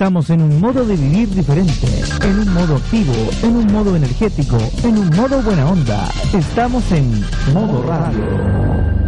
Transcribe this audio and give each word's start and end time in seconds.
Estamos 0.00 0.30
en 0.30 0.40
un 0.40 0.58
modo 0.62 0.86
de 0.86 0.96
vivir 0.96 1.28
diferente, 1.28 1.86
en 2.22 2.38
un 2.38 2.54
modo 2.54 2.76
activo, 2.76 3.12
en 3.42 3.54
un 3.54 3.66
modo 3.70 3.94
energético, 3.94 4.56
en 4.82 4.96
un 4.96 5.10
modo 5.14 5.42
buena 5.42 5.70
onda. 5.70 6.08
Estamos 6.32 6.90
en 6.90 7.20
modo 7.52 7.82
radio. 7.86 8.99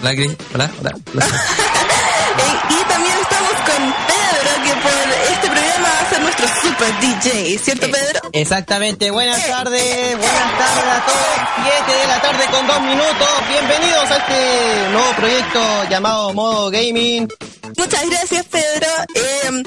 Hola, 0.00 0.14
Cris. 0.14 0.36
Hola, 0.54 0.70
hola. 0.80 0.94
hola. 1.14 1.26
Eh, 2.30 2.42
y 2.70 2.88
también 2.88 3.12
estamos 3.20 3.50
con 3.50 3.94
Pedro, 4.06 4.64
que 4.64 4.72
por 4.80 5.32
este 5.32 5.50
programa 5.50 5.88
va 5.88 6.00
a 6.00 6.10
ser 6.10 6.20
nuestro 6.20 6.46
super 6.62 7.00
DJ. 7.00 7.58
¿Cierto, 7.58 7.90
Pedro? 7.90 8.30
Exactamente, 8.32 9.10
buenas 9.10 9.44
tardes, 9.46 10.16
buenas 10.16 10.58
tardes 10.58 10.84
a 10.84 11.06
todos. 11.06 11.84
7 11.86 12.00
de 12.00 12.06
la 12.06 12.20
tarde 12.22 12.44
con 12.52 12.66
dos 12.68 12.80
minutos. 12.82 13.28
Bienvenidos 13.48 14.10
a 14.12 14.16
este 14.16 14.90
nuevo 14.92 15.12
proyecto 15.16 15.60
llamado 15.90 16.32
Modo 16.32 16.70
Gaming. 16.70 17.28
Muchas 17.76 18.08
gracias, 18.08 18.46
Pedro. 18.46 18.86
Eh, 19.14 19.62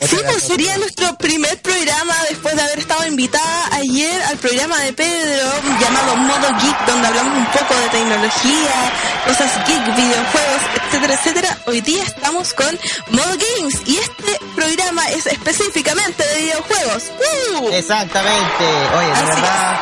sí, 0.00 0.16
pues 0.24 0.42
sería 0.42 0.76
nuestro 0.78 1.14
primer 1.16 1.60
programa 1.60 2.14
después 2.28 2.56
de 2.56 2.62
haber 2.62 2.78
estado 2.78 3.06
invitada 3.06 3.68
ayer 3.72 4.22
al 4.22 4.36
programa 4.38 4.78
de 4.80 4.92
Pedro 4.92 5.44
llamado 5.80 6.16
Modo 6.16 6.48
Geek, 6.60 6.86
donde 6.86 7.08
hablamos 7.08 7.38
un 7.38 7.46
poco 7.46 7.74
de 7.74 7.88
tecnología, 7.90 8.92
cosas 9.26 9.66
geek, 9.66 9.96
videojuegos, 9.96 10.62
etcétera, 10.86 11.14
etcétera. 11.14 11.58
Hoy 11.66 11.80
día 11.80 12.02
estamos 12.02 12.54
con 12.54 12.78
Modo 13.10 13.36
Games 13.36 13.80
y 13.86 13.96
este 13.96 14.38
programa 14.54 15.08
es 15.10 15.26
específicamente 15.26 16.26
de 16.26 16.40
videojuegos. 16.42 17.04
¡Uh! 17.18 17.68
Exactamente. 17.72 18.64
Oye, 18.96 19.08
de 19.08 19.24
verdad, 19.24 19.80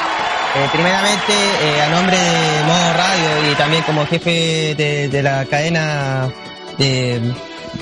eh, 0.56 0.69
primeramente, 0.72 1.32
eh, 1.60 1.82
a 1.82 1.88
nombre 1.88 2.16
de 2.16 2.64
Modo 2.64 2.92
Radio 2.92 3.50
y 3.50 3.54
también 3.54 3.82
como 3.82 4.06
jefe 4.06 4.75
de, 4.76 5.08
de 5.08 5.22
la 5.22 5.44
cadena 5.46 6.32
de, 6.78 7.20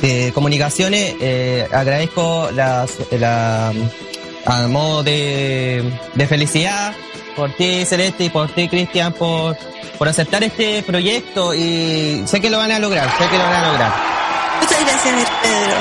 de 0.03 0.33
comunicaciones, 0.33 1.15
eh, 1.21 1.67
agradezco 1.73 2.51
la, 2.53 2.87
a 4.45 4.67
modo 4.67 5.03
de, 5.03 5.83
de 6.15 6.27
felicidad 6.27 6.95
por 7.37 7.53
ti, 7.53 7.85
Celeste, 7.87 8.25
y 8.25 8.31
por 8.31 8.51
ti, 8.51 8.69
Cristian, 8.69 9.13
por, 9.13 9.57
por 9.99 10.09
aceptar 10.09 10.43
este 10.43 10.83
proyecto 10.83 11.55
y 11.55 12.25
sé 12.27 12.41
que 12.41 12.51
lo 12.51 12.59
van 12.59 12.73
a 12.73 12.79
lograr, 12.79 13.09
sé 13.17 13.29
que 13.31 13.39
lo 13.39 13.45
van 13.45 13.55
a 13.55 13.67
lograr. 13.69 13.93
Muchas 14.61 14.81
gracias, 14.81 15.31
Pedro. 15.43 15.77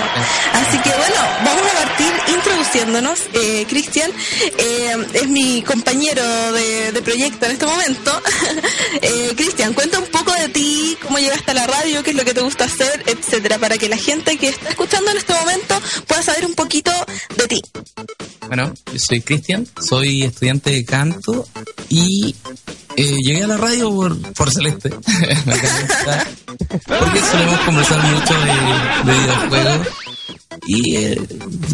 Así 0.53 0.77
que 0.79 0.89
bueno, 0.89 1.21
vamos 1.45 1.63
a 1.71 1.83
partir 1.83 2.11
introduciéndonos. 2.35 3.19
Eh, 3.33 3.65
Cristian 3.67 4.11
eh, 4.57 4.95
es 5.13 5.27
mi 5.27 5.61
compañero 5.61 6.23
de, 6.53 7.01
proyecto 7.03 7.45
en 7.45 7.51
este 7.53 7.65
momento. 7.65 8.21
eh, 9.01 9.33
Cristian, 9.35 9.73
cuenta 9.73 9.99
un 9.99 10.05
poco 10.07 10.31
de 10.33 10.49
ti, 10.49 10.97
cómo 11.01 11.17
llegaste 11.17 11.51
a 11.51 11.53
la 11.55 11.67
radio, 11.67 12.03
qué 12.03 12.11
es 12.11 12.15
lo 12.15 12.23
que 12.23 12.33
te 12.33 12.41
gusta 12.41 12.65
hacer, 12.65 13.03
etcétera, 13.07 13.57
para 13.57 13.77
que 13.77 13.89
la 13.89 13.97
gente 13.97 14.37
que 14.37 14.49
está 14.49 14.69
escuchando 14.69 15.11
en 15.11 15.17
este 15.17 15.33
momento 15.33 15.81
pueda 16.07 16.21
saber 16.21 16.45
un 16.45 16.53
poquito 16.53 16.91
de 17.35 17.47
ti. 17.47 17.61
Bueno, 18.47 18.73
yo 18.91 18.99
soy 18.99 19.21
Cristian, 19.21 19.67
soy 19.79 20.23
estudiante 20.23 20.71
de 20.71 20.85
canto 20.85 21.47
y 21.89 22.35
eh, 22.97 23.15
llegué 23.23 23.43
a 23.43 23.47
la 23.47 23.57
radio 23.57 23.89
por, 23.89 24.33
por 24.33 24.51
Celeste. 24.51 24.89
Porque 26.87 27.21
solemos 27.21 27.59
conversar 27.61 28.03
mucho 28.03 28.33
de, 28.33 29.11
de 29.11 29.19
videojuegos. 29.19 29.87
Y 30.67 30.95
eh, 30.95 31.21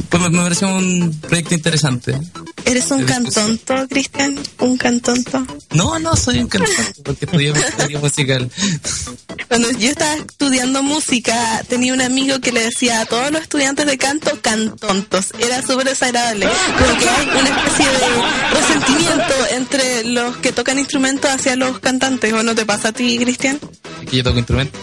pues 0.10 0.24
me, 0.24 0.30
me 0.30 0.42
pareció 0.44 0.70
un 0.70 1.14
proyecto 1.22 1.54
interesante. 1.56 2.18
¿Eres 2.66 2.90
un 2.92 3.04
cantonto, 3.06 3.88
Cristian? 3.90 4.38
¿Un 4.60 4.78
cantonto? 4.78 5.46
No, 5.72 6.00
no 6.00 6.16
soy 6.16 6.40
un 6.40 6.48
cantante 6.48 7.02
porque 7.04 7.26
estudié 7.26 7.54
musical. 8.00 8.50
Cuando 9.48 9.72
yo 9.72 9.90
estaba 9.90 10.16
estudiando 10.16 10.84
música, 10.84 11.64
tenía 11.68 11.94
un 11.94 12.02
amigo 12.02 12.40
que 12.40 12.52
le 12.52 12.62
decía 12.64 13.02
a 13.02 13.06
todos 13.06 13.32
los 13.32 13.42
estudiantes 13.42 13.86
de 13.86 13.98
canto 13.98 14.32
cantontos. 14.42 15.28
Era 15.40 15.62
súper 15.62 15.88
desagradable. 15.88 16.48
Porque 16.78 17.08
hay 17.10 17.28
una 17.28 17.50
especie 17.58 17.86
de 17.86 18.60
resentimiento 18.60 19.34
entre 19.52 20.04
los 20.06 20.38
que 20.38 20.52
tocan 20.52 20.80
instrumentos 20.80 21.30
hacia 21.30 21.56
los 21.56 21.80
cantantes. 21.80 22.34
¿O 22.34 22.44
no 22.44 22.56
te 22.56 22.66
pasa 22.66 22.90
a 22.90 22.92
ti, 22.92 23.18
Cristian? 23.18 23.60
Que 24.10 24.18
yo 24.18 24.24
toco 24.24 24.40
instrumento. 24.40 24.78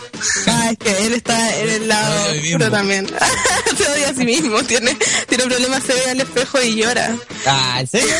Ah, 0.47 0.71
es 0.71 0.79
que 0.79 1.07
él 1.07 1.13
está 1.15 1.59
en 1.59 1.69
el 1.69 1.89
lado 1.89 2.33
mismo. 2.33 2.57
oscuro 2.57 2.71
también. 2.71 3.07
odia 3.95 4.09
a 4.11 4.15
sí 4.15 4.25
mismo. 4.25 4.63
Tiene, 4.65 4.97
tiene 5.29 5.45
problemas, 5.45 5.83
se 5.83 5.95
ve 5.95 6.11
al 6.11 6.21
espejo 6.21 6.61
y 6.63 6.77
llora. 6.77 7.17
Ah, 7.47 7.79
¿en 7.81 7.87
serio? 7.87 8.15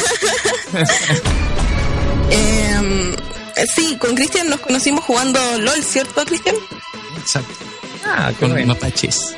Eh, 3.57 3.67
sí, 3.75 3.97
con 3.99 4.15
Cristian 4.15 4.49
nos 4.49 4.61
conocimos 4.61 5.05
jugando 5.05 5.39
LOL, 5.59 5.83
¿cierto, 5.83 6.25
Cristian? 6.25 6.57
Exacto. 7.21 7.55
Ah, 8.05 8.33
Con 8.41 8.51
bueno. 8.51 8.67
mapaches. 8.69 9.35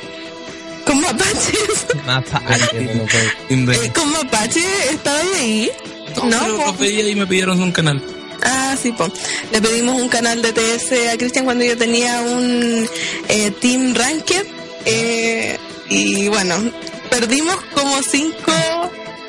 Con 0.85 0.99
mapaches. 1.01 1.85
Timbre. 3.47 3.75
Eh, 3.77 3.91
con 3.93 4.11
mapache 4.11 4.63
estaba 4.91 5.19
ahí. 5.37 5.69
No, 6.15 6.25
No, 6.25 6.57
pero 6.57 6.73
veía 6.73 7.07
y 7.09 7.15
me 7.15 7.27
pidieron 7.27 7.61
un 7.61 7.71
canal. 7.71 8.01
Ah, 8.43 8.75
sí, 8.81 8.91
po. 8.91 9.07
Le 9.51 9.61
pedimos 9.61 9.99
un 10.01 10.09
canal 10.09 10.41
de 10.41 10.53
TS 10.53 11.09
a 11.13 11.17
Cristian 11.17 11.45
cuando 11.45 11.63
yo 11.65 11.77
tenía 11.77 12.19
un 12.21 12.87
eh, 13.29 13.51
Team 13.61 13.93
Ranked. 13.93 14.45
eh, 14.85 15.57
y 15.89 16.27
bueno, 16.27 16.55
perdimos 17.09 17.55
como 17.73 18.01
cinco 18.03 18.51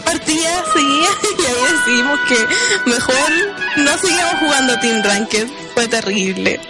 partidas 0.04 0.64
seguidas 0.72 1.16
y 1.38 1.44
ahí 1.46 1.72
decidimos 1.76 2.20
que 2.28 2.90
mejor 2.90 3.30
no 3.76 3.98
sigamos 3.98 4.34
jugando 4.40 4.80
Team 4.80 5.02
Ranked. 5.02 5.48
Fue 5.74 5.86
terrible. 5.88 6.60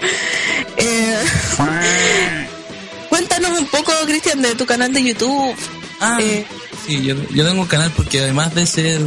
Eh, 0.76 1.18
cuéntanos 3.08 3.58
un 3.58 3.66
poco, 3.66 3.92
Cristian, 4.06 4.42
de 4.42 4.54
tu 4.54 4.66
canal 4.66 4.92
de 4.92 5.02
YouTube. 5.02 5.54
Ah, 6.00 6.18
Eh, 6.20 6.46
sí, 6.86 7.02
yo, 7.02 7.14
yo 7.30 7.44
tengo 7.46 7.62
un 7.62 7.66
canal 7.68 7.90
porque 7.96 8.20
además 8.20 8.54
de 8.54 8.66
ser, 8.66 9.00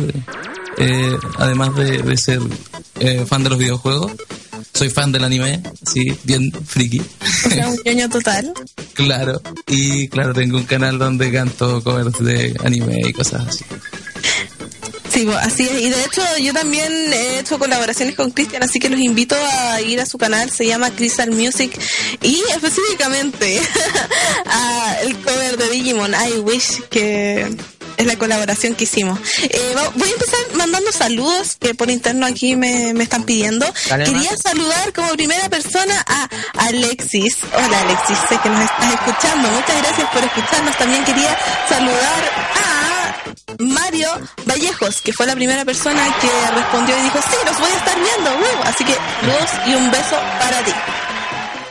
eh, 0.77 1.17
además 1.37 1.75
de, 1.75 1.99
de 1.99 2.17
ser 2.17 2.39
eh, 2.99 3.25
fan 3.27 3.43
de 3.43 3.49
los 3.49 3.59
videojuegos, 3.59 4.13
soy 4.73 4.89
fan 4.89 5.11
del 5.11 5.23
anime, 5.23 5.61
sí, 5.91 6.17
bien 6.23 6.51
friki. 6.51 6.99
o 6.99 7.49
sea, 7.49 7.69
un 7.69 7.79
ñoño 7.85 8.09
total. 8.09 8.53
Claro, 8.93 9.41
y 9.67 10.09
claro, 10.09 10.33
tengo 10.33 10.57
un 10.57 10.65
canal 10.65 10.99
donde 10.99 11.31
canto 11.31 11.81
covers 11.81 12.19
de 12.19 12.53
anime 12.63 12.99
y 13.07 13.13
cosas 13.13 13.47
así. 13.47 13.65
Sí, 15.11 15.27
así 15.39 15.63
es. 15.63 15.81
Y 15.81 15.89
de 15.89 16.05
hecho, 16.05 16.21
yo 16.41 16.53
también 16.53 16.91
he 17.11 17.39
hecho 17.39 17.59
colaboraciones 17.59 18.15
con 18.15 18.31
Cristian, 18.31 18.63
así 18.63 18.79
que 18.79 18.89
los 18.89 18.99
invito 18.99 19.35
a 19.35 19.81
ir 19.81 19.99
a 19.99 20.05
su 20.05 20.17
canal. 20.17 20.49
Se 20.49 20.65
llama 20.65 20.91
Crystal 20.91 21.31
Music. 21.31 21.77
Y 22.21 22.41
específicamente 22.53 23.59
a 24.45 24.97
el 25.01 25.17
cover 25.17 25.57
de 25.57 25.69
Digimon, 25.69 26.13
I 26.13 26.39
Wish, 26.39 26.83
que 26.89 27.57
es 27.97 28.05
la 28.05 28.17
colaboración 28.17 28.75
que 28.75 28.83
hicimos. 28.85 29.19
Eh, 29.41 29.75
voy 29.95 30.09
a 30.09 30.13
empezar 30.13 30.39
mandando 30.55 30.91
saludos 30.91 31.57
que 31.59 31.73
por 31.75 31.89
interno 31.89 32.25
aquí 32.25 32.55
me, 32.55 32.93
me 32.93 33.03
están 33.03 33.23
pidiendo. 33.23 33.65
Dale, 33.89 34.05
Quería 34.05 34.35
saludar 34.37 34.93
como 34.93 35.09
primera 35.13 35.49
persona 35.49 36.03
a 36.07 36.29
Alexis. 36.57 37.37
Hola 37.53 37.81
Alexis, 37.81 38.17
sé 38.29 38.37
que 38.41 38.49
nos 38.49 38.61
estás 38.61 38.93
escuchando. 38.93 39.49
Muchas 39.49 39.77
gracias 39.81 40.09
por 40.11 40.23
escucharnos. 40.23 40.77
También 40.77 41.03
quería 41.03 41.37
saludar 41.69 42.23
a 42.55 43.01
Mario 43.59 44.09
Vallejos, 44.45 45.01
que 45.01 45.13
fue 45.13 45.25
la 45.25 45.35
primera 45.35 45.65
persona 45.65 46.03
que 46.19 46.29
respondió 46.55 46.97
y 46.97 47.01
dijo, 47.03 47.19
sí, 47.21 47.35
los 47.45 47.59
voy 47.59 47.69
a 47.71 47.77
estar 47.77 47.95
viendo. 47.95 48.31
Así 48.63 48.83
que 48.83 48.93
saludos 48.93 49.49
y 49.67 49.75
un 49.75 49.91
beso 49.91 50.17
para 50.39 50.63
ti. 50.63 50.71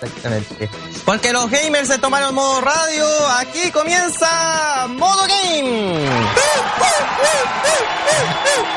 Exactamente. 0.02 0.69
Porque 1.05 1.32
los 1.32 1.50
gamers 1.50 1.88
se 1.88 1.99
tomaron 1.99 2.35
modo 2.35 2.61
radio, 2.61 3.06
aquí 3.38 3.70
comienza 3.70 4.87
Modo 4.88 5.26
Game. 5.26 6.08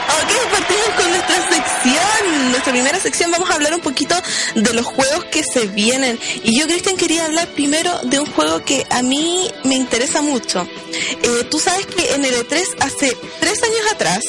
Ok, 0.10 0.52
partimos 0.52 0.90
con 0.98 1.10
nuestra 1.10 1.36
sección. 1.50 2.52
Nuestra 2.52 2.72
primera 2.72 3.00
sección 3.00 3.32
vamos 3.32 3.50
a 3.50 3.56
hablar 3.56 3.74
un 3.74 3.82
poquito 3.82 4.16
de 4.56 4.74
los 4.74 4.86
juegos 4.86 5.26
que 5.26 5.44
se 5.44 5.68
vienen. 5.68 6.20
Y 6.44 6.60
yo, 6.60 6.66
Cristian, 6.68 6.98
quería 6.98 7.26
hablar 7.26 7.48
primero 7.50 8.00
de 8.04 8.20
un 8.20 8.26
juego 8.34 8.64
que 8.64 8.86
a 8.90 9.02
mí 9.02 9.50
me 9.64 9.76
interesa 9.76 10.22
mucho. 10.22 10.68
Eh, 11.24 11.44
Tú 11.50 11.60
sabes 11.60 11.86
que 11.86 12.14
en 12.16 12.26
el 12.26 12.34
E3 12.36 12.64
hace 12.82 13.16
tres 13.40 13.62
años 13.64 13.92
atrás 13.94 14.22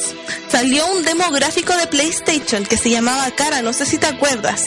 salió 0.51 0.87
un 0.89 1.03
demográfico 1.03 1.77
de 1.77 1.87
PlayStation 1.87 2.65
que 2.65 2.77
se 2.77 2.91
llamaba 2.91 3.31
Cara, 3.33 3.63
no 3.63 3.73
sé 3.73 3.85
si 3.87 3.99
te 3.99 4.07
acuerdas. 4.07 4.63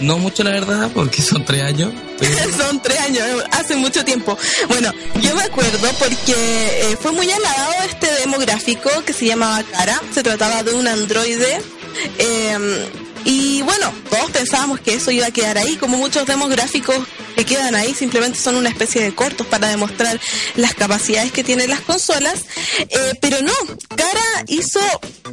No 0.00 0.18
mucho 0.18 0.42
la 0.44 0.50
verdad, 0.50 0.90
porque 0.94 1.22
son 1.22 1.44
tres 1.44 1.62
años. 1.62 1.92
Son 2.56 2.80
tres 2.80 3.00
años, 3.00 3.24
hace 3.50 3.74
mucho 3.76 4.04
tiempo. 4.04 4.38
Bueno, 4.68 4.92
yo 5.20 5.34
me 5.34 5.42
acuerdo 5.42 5.88
porque 5.98 6.32
eh, 6.32 6.96
fue 7.00 7.10
muy 7.12 7.30
alabado 7.30 7.72
este 7.86 8.08
demográfico 8.20 8.88
que 9.04 9.12
se 9.12 9.26
llamaba 9.26 9.62
Cara. 9.64 10.00
Se 10.12 10.22
trataba 10.22 10.62
de 10.62 10.74
un 10.74 10.86
androide. 10.86 11.60
eh, 12.18 12.88
y 13.26 13.62
bueno, 13.62 13.90
todos 14.10 14.30
pensábamos 14.32 14.80
que 14.80 14.94
eso 14.94 15.10
iba 15.10 15.26
a 15.26 15.30
quedar 15.30 15.56
ahí, 15.56 15.76
como 15.76 15.96
muchos 15.96 16.26
demográficos 16.26 16.96
que 17.34 17.44
quedan 17.44 17.74
ahí, 17.74 17.94
simplemente 17.94 18.38
son 18.38 18.56
una 18.56 18.68
especie 18.68 19.02
de 19.02 19.14
cortos 19.14 19.46
para 19.46 19.68
demostrar 19.68 20.20
las 20.56 20.74
capacidades 20.74 21.32
que 21.32 21.44
tienen 21.44 21.70
las 21.70 21.80
consolas. 21.80 22.44
Eh, 22.78 23.12
pero 23.20 23.40
no, 23.42 23.52
Cara 23.96 24.44
hizo, 24.48 24.80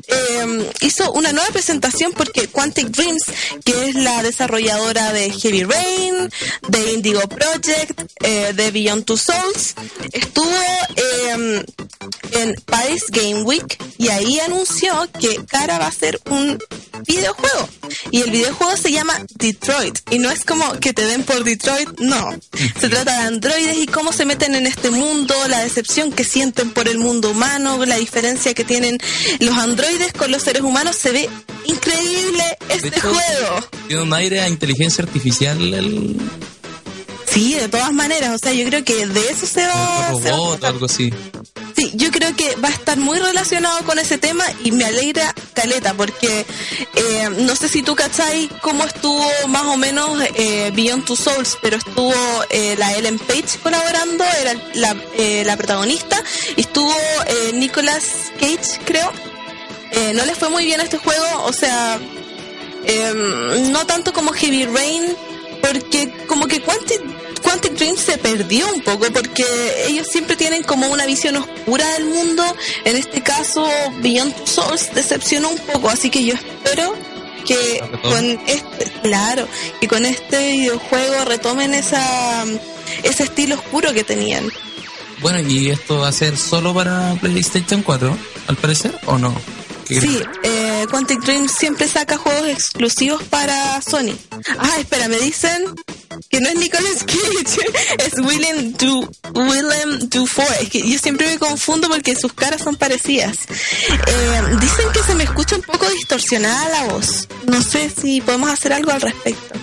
eh, 0.08 0.70
hizo 0.82 1.12
una 1.14 1.32
nueva 1.32 1.50
presentación 1.50 2.14
porque 2.14 2.48
Quantic 2.48 2.88
Dreams, 2.88 3.24
que 3.64 3.90
es 3.90 3.96
la 3.96 4.24
desarrolladora 4.24 5.14
de 5.14 5.32
Heavy 5.32 5.64
Rain, 5.64 6.30
de 6.70 6.94
Indigo 6.94 7.22
Project, 7.22 8.02
eh, 8.24 8.54
de 8.54 8.72
Beyond 8.72 9.06
Two 9.06 9.18
Souls, 9.18 9.76
estuvo 10.12 10.52
eh, 10.96 11.64
en 12.32 12.56
Paris 12.66 13.06
Game 13.10 13.44
Week 13.44 13.78
y 13.98 14.10
ahí 14.10 14.40
anunció 14.40 15.10
que 15.20 15.44
Cara 15.46 15.80
va 15.80 15.88
a 15.88 15.92
ser 15.92 16.20
un 16.30 16.58
videojuego. 17.06 17.70
Y 18.12 18.22
el 18.22 18.32
videojuego 18.32 18.78
se 18.78 18.92
llama 18.92 19.14
Detroit. 19.36 20.00
Y 20.12 20.20
no 20.20 20.32
es 20.32 20.44
como 20.44 20.80
que 20.80 20.94
te 20.94 21.06
den 21.06 21.24
por 21.24 21.44
Detroit, 21.44 21.90
no. 22.00 22.30
Se 22.80 22.90
trata 22.90 23.22
de 23.22 23.28
androides 23.28 23.78
y 23.78 23.88
cómo 23.88 24.12
se 24.12 24.26
meten 24.26 24.56
en 24.56 24.68
este 24.68 24.90
mundo, 24.92 25.36
la 25.48 25.60
decepción 25.60 26.12
que 26.12 26.24
sienten 26.24 26.72
por 26.72 26.88
el 26.88 26.98
mundo 26.98 27.32
humano, 27.32 27.84
la 27.86 27.98
diferencia 27.98 28.54
que 28.54 28.64
tienen 28.64 28.98
los 29.40 29.58
androides 29.58 30.14
con 30.14 30.32
los 30.32 30.44
seres 30.44 30.62
humanos. 30.62 30.96
Se 30.96 31.12
ve 31.12 31.30
increíble 31.66 32.44
este 32.70 32.88
hecho, 32.90 33.02
juego. 33.02 33.68
Tiene 33.88 34.04
un 34.04 34.14
aire 34.14 34.42
a 34.42 34.50
inteligencia 34.50 35.04
artificial 35.04 35.74
el, 35.74 36.18
Sí, 37.32 37.54
de 37.54 37.70
todas 37.70 37.94
maneras. 37.94 38.36
O 38.36 38.38
sea, 38.38 38.54
yo 38.54 38.66
creo 38.66 38.84
que 38.84 39.08
de 39.08 39.30
eso 39.30 39.46
se 39.46 39.66
va, 39.66 40.10
el 40.12 40.22
se 40.22 40.30
va 40.30 40.36
a 40.36 40.38
robot 40.38 40.64
algo 40.66 40.86
así. 40.86 41.14
Yo 41.94 42.10
creo 42.12 42.34
que 42.36 42.56
va 42.56 42.70
a 42.70 42.72
estar 42.72 42.98
muy 42.98 43.20
relacionado 43.20 43.84
con 43.84 44.00
ese 44.00 44.18
tema 44.18 44.46
y 44.64 44.72
me 44.72 44.86
alegra 44.86 45.34
caleta 45.54 45.94
porque 45.94 46.46
eh, 46.96 47.30
no 47.40 47.56
sé 47.56 47.68
si 47.68 47.84
tú 47.84 47.96
cachai 47.96 48.50
cómo 48.62 48.86
estuvo 48.86 49.26
más 49.50 49.66
o 49.66 49.76
menos 49.76 50.10
eh, 50.36 50.72
Beyond 50.74 51.06
Two 51.06 51.16
Souls, 51.18 51.58
pero 51.62 51.78
estuvo 51.78 52.14
eh, 52.50 52.76
la 52.78 52.94
Ellen 52.96 53.20
Page 53.20 53.60
colaborando, 53.62 54.24
era 54.40 54.54
la, 54.76 54.96
eh, 55.18 55.44
la 55.46 55.58
protagonista, 55.58 56.24
y 56.56 56.62
estuvo 56.62 56.96
eh, 57.28 57.52
Nicolas 57.54 58.04
Cage, 58.40 58.80
creo. 58.86 59.12
Eh, 59.92 60.14
no 60.14 60.26
les 60.26 60.38
fue 60.38 60.50
muy 60.50 60.64
bien 60.64 60.80
este 60.80 60.98
juego, 60.98 61.26
o 61.44 61.52
sea, 61.52 62.00
no 63.72 63.86
tanto 63.86 64.14
como 64.14 64.32
Heavy 64.32 64.66
Rain, 64.66 65.16
porque 65.62 66.12
como 66.28 66.48
que 66.48 66.62
Quantic, 66.62 67.02
Quantic 67.44 67.74
Dream 67.74 67.96
se 67.98 68.18
perdió 68.18 68.72
un 68.74 68.82
poco, 68.82 69.08
porque 69.12 69.46
ellos 69.88 70.08
siempre 70.08 70.36
tienen 70.36 70.64
como 70.64 70.88
una 70.88 71.06
visión 71.06 71.38
oscura 71.38 71.88
del 71.94 72.06
mundo. 72.06 72.44
En 72.86 72.96
este 72.98 73.22
caso, 73.22 73.68
Beyond 74.02 74.46
Souls 74.46 74.94
decepcionó 74.94 75.50
un 75.50 75.58
poco, 75.60 75.90
así 75.90 76.10
que 76.10 76.24
yo 76.24 76.34
espero 76.36 76.96
que 77.46 77.82
con 78.04 78.26
este, 78.48 78.92
claro, 79.02 79.48
que 79.80 79.88
con 79.88 80.06
este 80.06 80.52
videojuego 80.52 81.26
retomen 81.26 81.74
esa 81.74 82.46
ese 83.04 83.24
estilo 83.24 83.56
oscuro 83.56 83.94
que 83.94 84.04
tenían. 84.04 84.48
Bueno, 85.22 85.40
y 85.40 85.70
esto 85.70 86.00
va 86.00 86.08
a 86.08 86.12
ser 86.12 86.38
solo 86.38 86.74
para 86.74 87.16
PlayStation 87.22 87.84
4, 87.84 88.18
al 88.48 88.56
parecer, 88.58 88.98
¿o 89.06 89.18
no? 89.18 89.34
¿Qué 89.88 90.02
Sí, 90.02 90.20
eh, 90.44 90.86
Quantic 90.90 91.22
Dream 91.22 91.48
siempre 91.48 91.88
saca 91.88 92.18
juegos 92.18 92.50
exclusivos 92.50 93.24
para 93.24 93.82
Sony. 93.82 94.18
Ah, 94.58 94.78
espera, 94.80 95.08
me 95.08 95.20
dicen 95.20 95.66
que 96.30 96.42
no 96.42 96.50
es 96.50 96.56
Nicolas 96.56 97.04
Cage, 97.04 97.62
es 98.06 98.14
Willem, 98.20 98.74
du 98.74 99.10
Willem 99.34 100.10
Dafoe. 100.10 100.62
Es 100.62 100.70
que 100.70 100.90
yo 100.90 100.98
siempre 101.00 101.28
me 101.28 101.38
confundo 101.38 101.88
porque 101.90 102.16
sus 102.16 102.34
caras 102.34 102.62
son 102.62 102.76
parecidas. 102.76 103.38
Eh, 103.90 104.42
dicen 104.60 104.86
que 104.94 105.04
se 105.04 105.16
me 105.16 105.24
escucha 105.24 105.56
un 105.56 105.64
poco 105.64 105.90
distorsionada 105.90 106.70
la 106.70 106.94
voz. 106.94 107.28
No 107.48 107.62
sé 107.62 107.90
si 107.90 108.22
podemos 108.22 108.50
hacer 108.50 108.74
algo 108.74 108.92
al 108.92 109.02
respecto. 109.02 109.60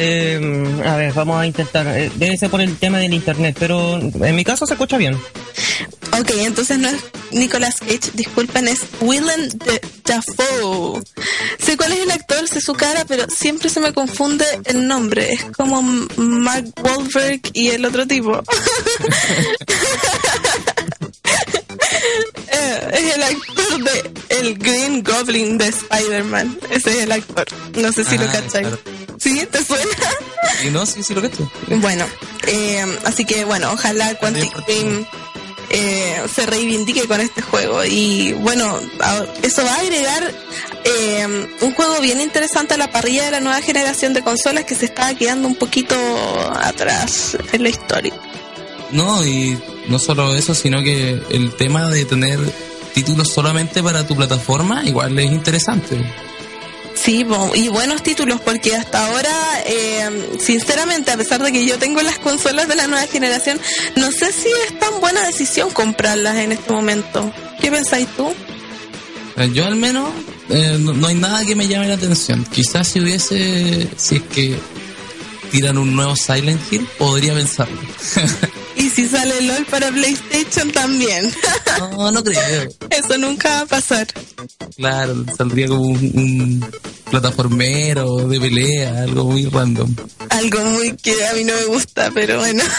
Eh, 0.00 0.80
a 0.86 0.96
ver, 0.96 1.12
vamos 1.12 1.40
a 1.40 1.46
intentar. 1.46 1.86
Eh, 1.88 2.10
debe 2.14 2.36
ser 2.36 2.50
por 2.50 2.60
el 2.60 2.76
tema 2.76 2.98
del 2.98 3.12
internet, 3.12 3.56
pero 3.58 3.98
en 3.98 4.36
mi 4.36 4.44
caso 4.44 4.64
se 4.64 4.74
escucha 4.74 4.96
bien. 4.96 5.18
Ok, 6.18 6.30
entonces 6.38 6.78
no 6.78 6.88
es 6.88 6.96
Nicolas 7.30 7.76
Cage, 7.80 8.10
disculpen, 8.14 8.66
es 8.68 8.80
Willem 9.00 9.48
de 9.50 9.80
Dafoe. 10.04 11.02
Sé 11.58 11.76
cuál 11.76 11.92
es 11.92 12.00
el 12.00 12.10
actor, 12.10 12.48
sé 12.48 12.60
su 12.60 12.72
cara, 12.74 13.04
pero 13.06 13.26
siempre 13.28 13.68
se 13.68 13.78
me 13.80 13.92
confunde 13.92 14.44
el 14.64 14.86
nombre. 14.88 15.32
Es 15.32 15.44
como 15.56 15.82
Mark 15.82 16.66
Wahlberg 16.82 17.40
y 17.52 17.68
el 17.70 17.84
otro 17.84 18.06
tipo. 18.06 18.42
Eh, 22.50 22.88
es 22.92 23.14
el 23.14 23.22
actor 23.22 23.84
de 23.84 24.10
el 24.40 24.58
Green 24.58 25.02
Goblin 25.02 25.58
de 25.58 25.68
Spider-Man. 25.68 26.58
Ese 26.70 26.90
es 26.90 26.96
el 27.04 27.12
actor. 27.12 27.46
No 27.76 27.92
sé 27.92 28.04
si 28.04 28.16
lo 28.18 28.24
Ah, 28.24 28.32
cachan. 28.32 28.62
claro. 28.62 28.78
¿Sí? 29.18 29.46
¿Te 29.50 29.64
suena? 29.64 29.84
Y 30.64 30.70
no, 30.70 30.86
sí, 30.86 31.02
sí 31.02 31.14
lo 31.14 31.22
cacho. 31.22 31.50
Bueno, 31.68 32.04
eh, 32.46 32.84
así 33.04 33.24
que 33.24 33.44
bueno, 33.44 33.70
ojalá 33.72 34.14
Quantic 34.18 34.54
Dream 34.66 35.06
eh, 35.70 36.22
se 36.32 36.46
reivindique 36.46 37.06
con 37.06 37.20
este 37.20 37.42
juego 37.42 37.84
y 37.84 38.32
bueno, 38.32 38.78
eso 39.42 39.64
va 39.64 39.74
a 39.74 39.80
agregar 39.80 40.34
eh, 40.84 41.48
un 41.60 41.74
juego 41.74 42.00
bien 42.00 42.20
interesante 42.20 42.74
a 42.74 42.76
la 42.78 42.90
parrilla 42.90 43.26
de 43.26 43.32
la 43.32 43.40
nueva 43.40 43.60
generación 43.60 44.14
de 44.14 44.22
consolas 44.22 44.64
que 44.64 44.74
se 44.74 44.86
estaba 44.86 45.14
quedando 45.14 45.46
un 45.46 45.56
poquito 45.56 45.94
atrás 46.60 47.36
en 47.52 47.62
la 47.62 47.68
historia. 47.68 48.14
No, 48.92 49.24
y 49.26 49.58
no 49.88 49.98
solo 49.98 50.34
eso, 50.34 50.54
sino 50.54 50.82
que 50.82 51.20
el 51.30 51.54
tema 51.54 51.90
de 51.90 52.04
tener 52.04 52.38
títulos 52.94 53.28
solamente 53.28 53.82
para 53.82 54.06
tu 54.06 54.16
plataforma 54.16 54.84
igual 54.84 55.18
es 55.18 55.30
interesante. 55.30 55.98
Sí, 57.00 57.24
y 57.54 57.68
buenos 57.68 58.02
títulos 58.02 58.40
porque 58.40 58.74
hasta 58.74 59.06
ahora, 59.06 59.30
eh, 59.66 60.38
sinceramente, 60.40 61.10
a 61.10 61.16
pesar 61.16 61.42
de 61.42 61.52
que 61.52 61.64
yo 61.64 61.78
tengo 61.78 62.02
las 62.02 62.18
consolas 62.18 62.66
de 62.68 62.74
la 62.74 62.86
nueva 62.86 63.06
generación, 63.06 63.60
no 63.96 64.10
sé 64.10 64.32
si 64.32 64.48
es 64.66 64.78
tan 64.78 65.00
buena 65.00 65.24
decisión 65.26 65.70
comprarlas 65.70 66.36
en 66.36 66.52
este 66.52 66.72
momento. 66.72 67.32
¿Qué 67.60 67.70
pensáis 67.70 68.08
tú? 68.16 68.34
Eh, 69.36 69.50
Yo 69.52 69.64
al 69.66 69.76
menos 69.76 70.10
eh, 70.50 70.76
no, 70.80 70.92
no 70.92 71.06
hay 71.06 71.14
nada 71.14 71.44
que 71.44 71.54
me 71.54 71.68
llame 71.68 71.88
la 71.88 71.94
atención. 71.94 72.44
Quizás 72.50 72.88
si 72.88 73.00
hubiese, 73.00 73.88
si 73.96 74.16
es 74.16 74.22
que 74.22 74.58
tiran 75.50 75.78
un 75.78 75.94
nuevo 75.94 76.16
Silent 76.16 76.60
Hill, 76.70 76.88
podría 76.98 77.34
pensarlo. 77.34 77.78
Y 78.78 78.90
si 78.90 79.08
sale 79.08 79.42
LOL 79.42 79.66
para 79.66 79.90
PlayStation 79.90 80.70
también. 80.70 81.32
No, 81.78 82.12
no 82.12 82.22
creo. 82.22 82.68
Eso 82.90 83.18
nunca 83.18 83.48
va 83.50 83.60
a 83.60 83.66
pasar. 83.66 84.06
Claro, 84.76 85.24
saldría 85.36 85.66
como 85.66 85.82
un, 85.82 85.98
un 86.14 86.70
plataformero 87.10 88.16
de 88.28 88.40
pelea, 88.40 89.02
algo 89.02 89.24
muy 89.24 89.46
random. 89.46 89.94
Algo 90.30 90.60
muy 90.64 90.96
que 90.96 91.26
a 91.26 91.32
mí 91.34 91.44
no 91.44 91.54
me 91.54 91.64
gusta, 91.66 92.10
pero 92.14 92.38
bueno. 92.38 92.62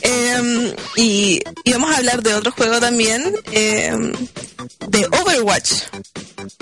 Em, 0.00 0.72
y, 0.96 1.40
y 1.64 1.72
vamos 1.72 1.92
a 1.92 1.98
hablar 1.98 2.22
de 2.22 2.34
otro 2.34 2.52
juego 2.52 2.78
también, 2.78 3.34
em, 3.50 4.12
de 4.88 5.06
Overwatch. 5.06 5.72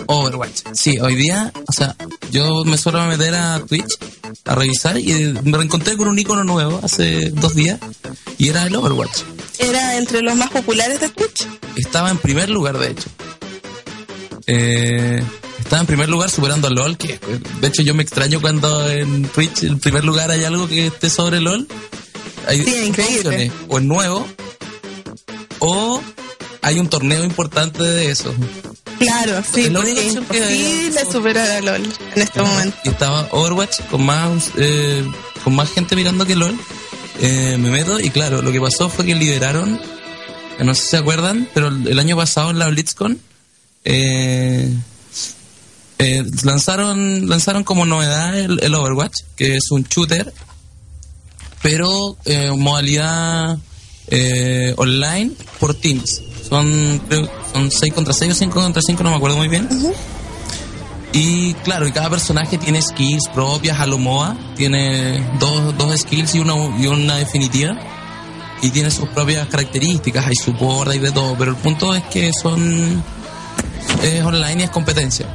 Overwatch. 0.07 0.63
Sí, 0.73 0.99
hoy 0.99 1.15
día, 1.15 1.53
o 1.67 1.73
sea, 1.73 1.95
yo 2.31 2.65
me 2.65 2.79
suelo 2.79 3.05
meter 3.07 3.35
a 3.35 3.61
Twitch 3.61 3.99
a 4.45 4.55
revisar 4.55 4.99
y 4.99 5.35
me 5.43 5.57
reencontré 5.57 5.97
con 5.97 6.09
un 6.09 6.19
icono 6.19 6.45
nuevo 6.45 6.81
hace 6.83 7.31
dos 7.31 7.55
días 7.55 7.79
y 8.39 8.49
era 8.49 8.65
el 8.67 8.75
Overwatch. 8.77 9.21
Era 9.59 9.97
entre 9.97 10.23
los 10.23 10.35
más 10.37 10.51
populares 10.51 11.01
de 11.01 11.09
Twitch. 11.09 11.47
Estaba 11.77 12.11
en 12.11 12.19
primer 12.19 12.49
lugar, 12.51 12.79
de 12.79 12.91
hecho. 12.91 13.09
Eh, 14.47 15.23
estaba 15.59 15.81
en 15.81 15.87
primer 15.87 16.09
lugar 16.09 16.31
superando 16.31 16.69
a 16.69 16.71
LOL, 16.71 16.99
que 16.99 17.19
de 17.61 17.69
hecho 17.69 17.83
yo 17.83 17.95
me 17.95 18.03
extraño 18.03 18.41
cuando 18.41 18.89
en 18.91 19.25
Twitch 19.29 19.63
en 19.65 19.79
primer 19.79 20.05
lugar 20.05 20.31
hay 20.31 20.45
algo 20.45 20.69
que 20.69 20.89
esté 20.89 21.09
sobre 21.09 21.41
LOL. 21.41 21.67
Hay 22.47 22.63
Sí, 22.63 22.75
increíble. 22.87 23.51
o 23.69 23.79
es 23.79 23.85
nuevo, 23.85 24.27
o 25.61 26.03
hay 26.61 26.79
un 26.79 26.89
torneo 26.89 27.25
importante 27.25 27.83
de 27.83 28.11
eso. 28.11 28.35
Claro, 28.99 29.43
sí, 29.53 29.71
la 29.71 29.81
porque 29.81 29.93
es 29.93 30.17
opción 30.17 30.27
que 30.27 30.39
imposible 30.39 31.13
superar 31.13 31.51
a 31.51 31.61
LOL 31.61 31.83
en 32.15 32.23
este 32.23 32.43
momento. 32.43 32.77
Y 32.85 32.89
estaba 32.89 33.29
Overwatch 33.31 33.81
con 33.91 34.05
más 34.05 34.51
eh, 34.57 35.05
con 35.43 35.55
más 35.55 35.71
gente 35.71 35.97
mirando 35.97 36.27
que 36.27 36.37
LOL. 36.37 36.59
Eh, 37.21 37.57
me 37.59 37.71
meto 37.71 38.01
y 38.01 38.11
claro, 38.11 38.43
lo 38.43 38.51
que 38.53 38.61
pasó 38.61 38.89
fue 38.89 39.05
que 39.07 39.15
liberaron, 39.15 39.81
no 40.59 40.75
sé 40.75 40.83
si 40.83 40.89
se 40.89 40.97
acuerdan, 40.97 41.49
pero 41.55 41.69
el 41.69 41.87
el 41.87 41.99
año 41.99 42.17
pasado 42.17 42.51
en 42.51 42.59
la 42.59 42.69
BlitzCon 42.69 43.21
eh, 43.85 44.73
eh, 45.99 46.25
lanzaron 46.43 47.29
lanzaron 47.29 47.65
como 47.65 47.87
novedad 47.87 48.39
el, 48.39 48.59
el 48.63 48.75
Overwatch, 48.75 49.21
que 49.37 49.57
es 49.57 49.71
un 49.71 49.85
shooter, 49.85 50.33
pero 51.63 52.17
eh, 52.25 52.51
modalidad 52.57 53.59
eh, 54.09 54.75
online 54.77 55.33
por 55.59 55.75
Teams. 55.75 56.23
Son 56.55 57.01
creo, 57.09 57.29
son 57.53 57.71
6 57.71 57.93
contra 57.95 58.15
6 58.15 58.31
o 58.33 58.35
5 58.37 58.55
contra 58.61 58.81
5, 58.81 59.03
no 59.03 59.11
me 59.11 59.17
acuerdo 59.17 59.37
muy 59.37 59.49
bien. 59.49 59.69
Y 61.13 61.55
claro, 61.65 61.87
y 61.87 61.93
cada 61.93 62.11
personaje 62.11 62.59
tiene 62.59 62.81
skills 62.83 63.29
propias 63.33 63.79
a 63.81 63.87
lo 63.87 63.99
MOA, 63.99 64.37
tiene 64.57 65.21
dos, 65.39 65.77
dos 65.79 65.99
skills 66.01 66.35
y 66.35 66.41
una, 66.41 66.55
y 66.79 66.87
una 66.87 67.17
definitiva, 67.17 67.77
y 68.63 68.71
tiene 68.71 68.91
sus 68.91 69.09
propias 69.09 69.47
características, 69.49 70.27
hay 70.27 70.35
support, 70.35 70.91
hay 70.91 70.99
de 70.99 71.13
todo, 71.13 71.37
pero 71.39 71.53
el 71.53 71.57
punto 71.57 71.95
es 71.95 72.03
que 72.05 72.31
son 72.33 73.03
es 74.03 74.23
online 74.25 74.61
y 74.61 74.65
es 74.65 74.71
competencia. 74.71 75.27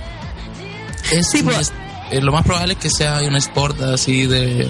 Es, 1.12 1.30
Sí, 1.30 1.44
pues. 1.44 1.58
es- 1.60 1.74
eh, 2.12 2.22
lo 2.22 2.32
más 2.32 2.44
probable 2.44 2.74
es 2.74 2.80
que 2.80 2.90
sea 2.90 3.20
un 3.28 3.36
sport 3.36 3.80
así 3.82 4.26
de... 4.26 4.68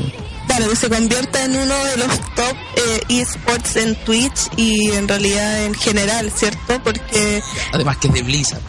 Claro, 0.60 0.72
que 0.72 0.76
se 0.76 0.90
convierta 0.90 1.44
en 1.46 1.56
uno 1.58 1.76
de 1.86 1.98
los 1.98 2.20
top 2.36 2.56
eh, 2.76 3.02
esports 3.22 3.76
en 3.78 3.96
Twitch 4.04 4.50
y 4.58 4.92
en 4.92 5.08
realidad 5.08 5.64
en 5.66 5.74
general, 5.74 6.32
¿cierto? 6.36 6.82
Porque 6.84 7.42
Además 7.74 7.98
que 7.98 8.08
es 8.08 8.14
de 8.14 8.22
Blizzard. 8.24 8.62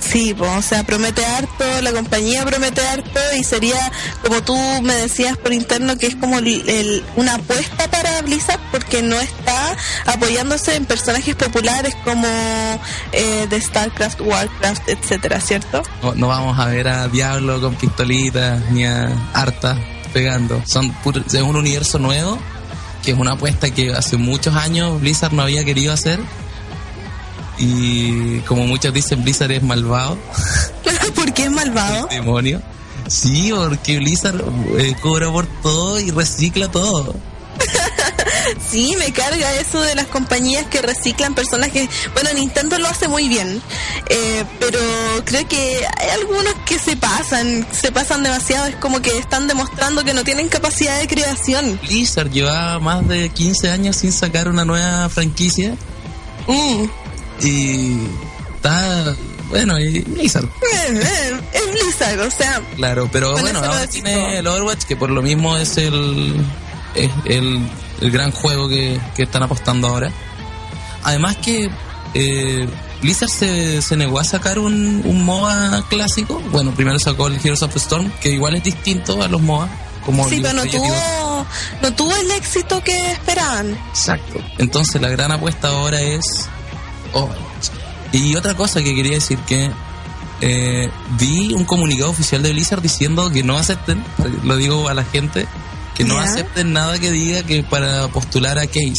sí, 0.00 0.34
pues, 0.36 0.50
o 0.50 0.62
sea, 0.62 0.84
promete 0.84 1.24
harto, 1.24 1.64
la 1.82 1.92
compañía 1.92 2.44
promete 2.44 2.80
harto 2.86 3.20
y 3.38 3.42
sería, 3.44 3.90
como 4.24 4.42
tú 4.42 4.56
me 4.82 4.94
decías 4.94 5.36
por 5.36 5.52
interno, 5.52 5.96
que 5.98 6.06
es 6.06 6.16
como 6.16 6.38
el- 6.38 6.68
el- 6.68 7.04
una 7.16 7.34
apuesta 7.36 7.88
para 7.90 8.22
Blizzard 8.22 8.60
porque 8.70 9.02
no 9.02 9.18
está 9.20 9.76
apoyándose 10.06 10.76
en 10.76 10.84
personajes 10.86 11.34
populares 11.34 11.94
como 12.04 12.26
eh, 13.12 13.46
de 13.48 13.60
StarCraft, 13.60 14.20
Warcraft, 14.20 14.88
etcétera, 14.88 15.40
¿cierto? 15.40 15.82
No, 16.02 16.14
no 16.14 16.28
vamos 16.28 16.58
a 16.58 16.66
ver 16.66 16.86
a 16.88 17.08
Diablo 17.08 17.60
con 17.60 17.74
pistolitas 17.74 18.60
ni 18.70 18.84
a 18.84 19.08
Arta 19.34 19.76
pegando. 20.16 20.62
Son 20.66 20.90
puro- 21.04 21.22
es 21.26 21.34
un 21.42 21.56
universo 21.56 21.98
nuevo 21.98 22.38
que 23.04 23.10
es 23.12 23.18
una 23.18 23.32
apuesta 23.32 23.70
que 23.70 23.92
hace 23.92 24.16
muchos 24.16 24.54
años 24.56 24.98
Blizzard 25.00 25.32
no 25.34 25.42
había 25.42 25.62
querido 25.64 25.92
hacer. 25.92 26.18
Y 27.58 28.38
como 28.40 28.66
muchos 28.66 28.92
dicen, 28.92 29.22
Blizzard 29.22 29.52
es 29.52 29.62
malvado, 29.62 30.18
porque 31.14 31.44
es 31.44 31.50
malvado. 31.50 32.06
demonio. 32.08 32.60
Sí, 33.08 33.50
porque 33.54 33.98
Blizzard 33.98 34.42
eh, 34.78 34.94
cobra 35.00 35.30
por 35.30 35.46
todo 35.62 36.00
y 36.00 36.10
recicla 36.10 36.70
todo. 36.70 37.14
Sí, 38.70 38.94
me 38.98 39.12
carga 39.12 39.52
eso 39.54 39.80
de 39.80 39.94
las 39.94 40.06
compañías 40.06 40.66
que 40.66 40.82
reciclan 40.82 41.34
personajes. 41.34 41.88
Bueno, 42.14 42.30
Nintendo 42.34 42.78
lo 42.78 42.88
hace 42.88 43.08
muy 43.08 43.28
bien, 43.28 43.60
eh, 44.08 44.44
pero 44.60 44.78
creo 45.24 45.46
que 45.48 45.84
hay 45.98 46.08
algunos 46.10 46.54
que 46.66 46.78
se 46.78 46.96
pasan, 46.96 47.66
se 47.72 47.92
pasan 47.92 48.22
demasiado. 48.22 48.66
Es 48.66 48.76
como 48.76 49.00
que 49.02 49.16
están 49.18 49.46
demostrando 49.48 50.04
que 50.04 50.14
no 50.14 50.24
tienen 50.24 50.48
capacidad 50.48 50.98
de 50.98 51.06
creación. 51.06 51.78
Blizzard 51.82 52.30
lleva 52.30 52.78
más 52.78 53.06
de 53.08 53.28
15 53.28 53.70
años 53.70 53.96
sin 53.96 54.12
sacar 54.12 54.48
una 54.48 54.64
nueva 54.64 55.08
franquicia 55.08 55.74
Mm. 56.48 56.84
y 57.44 57.98
está, 58.54 59.16
bueno, 59.48 59.78
y 59.80 60.00
Blizzard. 60.00 60.44
Eh, 60.44 61.00
eh, 61.02 61.40
es 61.52 61.72
Blizzard, 61.72 62.20
o 62.20 62.30
sea, 62.30 62.60
Claro, 62.76 63.08
pero 63.10 63.32
bueno, 63.32 63.58
ahora 63.58 63.86
tiene 63.88 64.38
el 64.38 64.46
Overwatch, 64.46 64.84
que 64.84 64.96
por 64.96 65.10
lo 65.10 65.22
mismo 65.22 65.56
es 65.56 65.76
el, 65.76 66.36
es 66.94 67.10
el, 67.24 67.60
el 68.00 68.10
gran 68.10 68.30
juego 68.30 68.68
que, 68.68 69.00
que 69.14 69.24
están 69.24 69.42
apostando 69.42 69.88
ahora. 69.88 70.10
Además 71.02 71.36
que 71.36 71.70
eh, 72.14 72.68
Blizzard 73.02 73.28
se, 73.28 73.82
se 73.82 73.96
negó 73.96 74.18
a 74.18 74.24
sacar 74.24 74.58
un, 74.58 75.02
un 75.04 75.24
MOBA 75.24 75.84
clásico. 75.88 76.40
Bueno, 76.50 76.72
primero 76.72 76.98
sacó 76.98 77.28
el 77.28 77.34
Heroes 77.34 77.62
of 77.62 77.72
the 77.72 77.78
Storm, 77.78 78.10
que 78.20 78.30
igual 78.30 78.54
es 78.56 78.64
distinto 78.64 79.22
a 79.22 79.28
los 79.28 79.40
MOBA. 79.40 79.68
Como 80.04 80.28
sí, 80.28 80.38
pero 80.40 80.54
no 80.54 80.64
tuvo, 80.64 81.46
no 81.82 81.92
tuvo 81.94 82.14
el 82.16 82.30
éxito 82.30 82.82
que 82.82 83.10
esperaban. 83.10 83.76
Exacto. 83.88 84.40
Entonces 84.58 85.02
la 85.02 85.08
gran 85.08 85.32
apuesta 85.32 85.68
ahora 85.68 86.00
es 86.00 86.48
Overwatch. 87.12 87.68
Y 88.12 88.36
otra 88.36 88.54
cosa 88.54 88.82
que 88.82 88.94
quería 88.94 89.14
decir 89.14 89.38
que 89.40 89.68
eh, 90.40 90.90
vi 91.18 91.54
un 91.54 91.64
comunicado 91.64 92.10
oficial 92.10 92.42
de 92.42 92.52
Blizzard 92.52 92.82
diciendo 92.82 93.30
que 93.30 93.42
no 93.42 93.58
acepten, 93.58 94.02
lo 94.44 94.56
digo 94.56 94.88
a 94.88 94.94
la 94.94 95.04
gente, 95.04 95.48
que 95.96 96.04
no 96.04 96.18
acepten 96.18 96.72
nada 96.72 96.98
que 96.98 97.10
diga 97.10 97.42
que 97.42 97.62
para 97.62 98.08
postular 98.08 98.58
a 98.58 98.66
Case. 98.66 98.94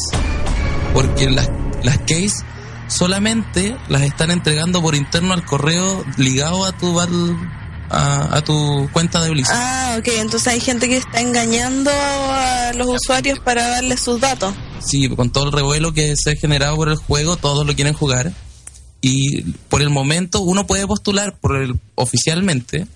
Porque 0.93 1.29
las, 1.29 1.49
las 1.83 1.97
Case 1.99 2.43
solamente 2.87 3.77
las 3.89 4.01
están 4.01 4.31
entregando 4.31 4.81
por 4.81 4.95
interno 4.95 5.33
al 5.33 5.45
correo 5.45 6.03
ligado 6.17 6.65
a 6.65 6.71
tu 6.71 6.99
a, 7.89 8.37
a 8.37 8.43
tu 8.43 8.89
cuenta 8.91 9.21
de 9.21 9.29
Blizzard. 9.29 9.55
Ah, 9.57 9.95
ok, 9.99 10.07
entonces 10.17 10.47
hay 10.47 10.59
gente 10.59 10.87
que 10.87 10.97
está 10.97 11.21
engañando 11.21 11.91
a 11.91 12.73
los 12.73 12.87
usuarios 12.87 13.39
para 13.39 13.67
darles 13.67 14.01
sus 14.01 14.19
datos. 14.19 14.53
Sí, 14.79 15.07
con 15.09 15.29
todo 15.31 15.45
el 15.45 15.51
revuelo 15.51 15.93
que 15.93 16.15
se 16.15 16.31
ha 16.31 16.35
generado 16.35 16.75
por 16.75 16.89
el 16.89 16.97
juego, 16.97 17.37
todos 17.37 17.65
lo 17.65 17.75
quieren 17.75 17.93
jugar. 17.93 18.33
Y 19.01 19.43
por 19.69 19.81
el 19.81 19.89
momento 19.89 20.41
uno 20.41 20.65
puede 20.65 20.87
postular 20.87 21.37
por 21.39 21.57
el 21.57 21.79
oficialmente, 21.95 22.87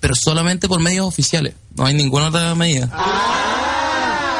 pero 0.00 0.14
solamente 0.14 0.68
por 0.68 0.80
medios 0.80 1.06
oficiales. 1.06 1.54
No 1.76 1.86
hay 1.86 1.94
ninguna 1.94 2.28
otra 2.28 2.54
medida. 2.54 2.88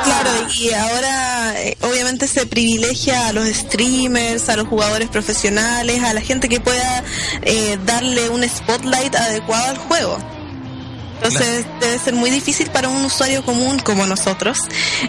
Claro, 0.05 0.31
y 0.59 0.73
ahora 0.73 1.61
eh, 1.61 1.77
obviamente 1.83 2.27
se 2.27 2.47
privilegia 2.47 3.29
a 3.29 3.33
los 3.33 3.47
streamers, 3.47 4.49
a 4.49 4.57
los 4.57 4.67
jugadores 4.67 5.09
profesionales, 5.09 6.03
a 6.03 6.13
la 6.13 6.21
gente 6.21 6.49
que 6.49 6.61
pueda 6.61 7.05
eh, 7.43 7.79
darle 7.87 8.29
un 8.31 8.43
spotlight 8.49 9.15
adecuado 9.15 9.71
al 9.71 9.79
juego. 9.79 10.19
Entonces 11.23 11.65
debe 11.81 11.99
ser 12.01 12.15
muy 12.15 12.31
difícil 12.31 12.69
para 12.71 12.89
un 12.89 13.05
usuario 13.05 13.45
común 13.45 13.79
como 13.79 14.05
nosotros 14.07 14.59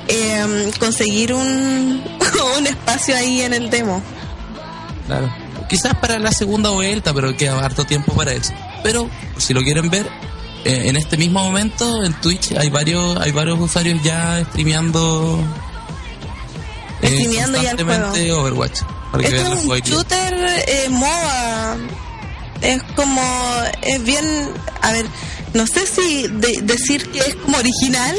eh, 0.08 0.72
conseguir 0.80 1.34
un, 1.34 2.04
un 2.58 2.68
espacio 2.68 3.16
ahí 3.16 3.42
en 3.42 3.54
el 3.54 3.72
demo. 3.72 4.02
Claro. 5.08 5.34
Quizás 5.68 5.96
para 5.96 6.20
la 6.20 6.32
segunda 6.32 6.70
vuelta, 6.70 7.16
pero 7.16 7.36
queda 7.36 7.58
harto 7.66 7.84
tiempo 7.86 8.14
para 8.14 8.32
eso. 8.34 8.54
Pero 8.84 9.10
si 9.38 9.56
lo 9.56 9.62
quieren 9.62 9.90
ver, 9.90 10.08
en 10.66 10.96
este 10.96 11.18
mismo 11.18 11.44
momento 11.44 12.04
en 12.04 12.14
Twitch 12.22 12.54
hay 12.58 12.70
varios 12.70 13.18
hay 13.20 13.32
varios 13.32 13.60
usuarios 13.60 14.02
ya 14.04 14.44
streameando 14.50 15.40
eh, 17.02 17.08
Streameando 17.08 17.62
ya 17.62 17.72
el 17.72 17.78
constantemente 17.78 18.32
Overwatch. 18.32 18.82
Para 19.12 19.24
que 19.24 19.36
Esto 19.36 19.50
vean 19.50 19.68
la 19.68 19.76
es 19.78 19.84
un 19.84 19.92
shooter 19.92 20.34
eh, 20.68 20.88
MOBA. 20.90 21.78
Es 22.62 22.82
como, 22.96 23.22
es 23.82 24.04
bien, 24.04 24.26
a 24.82 24.92
ver, 24.94 25.06
no 25.54 25.68
sé 25.68 25.86
si 25.86 26.28
de- 26.30 26.62
decir 26.64 27.12
que 27.12 27.20
es 27.20 27.36
como 27.36 27.58
original, 27.58 28.16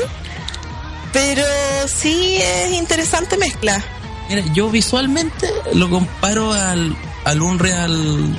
pero 1.14 1.42
sí 1.88 2.36
es 2.42 2.72
interesante 2.74 3.38
mezcla. 3.38 3.82
Mira, 4.28 4.42
yo 4.52 4.68
visualmente 4.68 5.50
lo 5.72 5.88
comparo 5.88 6.52
al, 6.52 6.94
al 7.24 7.40
Unreal, 7.42 8.36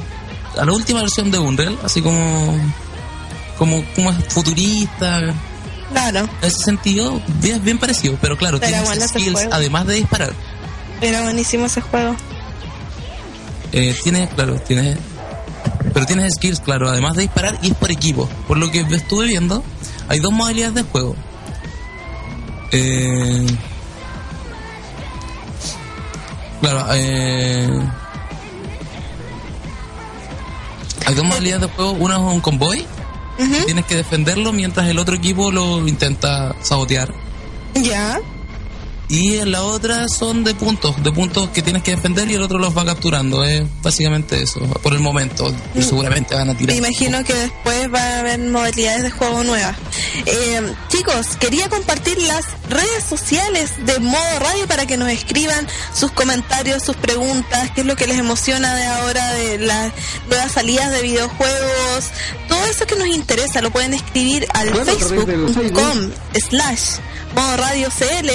a 0.59 0.63
la 0.65 0.71
última 0.73 1.01
versión 1.01 1.31
de 1.31 1.39
Unreal, 1.39 1.75
así 1.83 2.03
como, 2.03 2.55
como, 3.57 3.83
como 3.95 4.11
es 4.11 4.17
futurista, 4.33 5.33
Claro. 5.91 6.27
En 6.41 6.47
ese 6.47 6.59
sentido, 6.63 7.21
es 7.43 7.63
bien 7.63 7.77
parecido, 7.77 8.17
pero 8.21 8.37
claro, 8.37 8.57
Era 8.57 8.67
tienes 8.67 8.85
bueno 8.85 9.07
skills 9.07 9.47
además 9.51 9.85
de 9.85 9.95
disparar. 9.95 10.33
Era 11.01 11.21
buenísimo 11.21 11.65
ese 11.67 11.81
juego. 11.81 12.15
Eh, 13.71 13.95
tienes, 14.03 14.29
claro, 14.29 14.55
tienes. 14.59 14.97
Pero 15.93 16.05
tienes 16.05 16.33
skills, 16.33 16.59
claro, 16.59 16.89
además 16.89 17.15
de 17.15 17.23
disparar 17.23 17.59
y 17.61 17.71
es 17.71 17.75
por 17.75 17.91
equipo. 17.91 18.27
Por 18.47 18.57
lo 18.57 18.71
que 18.71 18.81
estuve 18.81 19.27
viendo, 19.27 19.63
hay 20.07 20.19
dos 20.19 20.33
modalidades 20.33 20.75
de 20.75 20.83
juego. 20.83 21.15
Eh, 22.71 23.45
claro, 26.61 26.85
eh, 26.93 27.69
hay 31.05 31.15
dos 31.15 31.23
modalidades 31.23 31.61
de 31.61 31.75
juego. 31.75 31.91
Una 31.91 32.15
es 32.15 32.21
un 32.21 32.41
convoy, 32.41 32.85
Tienes 33.65 33.85
que 33.85 33.95
defenderlo 33.95 34.53
mientras 34.53 34.87
el 34.87 34.97
otro 34.99 35.15
equipo 35.15 35.51
lo 35.51 35.87
intenta 35.87 36.55
sabotear. 36.61 37.13
Ya. 37.73 38.19
Y 39.07 39.37
en 39.37 39.51
la 39.51 39.63
otra 39.63 40.07
son 40.07 40.43
de 40.43 40.55
puntos, 40.55 41.01
de 41.03 41.11
puntos 41.11 41.49
que 41.49 41.61
tienes 41.61 41.83
que 41.83 41.91
defender 41.91 42.29
y 42.29 42.33
el 42.35 42.41
otro 42.41 42.57
los 42.57 42.75
va 42.75 42.85
capturando. 42.85 43.43
Es 43.43 43.63
básicamente 43.83 44.41
eso, 44.41 44.59
por 44.81 44.93
el 44.93 44.99
momento. 44.99 45.53
Y 45.75 45.81
seguramente 45.81 46.33
van 46.35 46.49
a 46.49 46.53
Me 46.53 46.59
tirar. 46.59 46.75
imagino 46.77 47.23
que 47.23 47.33
después 47.33 47.93
va 47.93 47.99
a 47.99 48.19
haber 48.19 48.39
modalidades 48.39 49.03
de 49.03 49.11
juego 49.11 49.43
nuevas. 49.43 49.75
Eh, 50.25 50.73
chicos, 50.89 51.27
quería 51.39 51.69
compartir 51.69 52.19
las 52.23 52.45
redes 52.69 53.03
sociales 53.07 53.71
de 53.85 53.99
Modo 53.99 54.39
Radio 54.39 54.67
para 54.67 54.85
que 54.87 54.97
nos 54.97 55.09
escriban 55.09 55.67
sus 55.93 56.11
comentarios, 56.11 56.83
sus 56.83 56.95
preguntas, 56.95 57.69
qué 57.75 57.81
es 57.81 57.87
lo 57.87 57.95
que 57.95 58.07
les 58.07 58.17
emociona 58.17 58.73
de 58.75 58.85
ahora, 58.85 59.33
de 59.33 59.59
las 59.59 59.93
nuevas 60.27 60.51
salidas 60.51 60.91
de 60.91 61.01
videojuegos, 61.03 62.05
todo 62.47 62.65
eso 62.65 62.85
que 62.87 62.95
nos 62.95 63.07
interesa 63.07 63.61
lo 63.61 63.69
pueden 63.71 63.93
escribir 63.93 64.47
al 64.53 64.69
facebook.com 64.73 66.11
slash 66.49 66.99
Modo 67.35 67.57
Radio 67.57 67.89
CL. 67.89 68.29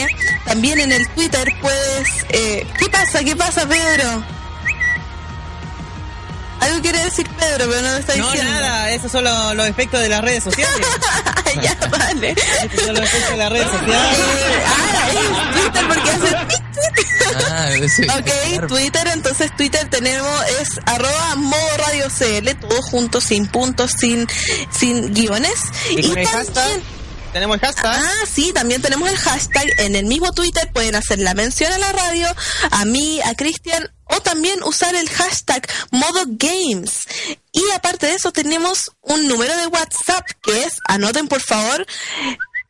También 0.44 0.80
en 0.80 0.92
el 0.92 1.08
Twitter 1.10 1.48
puedes... 1.60 2.08
eh, 2.30 2.66
¿Qué 2.78 2.88
pasa? 2.88 3.24
¿Qué 3.24 3.34
pasa, 3.36 3.66
Pedro? 3.66 4.22
Algo 6.60 6.82
quiere 6.82 7.02
decir 7.04 7.26
Pedro, 7.38 7.70
pero 7.70 7.80
no 7.80 7.92
lo 7.92 7.96
está 7.96 8.16
No, 8.16 8.30
diciendo. 8.30 8.52
nada, 8.52 8.90
esos 8.90 9.10
son 9.10 9.24
los, 9.24 9.54
los 9.56 9.66
efectos 9.66 9.98
de 10.00 10.10
las 10.10 10.20
redes 10.20 10.44
sociales. 10.44 10.86
ya, 11.62 11.74
vale. 11.88 12.32
Esos 12.32 12.84
son 12.84 12.94
los 12.96 13.04
efectos 13.04 13.30
de 13.30 13.36
las 13.38 13.50
redes 13.50 13.66
sociales. 13.70 14.18
Ah, 14.66 15.08
es 15.08 15.60
Twitter 15.62 15.88
porque 15.88 16.10
hace. 16.10 16.36
Ah, 17.48 17.68
Ok, 18.18 18.24
claro. 18.52 18.66
Twitter, 18.68 19.08
entonces 19.14 19.56
Twitter 19.56 19.88
tenemos 19.88 20.28
es 20.60 20.68
arroba 20.84 21.34
modo 21.36 21.76
radio 21.78 22.06
CL, 22.10 22.48
todo 22.60 22.82
junto, 22.82 23.20
sin 23.22 23.46
puntos, 23.46 23.92
sin, 23.98 24.26
sin 24.70 25.14
guiones. 25.14 25.54
Y 25.90 26.02
también- 26.02 26.26
hashtag, 26.26 26.80
tenemos 27.32 27.56
el 27.56 27.60
hashtag. 27.60 27.86
Ah, 27.86 28.26
sí, 28.32 28.52
también 28.52 28.82
tenemos 28.82 29.08
el 29.08 29.16
hashtag 29.16 29.66
en 29.78 29.96
el 29.96 30.06
mismo 30.06 30.32
Twitter. 30.32 30.70
Pueden 30.72 30.94
hacer 30.94 31.18
la 31.18 31.34
mención 31.34 31.72
a 31.72 31.78
la 31.78 31.92
radio, 31.92 32.28
a 32.70 32.84
mí, 32.84 33.20
a 33.24 33.34
Cristian, 33.34 33.90
o 34.04 34.20
también 34.20 34.62
usar 34.64 34.94
el 34.94 35.08
hashtag 35.08 35.66
Modo 35.90 36.24
Games. 36.26 37.00
Y 37.52 37.62
aparte 37.74 38.06
de 38.06 38.14
eso, 38.14 38.32
tenemos 38.32 38.92
un 39.00 39.26
número 39.26 39.56
de 39.56 39.66
WhatsApp 39.66 40.26
que 40.42 40.64
es, 40.64 40.74
anoten 40.86 41.28
por 41.28 41.40
favor, 41.40 41.86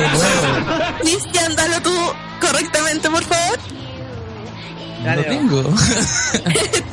Entonces, 0.00 0.94
Cristian, 1.00 1.56
dalo 1.56 1.80
tú 1.82 1.94
correctamente, 2.40 3.10
por 3.10 3.24
favor. 3.24 3.58
Lo 4.98 5.04
Dale, 5.04 5.22
tengo. 5.24 5.60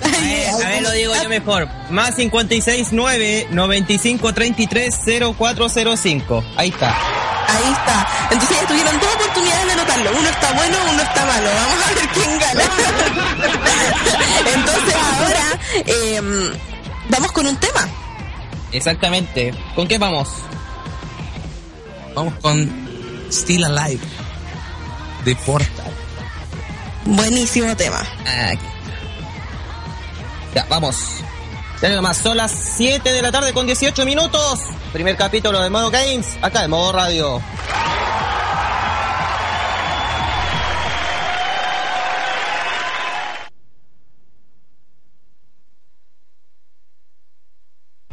A 0.06 0.18
ver, 0.22 0.50
a 0.50 0.58
ver, 0.70 0.82
lo 0.84 0.92
digo 0.92 1.14
yo 1.22 1.30
mejor. 1.30 1.68
Más 1.90 2.16
569 2.16 3.48
9533 3.52 5.00
0405. 5.38 6.44
Ahí 6.56 6.70
está. 6.70 6.90
Ahí 7.48 7.72
está. 7.74 8.08
Entonces 8.32 8.58
ya 8.62 8.68
tuvieron 8.68 9.00
dos 9.00 9.16
oportunidades 9.16 9.66
de 9.66 9.72
anotarlo. 9.74 10.12
Uno 10.18 10.30
está 10.30 10.54
bueno, 10.54 10.78
uno 10.92 11.02
está 11.02 11.26
malo. 11.26 11.50
Vamos 11.56 11.86
a 11.86 11.94
ver 11.94 12.08
quién 12.14 12.40
gana. 12.40 12.64
Entonces 14.56 14.96
ahora 14.96 15.60
eh, 15.74 16.22
vamos 17.10 17.32
con 17.32 17.48
un 17.48 17.58
tema. 17.58 17.88
Exactamente. 18.78 19.54
¿Con 19.76 19.88
qué 19.88 19.98
vamos? 19.98 20.30
Vamos 22.14 22.34
con 22.42 23.28
Still 23.32 23.64
Alive 23.66 24.04
de 25.24 25.36
Portal. 25.38 25.92
Buenísimo 27.06 27.76
tema. 27.76 28.02
Aquí. 28.50 28.66
Ya, 30.54 30.66
vamos. 30.70 30.98
Ya 31.82 31.90
nada 31.90 32.02
más, 32.02 32.18
son 32.18 32.38
las 32.38 32.52
7 32.52 33.12
de 33.12 33.22
la 33.22 33.32
tarde 33.32 33.54
con 33.54 33.66
18 33.66 34.06
minutos. 34.06 34.60
Primer 34.94 35.18
capítulo 35.18 35.62
de 35.62 35.70
Modo 35.70 35.92
Games, 35.92 36.38
acá 36.42 36.62
de 36.62 36.68
Modo 36.68 36.94
Radio. 36.94 37.42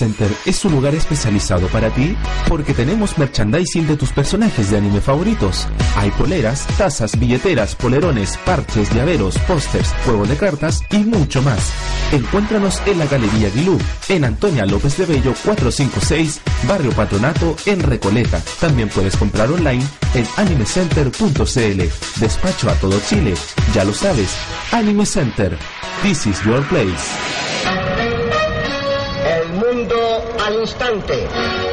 Center 0.00 0.30
es 0.46 0.64
un 0.64 0.72
lugar 0.72 0.94
especializado 0.94 1.66
para 1.66 1.90
ti 1.90 2.16
porque 2.48 2.72
tenemos 2.72 3.18
merchandising 3.18 3.86
de 3.86 3.98
tus 3.98 4.12
personajes 4.12 4.70
de 4.70 4.78
anime 4.78 5.02
favoritos. 5.02 5.68
Hay 5.94 6.10
poleras, 6.12 6.66
tazas, 6.78 7.18
billeteras, 7.18 7.74
polerones, 7.74 8.38
parches, 8.46 8.88
llaveros, 8.94 9.36
pósters, 9.40 9.94
juegos 10.06 10.30
de 10.30 10.38
cartas 10.38 10.82
y 10.90 11.00
mucho 11.00 11.42
más. 11.42 11.70
Encuéntranos 12.12 12.80
en 12.86 12.98
la 12.98 13.04
Galería 13.04 13.50
Guilú, 13.50 13.78
en 14.08 14.24
Antonia 14.24 14.64
López 14.64 14.96
de 14.96 15.04
Bello 15.04 15.34
456, 15.44 16.40
Barrio 16.66 16.92
Patronato, 16.92 17.54
en 17.66 17.80
Recoleta. 17.80 18.40
También 18.58 18.88
puedes 18.88 19.18
comprar 19.18 19.52
online 19.52 19.84
en 20.14 20.26
animecenter.cl. 20.38 22.20
Despacho 22.20 22.70
a 22.70 22.74
todo 22.76 22.98
Chile. 23.06 23.34
Ya 23.74 23.84
lo 23.84 23.92
sabes, 23.92 24.34
Anime 24.72 25.04
Center. 25.04 25.58
This 26.02 26.26
is 26.26 26.42
your 26.42 26.66
place. 26.68 27.39
Al 30.50 30.60
instante. 30.60 31.69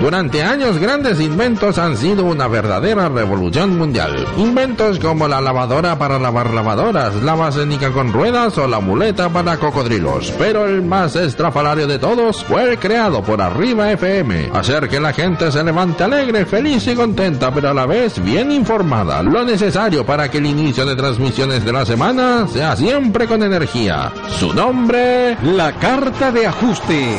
Durante 0.00 0.42
años 0.42 0.78
grandes 0.78 1.20
inventos 1.20 1.76
han 1.76 1.94
sido 1.94 2.24
una 2.24 2.48
verdadera 2.48 3.10
revolución 3.10 3.76
mundial. 3.76 4.26
Inventos 4.38 4.98
como 4.98 5.28
la 5.28 5.42
lavadora 5.42 5.98
para 5.98 6.18
lavar 6.18 6.54
lavadoras, 6.54 7.14
la 7.16 7.36
macénica 7.36 7.90
con 7.90 8.10
ruedas 8.10 8.56
o 8.56 8.66
la 8.66 8.80
muleta 8.80 9.28
para 9.28 9.58
cocodrilos. 9.58 10.32
Pero 10.38 10.64
el 10.64 10.80
más 10.80 11.16
estrafalario 11.16 11.86
de 11.86 11.98
todos 11.98 12.42
fue 12.44 12.70
el 12.70 12.78
creado 12.78 13.22
por 13.22 13.42
Arriba 13.42 13.92
FM. 13.92 14.50
Hacer 14.54 14.88
que 14.88 15.00
la 15.00 15.12
gente 15.12 15.52
se 15.52 15.62
levante 15.62 16.02
alegre, 16.02 16.46
feliz 16.46 16.86
y 16.86 16.94
contenta, 16.94 17.52
pero 17.52 17.68
a 17.68 17.74
la 17.74 17.84
vez 17.84 18.24
bien 18.24 18.50
informada. 18.52 19.22
Lo 19.22 19.44
necesario 19.44 20.06
para 20.06 20.30
que 20.30 20.38
el 20.38 20.46
inicio 20.46 20.86
de 20.86 20.96
transmisiones 20.96 21.62
de 21.62 21.72
la 21.72 21.84
semana 21.84 22.48
sea 22.48 22.74
siempre 22.74 23.26
con 23.26 23.42
energía. 23.42 24.12
Su 24.38 24.54
nombre... 24.54 25.36
La 25.42 25.72
carta 25.72 26.32
de 26.32 26.46
ajuste. 26.46 27.16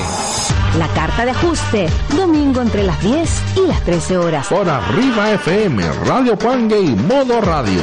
La 0.77 0.88
carta 0.89 1.25
de 1.25 1.31
ajuste, 1.31 1.88
domingo 2.15 2.62
entre 2.62 2.84
las 2.84 3.01
10 3.03 3.43
y 3.57 3.67
las 3.67 3.81
13 3.84 4.17
horas. 4.17 4.47
Por 4.47 4.69
Arriba 4.69 5.31
FM, 5.31 5.84
Radio 6.05 6.38
Pangue 6.38 6.79
y 6.79 6.95
Modo 6.95 7.41
Radio. 7.41 7.81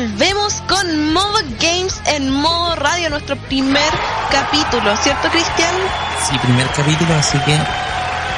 Volvemos 0.00 0.54
con 0.66 1.12
Modo 1.12 1.40
Games 1.60 2.00
en 2.06 2.30
modo 2.30 2.74
radio, 2.76 3.10
nuestro 3.10 3.36
primer 3.36 3.92
capítulo, 4.30 4.96
¿cierto 4.96 5.28
Cristian? 5.28 5.74
Sí, 6.26 6.38
primer 6.38 6.66
capítulo, 6.68 7.14
así 7.14 7.38
que 7.40 7.58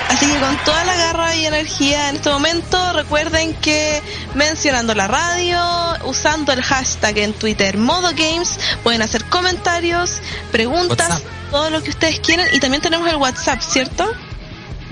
Así 0.08 0.26
que 0.26 0.38
con 0.40 0.56
toda 0.64 0.84
la 0.84 0.96
garra 0.96 1.36
y 1.36 1.46
energía 1.46 2.10
en 2.10 2.16
este 2.16 2.30
momento, 2.30 2.92
recuerden 2.92 3.54
que 3.54 4.02
mencionando 4.34 4.94
la 4.94 5.06
radio, 5.06 5.60
usando 6.04 6.52
el 6.52 6.62
hashtag 6.62 7.18
en 7.18 7.32
Twitter 7.32 7.78
Modo 7.78 8.10
Games, 8.10 8.58
pueden 8.82 9.00
hacer 9.00 9.24
comentarios, 9.26 10.20
preguntas, 10.50 11.08
WhatsApp. 11.08 11.50
todo 11.50 11.70
lo 11.70 11.82
que 11.82 11.90
ustedes 11.90 12.20
quieran. 12.20 12.48
Y 12.52 12.58
también 12.58 12.82
tenemos 12.82 13.08
el 13.08 13.16
WhatsApp, 13.16 13.60
¿cierto? 13.62 14.12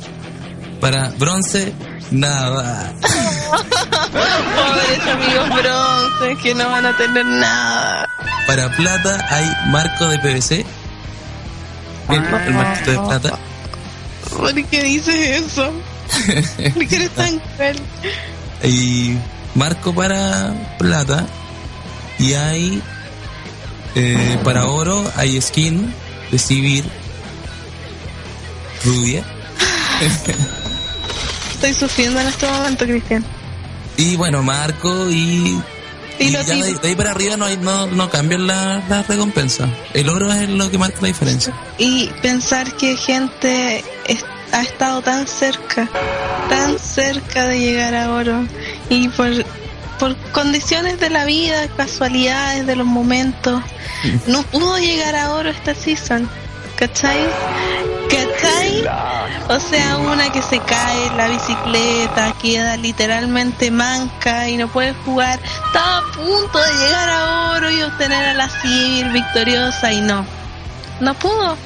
para 0.81 1.11
bronce, 1.19 1.73
nada. 2.11 2.93
Pobres 4.13 5.01
amigos 5.09 5.49
bronces 5.49 6.39
que 6.43 6.55
no 6.55 6.69
van 6.71 6.87
a 6.87 6.97
tener 6.97 7.27
nada. 7.27 8.09
Para 8.47 8.75
plata 8.75 9.27
hay 9.29 9.45
marco 9.71 10.07
de 10.07 10.19
PVC. 10.19 10.65
El, 12.09 12.25
el 12.25 12.55
marquito 12.55 12.91
de 12.93 12.99
plata. 12.99 13.39
¿Por 14.31 14.65
qué 14.65 14.83
dices 14.83 15.43
eso? 15.43 15.73
¿Por 16.75 16.87
qué 16.87 16.97
eres 16.97 17.11
tan 17.11 17.39
cruel? 17.57 17.81
Y 18.63 19.15
marco 19.55 19.95
para 19.95 20.55
plata. 20.79 21.27
Y 22.19 22.33
hay 22.33 22.83
eh, 23.95 24.39
para 24.45 24.67
oro 24.67 25.05
hay 25.17 25.41
skin 25.41 25.93
de 26.31 26.39
civil 26.39 26.85
rubia. 28.87 29.25
Estoy 31.55 31.75
sufriendo 31.75 32.21
en 32.21 32.27
este 32.29 32.47
momento, 32.51 32.85
Cristian. 32.85 33.25
Y 33.97 34.17
bueno, 34.17 34.43
marco 34.43 35.11
y. 35.11 35.61
Y 36.19 36.29
y 36.29 36.31
ya 36.33 36.43
de, 36.45 36.75
de 36.75 36.89
ahí 36.89 36.97
para 36.97 37.11
arriba 37.11 37.37
no, 37.37 37.45
hay, 37.45 37.59
no, 37.59 37.87
no 37.89 38.09
cambian 38.09 38.47
las 38.47 38.89
la 38.89 39.03
recompensas. 39.03 39.69
El 39.93 40.09
oro 40.09 40.33
es 40.33 40.49
lo 40.49 40.71
que 40.71 40.79
marca 40.79 40.97
la 41.03 41.09
diferencia. 41.09 41.53
Y 41.77 42.09
pensar 42.23 42.73
que 42.77 42.97
gente 42.97 43.85
es- 44.07 44.25
ha 44.53 44.63
estado 44.63 45.03
tan 45.03 45.27
cerca, 45.27 45.89
tan 46.49 46.79
cerca 46.79 47.47
de 47.47 47.59
llegar 47.61 47.95
a 47.95 48.13
oro. 48.15 48.47
Y 48.89 49.09
por, 49.09 49.29
por 49.99 50.17
condiciones 50.33 50.99
de 51.01 51.11
la 51.11 51.27
vida, 51.27 51.69
casualidades 51.77 52.67
de 52.67 52.77
los 52.77 52.87
momentos, 52.87 53.63
no 54.27 54.43
pudo 54.45 54.79
llegar 54.79 55.17
a 55.17 55.33
oro 55.33 55.51
esta 55.51 55.75
season. 55.75 56.27
¿Cachai? 56.79 57.19
O 59.49 59.61
sea, 59.61 59.99
una 59.99 60.31
que 60.33 60.43
se 60.43 60.59
cae 60.61 61.07
en 61.07 61.17
la 61.17 61.29
bicicleta, 61.29 62.35
queda 62.41 62.77
literalmente 62.77 63.71
manca 63.71 64.49
y 64.49 64.57
no 64.57 64.69
puede 64.69 64.93
jugar. 65.05 65.41
Estaba 65.67 65.99
a 65.99 66.13
punto 66.13 66.59
de 66.59 66.73
llegar 66.85 67.09
a 67.09 67.51
oro 67.57 67.71
y 67.71 67.83
obtener 67.83 68.25
a 68.25 68.35
la 68.35 68.49
Civil 68.49 69.11
victoriosa 69.11 69.93
y 69.93 70.01
no. 70.01 70.27
No 71.01 71.15
pudo. 71.15 71.57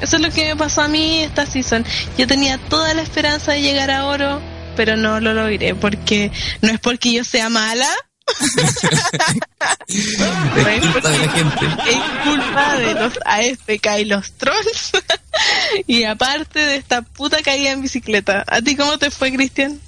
Eso 0.00 0.16
es 0.16 0.22
lo 0.22 0.30
que 0.30 0.46
me 0.46 0.56
pasó 0.56 0.82
a 0.82 0.88
mí 0.88 1.20
esta 1.20 1.44
season. 1.44 1.84
Yo 2.16 2.26
tenía 2.26 2.58
toda 2.58 2.94
la 2.94 3.02
esperanza 3.02 3.52
de 3.52 3.62
llegar 3.62 3.90
a 3.90 4.06
oro, 4.06 4.40
pero 4.76 4.96
no 4.96 5.20
lo 5.20 5.34
logré 5.34 5.74
porque 5.74 6.30
no 6.62 6.70
es 6.70 6.78
porque 6.78 7.12
yo 7.12 7.24
sea 7.24 7.48
mala, 7.48 7.88
Es 9.88 10.80
culpa 10.80 11.08
de 11.08 11.18
la 11.18 11.32
gente. 11.32 11.66
es 11.88 11.98
culpa 12.24 12.76
de 12.76 12.94
los 12.94 13.12
AFK 13.24 14.00
y 14.00 14.04
los 14.04 14.32
trolls. 14.32 14.92
y 15.86 16.04
aparte 16.04 16.58
de 16.60 16.76
esta 16.76 17.02
puta 17.02 17.38
caída 17.42 17.70
en 17.72 17.82
bicicleta. 17.82 18.44
¿A 18.46 18.60
ti 18.60 18.76
cómo 18.76 18.98
te 18.98 19.10
fue, 19.10 19.32
Cristian? 19.32 19.78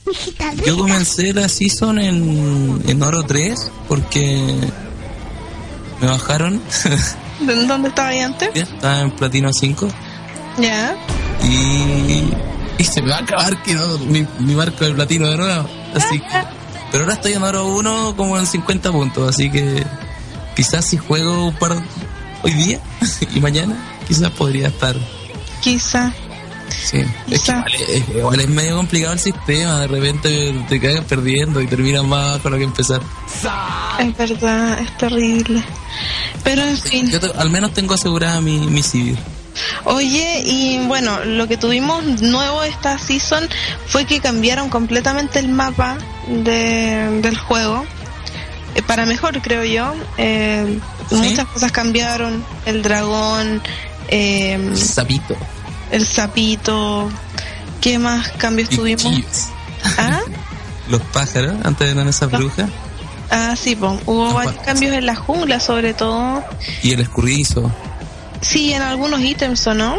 Yo 0.67 0.77
comencé 0.79 1.33
la 1.33 1.49
season 1.49 1.99
en, 1.99 2.83
en 2.87 3.03
oro 3.03 3.23
3 3.25 3.71
porque 3.89 4.55
me 6.01 6.07
bajaron. 6.07 6.61
¿De 7.41 7.55
¿Dónde 7.67 7.89
estaba 7.89 8.09
ahí 8.09 8.21
antes? 8.21 8.51
Ya 8.55 8.63
estaba 8.63 9.01
en 9.01 9.11
platino 9.13 9.53
5 9.53 9.89
Ya. 10.59 10.95
y, 11.43 12.25
y 12.79 12.85
se 12.85 13.01
me 13.03 13.11
va 13.11 13.17
a 13.17 13.21
acabar 13.21 13.63
que 13.63 13.75
no, 13.75 13.99
mi, 13.99 14.27
mi 14.41 14.55
marco 14.55 14.85
de 14.85 14.93
platino 14.93 15.29
de 15.29 15.37
nuevo. 15.37 15.69
Así 15.95 16.19
que, 16.21 16.60
pero 16.91 17.05
ahora 17.05 17.15
estoy 17.15 17.33
en 17.35 17.43
oro 17.43 17.67
1 17.67 18.15
como 18.17 18.39
en 18.39 18.47
50 18.47 18.91
puntos, 18.93 19.29
así 19.29 19.51
que 19.51 19.85
quizás 20.57 20.85
si 20.85 20.97
juego 20.97 21.47
un 21.49 21.55
par 21.55 21.77
hoy 22.43 22.53
día 22.53 22.81
y 23.35 23.41
mañana, 23.41 23.77
quizás 24.09 24.31
podría 24.31 24.69
estar. 24.69 24.97
Quizá. 25.61 26.13
Sí, 26.71 26.99
es 26.99 27.07
que 27.27 27.35
Quizá. 27.37 27.65
igual 28.17 28.41
es, 28.41 28.49
medio 28.49 28.77
complicado 28.77 29.13
el 29.13 29.19
sistema, 29.19 29.81
de 29.81 29.87
repente 29.89 30.65
te 30.69 30.81
caes 30.81 31.01
perdiendo 31.03 31.61
y 31.61 31.67
terminas 31.67 32.05
más 32.05 32.43
de 32.43 32.49
lo 32.51 32.57
que 32.59 32.65
empezar. 32.65 33.03
Es 33.99 34.17
verdad, 34.17 34.79
es 34.81 34.97
terrible. 34.97 35.63
Pero 36.45 36.63
en 36.63 36.77
fin. 36.79 37.11
Yo 37.11 37.21
te- 37.21 37.33
al 37.37 37.51
menos 37.51 37.73
tengo 37.75 37.95
asegurada 37.95 38.41
mi, 38.41 38.59
mi 38.69 38.83
civil. 38.83 39.19
Oye, 39.85 40.43
y 40.45 40.79
bueno, 40.87 41.25
lo 41.25 41.47
que 41.49 41.57
tuvimos 41.57 42.05
nuevo 42.23 42.63
esta 42.65 42.99
season 42.99 43.49
fue 43.87 44.05
que 44.05 44.21
cambiaron 44.21 44.69
completamente 44.69 45.39
el 45.39 45.49
mapa 45.49 45.97
de, 46.29 47.21
del 47.23 47.37
juego. 47.39 47.85
eh, 48.75 48.83
para 48.83 49.07
mejor, 49.07 49.41
creo 49.43 49.65
yo. 49.65 49.95
Eh, 50.19 50.79
Muchas 51.11 51.47
cosas 51.49 51.73
cambiaron. 51.73 52.45
El 52.67 52.83
dragón, 52.83 53.61
eh, 54.09 54.71
Sapito. 54.77 55.37
el 55.91 56.07
sapito. 56.07 57.11
¿Qué 57.81 57.99
más 57.99 58.29
cambios 58.33 58.71
Y 58.73 58.77
tuvimos? 58.77 59.03
chillos. 59.03 59.49
¿Ah? 59.99 60.21
Los 60.89 61.01
pájaros, 61.03 61.55
antes 61.65 61.91
eran 61.91 62.07
esas 62.09 62.31
brujas. 62.31 62.69
Ah, 63.31 63.55
sí, 63.57 63.75
pues, 63.77 63.93
hubo 64.07 64.25
Los 64.27 64.35
varios 64.35 64.55
pájaros. 64.55 64.67
cambios 64.67 64.95
en 64.97 65.07
la 65.07 65.15
jungla, 65.17 65.61
sobre 65.61 65.95
todo. 65.95 66.45
Y 66.83 66.93
el 66.93 67.01
escurridizo. 67.01 67.71
Sí, 68.41 68.73
en 68.73 68.83
algunos 68.83 69.21
ítems, 69.21 69.67
¿o 69.67 69.75
no? 69.75 69.97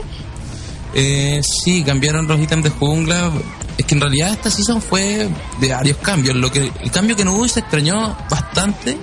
Eh, 0.94 1.42
sí, 1.44 1.84
cambiaron 1.84 2.28
los 2.28 2.40
ítems 2.40 2.64
de 2.64 2.70
jungla. 2.70 3.32
Es 3.78 3.86
que 3.86 3.96
en 3.96 4.02
realidad 4.02 4.32
esta 4.32 4.50
season 4.52 4.82
fue 4.82 5.30
de 5.60 5.70
varios 5.74 5.98
cambios. 5.98 6.36
Lo 6.36 6.52
que, 6.52 6.72
el 6.82 6.92
cambio 6.92 7.16
que 7.16 7.24
no 7.24 7.34
hubo 7.34 7.46
y 7.46 7.50
se 7.50 7.62
extrañó 7.62 8.16
bastante 8.30 8.98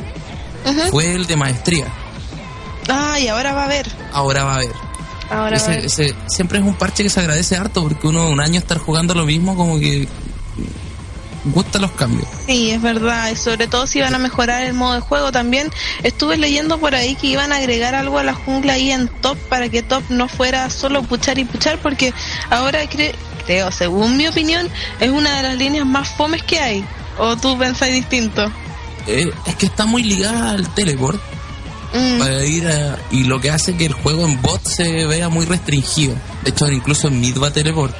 fue 0.90 1.14
el 1.14 1.27
de 1.27 1.37
maestría. 1.37 1.87
Ah, 2.88 3.18
y 3.18 3.29
ahora 3.29 3.53
va 3.55 3.62
a 3.62 3.64
haber. 3.66 3.87
Ahora 4.12 4.44
va 4.44 4.53
a 4.53 4.57
haber. 4.57 4.72
Ahora 5.31 5.40
va 5.40 5.48
a 5.51 5.57
Ese, 5.57 5.66
haber. 5.72 5.85
ese- 5.87 6.14
siempre 6.27 6.59
es 6.59 6.64
un 6.64 6.74
parche 6.74 7.03
que 7.03 7.11
se 7.11 7.20
agradece 7.20 7.57
harto 7.57 7.83
porque 7.83 8.07
uno 8.07 8.29
un 8.29 8.40
año 8.40 8.59
estar 8.59 8.79
jugando 8.79 9.14
lo 9.14 9.24
mismo 9.27 9.57
como 9.57 9.79
que 9.79 10.09
gusta 11.52 11.78
los 11.78 11.90
cambios. 11.92 12.26
Sí, 12.46 12.70
es 12.70 12.80
verdad, 12.82 13.30
y 13.30 13.37
sobre 13.37 13.66
todo 13.66 13.87
si 13.87 13.98
iban 13.98 14.14
a 14.14 14.18
mejorar 14.18 14.62
el 14.62 14.74
modo 14.74 14.94
de 14.94 15.00
juego 15.00 15.32
también. 15.32 15.70
Estuve 16.02 16.37
leyendo 16.37 16.78
por 16.78 16.94
ahí 16.94 17.14
que 17.14 17.26
iban 17.28 17.52
a 17.52 17.56
agregar 17.56 17.94
algo 17.94 18.18
a 18.18 18.22
la 18.24 18.34
jungla 18.34 18.74
ahí 18.74 18.90
en 18.90 19.08
top 19.08 19.37
para 19.48 19.68
que 19.68 19.82
top 19.82 20.02
no 20.08 20.28
fuera 20.28 20.70
solo 20.70 21.02
puchar 21.02 21.38
y 21.38 21.44
puchar, 21.44 21.78
porque 21.80 22.12
ahora 22.50 22.84
cre- 22.84 23.14
creo, 23.46 23.70
según 23.72 24.16
mi 24.16 24.26
opinión, 24.28 24.68
es 25.00 25.11
una 25.11 25.37
de 25.38 25.42
las 25.42 25.56
líneas 25.56 25.87
más 25.87 26.08
fomes 26.08 26.42
que 26.42 26.58
hay. 26.61 26.84
¿O 27.18 27.37
tú 27.37 27.58
pensáis 27.58 27.94
distinto? 27.94 28.50
Eh, 29.06 29.30
es 29.46 29.54
que 29.56 29.66
está 29.66 29.87
muy 29.87 30.02
ligada 30.02 30.50
al 30.50 30.68
teleport 30.74 31.20
Mm, 31.94 32.18
para 32.18 32.44
ir 32.44 32.68
a- 32.68 32.98
y 33.11 33.24
lo 33.24 33.40
que 33.40 33.50
hace 33.50 33.74
que 33.74 33.87
el 33.87 33.94
juego 33.94 34.26
en 34.26 34.42
bot 34.42 34.62
se 34.62 35.06
vea 35.06 35.30
muy 35.30 35.46
restringido. 35.46 36.14
De 36.44 36.50
hecho, 36.50 36.70
incluso 36.70 37.08
en 37.08 37.18
mid 37.18 37.38
va 37.42 37.50
teleport. 37.50 37.96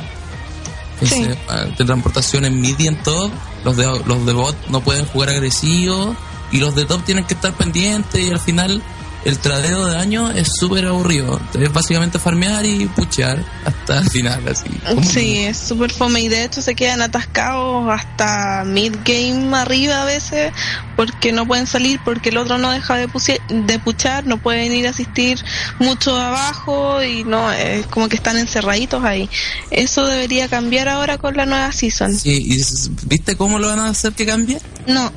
Sí. 1.01 1.23
Ese, 1.23 1.39
ah, 1.49 1.65
de 1.65 2.45
en 2.45 2.61
mid 2.61 2.79
y 2.79 2.89
en 2.89 2.97
top, 3.03 3.31
los 3.65 3.77
de, 3.77 3.85
los 4.07 4.27
de 4.27 4.33
bot 4.33 4.57
no 4.69 4.81
pueden 4.81 5.07
jugar 5.07 5.31
agresivos 5.31 6.17
y 6.51 6.59
los 6.59 6.75
de 6.75 6.85
top 6.87 7.05
tienen 7.05 7.25
que 7.25 7.35
estar 7.35 7.53
pendientes 7.53 8.21
y 8.21 8.31
al 8.31 8.41
final 8.41 8.83
el 9.25 9.39
tradeo 9.39 9.87
de 9.87 9.95
daño 9.95 10.31
es 10.31 10.49
súper 10.59 10.87
aburrido. 10.87 11.41
Es 11.59 11.73
básicamente 11.73 12.19
farmear 12.19 12.65
y 12.65 12.87
puchear 12.87 13.45
hasta 13.65 13.99
el 13.99 14.11
final, 14.11 14.43
así. 14.49 14.69
Sí, 15.03 15.39
es 15.39 15.59
súper 15.59 15.93
fome 15.93 16.21
y 16.21 16.29
de 16.29 16.45
hecho 16.45 16.63
se 16.63 16.75
quedan 16.75 17.03
atascados 17.03 17.91
hasta 17.91 18.65
mid-game 18.65 19.57
arriba 19.57 20.03
a 20.03 20.05
veces 20.05 20.53
porque 20.97 21.33
no 21.33 21.47
pueden 21.47 21.67
salir, 21.67 22.01
porque 22.05 22.31
el 22.31 22.39
otro 22.39 22.59
no 22.59 22.71
deja 22.71 22.97
de, 22.97 23.09
de 23.49 23.79
puchar, 23.79 24.27
no 24.27 24.39
pueden 24.39 24.73
ir 24.73 24.87
a 24.87 24.91
asistir 24.91 25.39
mucho 25.79 26.17
abajo 26.17 27.03
y 27.03 27.25
no, 27.25 27.53
es 27.53 27.87
como 27.87 28.09
que 28.09 28.17
están 28.17 28.37
encerraditos 28.37 29.05
ahí. 29.05 29.29
Eso 29.71 30.07
debería 30.07 30.49
cambiar 30.49 30.89
ahora 30.89 31.19
con 31.19 31.37
la 31.37 31.47
nueva 31.47 31.73
season. 31.73 32.17
Sí, 32.17 32.57
y 32.57 32.63
¿viste 33.07 33.37
cómo 33.37 33.59
lo 33.59 33.69
van 33.69 33.81
a 33.81 33.89
hacer 33.89 34.13
que 34.13 34.27
cambie? 34.27 34.61
No, 34.87 35.13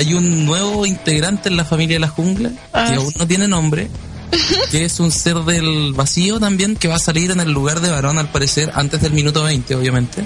Hay 0.00 0.14
un 0.14 0.46
nuevo 0.46 0.86
integrante 0.86 1.48
en 1.50 1.56
la 1.58 1.64
familia 1.64 1.96
de 1.96 2.00
la 2.00 2.08
jungla 2.08 2.50
Ah, 2.72 2.86
que 2.88 2.94
aún 2.96 3.12
no 3.18 3.26
tiene 3.26 3.46
nombre, 3.48 3.88
que 4.70 4.84
es 4.86 4.98
un 4.98 5.10
ser 5.12 5.36
del 5.40 5.92
vacío 5.92 6.40
también 6.40 6.74
que 6.74 6.88
va 6.88 6.96
a 6.96 6.98
salir 6.98 7.30
en 7.30 7.40
el 7.40 7.50
lugar 7.52 7.80
de 7.80 7.90
varón 7.90 8.18
al 8.18 8.28
parecer 8.30 8.70
antes 8.74 9.00
del 9.02 9.12
minuto 9.12 9.42
20, 9.44 9.74
obviamente. 9.74 10.24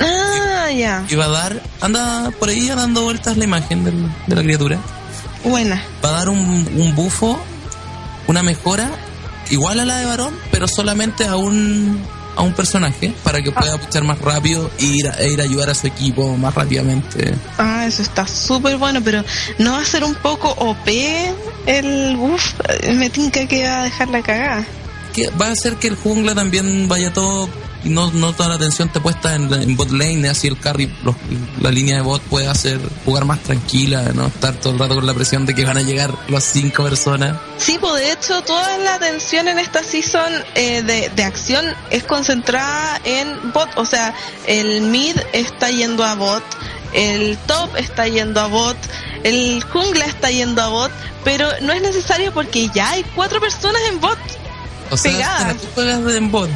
ah, 0.00 0.70
ya, 0.76 1.04
Y 1.08 1.14
va 1.14 1.26
a 1.26 1.28
dar, 1.28 1.62
anda 1.80 2.30
por 2.38 2.48
ahí 2.48 2.66
dando 2.68 3.02
vueltas 3.02 3.36
la 3.36 3.44
imagen 3.44 3.84
del- 3.84 4.06
de 4.26 4.36
la 4.36 4.42
criatura. 4.42 4.78
buena. 5.44 5.82
Va 6.04 6.08
a 6.08 6.12
dar 6.12 6.28
un, 6.28 6.68
un 6.76 6.94
bufo, 6.94 7.40
una 8.26 8.42
mejora 8.42 8.90
igual 9.50 9.80
a 9.80 9.84
la 9.84 9.96
de 9.98 10.06
varón, 10.06 10.34
pero 10.50 10.66
solamente 10.68 11.24
a 11.26 11.36
un 11.36 12.00
a 12.40 12.42
un 12.42 12.54
personaje 12.54 13.12
para 13.22 13.42
que 13.42 13.52
pueda 13.52 13.76
puchar 13.78 14.02
más 14.02 14.18
rápido 14.18 14.70
e 14.78 14.84
ir, 14.84 15.08
a, 15.08 15.12
e 15.20 15.30
ir 15.32 15.40
a 15.40 15.44
ayudar 15.44 15.68
a 15.68 15.74
su 15.74 15.86
equipo 15.86 16.36
más 16.38 16.54
rápidamente. 16.54 17.34
Ah, 17.58 17.84
eso 17.86 18.00
está 18.02 18.26
súper 18.26 18.78
bueno, 18.78 19.02
pero 19.04 19.22
¿no 19.58 19.72
va 19.72 19.80
a 19.80 19.84
ser 19.84 20.04
un 20.04 20.14
poco 20.14 20.48
OP 20.48 20.88
el 21.66 22.16
buff? 22.16 22.54
Me 22.94 23.10
tinca 23.10 23.46
que 23.46 23.64
va 23.64 23.80
a 23.80 23.84
dejar 23.84 24.08
la 24.08 24.22
cagada. 24.22 24.64
que 25.12 25.28
va 25.30 25.48
a 25.48 25.52
hacer 25.52 25.76
que 25.76 25.88
el 25.88 25.96
jungla 25.96 26.34
también 26.34 26.88
vaya 26.88 27.12
todo 27.12 27.48
y 27.84 27.88
no, 27.88 28.10
toda 28.34 28.48
la 28.50 28.54
atención 28.56 28.88
te 28.90 29.00
puesta 29.00 29.34
en, 29.34 29.52
en 29.52 29.76
bot 29.76 29.90
lane, 29.90 30.28
así 30.28 30.48
el 30.48 30.58
carry, 30.58 30.92
los- 31.02 31.16
la 31.60 31.70
línea 31.70 31.96
de 31.96 32.02
bot 32.02 32.22
puede 32.22 32.46
hacer 32.48 32.78
jugar 33.04 33.24
más 33.24 33.40
tranquila, 33.42 34.10
no 34.14 34.26
estar 34.26 34.54
todo 34.54 34.72
el 34.72 34.78
rato 34.78 34.94
con 34.96 35.06
la 35.06 35.14
presión 35.14 35.46
de 35.46 35.54
que 35.54 35.64
van 35.64 35.76
a 35.78 35.82
llegar 35.82 36.12
las 36.28 36.44
cinco 36.44 36.84
personas. 36.84 37.36
Sí, 37.58 37.78
pues 37.80 37.94
de 38.02 38.12
hecho 38.12 38.42
toda 38.42 38.78
la 38.78 38.94
atención 38.94 39.48
en 39.48 39.58
esta 39.58 39.82
season 39.82 40.32
eh, 40.54 40.82
de, 40.82 41.10
de 41.14 41.24
acción 41.24 41.64
es 41.90 42.04
concentrada 42.04 43.00
en 43.04 43.52
bot, 43.52 43.68
o 43.76 43.84
sea, 43.86 44.14
el 44.46 44.82
mid 44.82 45.16
está 45.32 45.70
yendo 45.70 46.04
a 46.04 46.14
bot, 46.14 46.42
el 46.92 47.38
top 47.46 47.76
está 47.76 48.08
yendo 48.08 48.40
a 48.40 48.46
bot, 48.46 48.76
el 49.24 49.62
jungla 49.64 50.04
está 50.06 50.30
yendo 50.30 50.62
a 50.62 50.68
bot, 50.68 50.90
pero 51.24 51.46
no 51.62 51.72
es 51.72 51.82
necesario 51.82 52.32
porque 52.32 52.68
ya 52.74 52.90
hay 52.92 53.04
cuatro 53.14 53.40
personas 53.40 53.82
en 53.88 54.00
bot. 54.00 54.18
O 54.90 54.96
sea, 54.96 55.12
Pegadas. 55.12 55.56
tú 55.56 55.66
juegas 55.74 56.14
en 56.14 56.30
bot, 56.30 56.50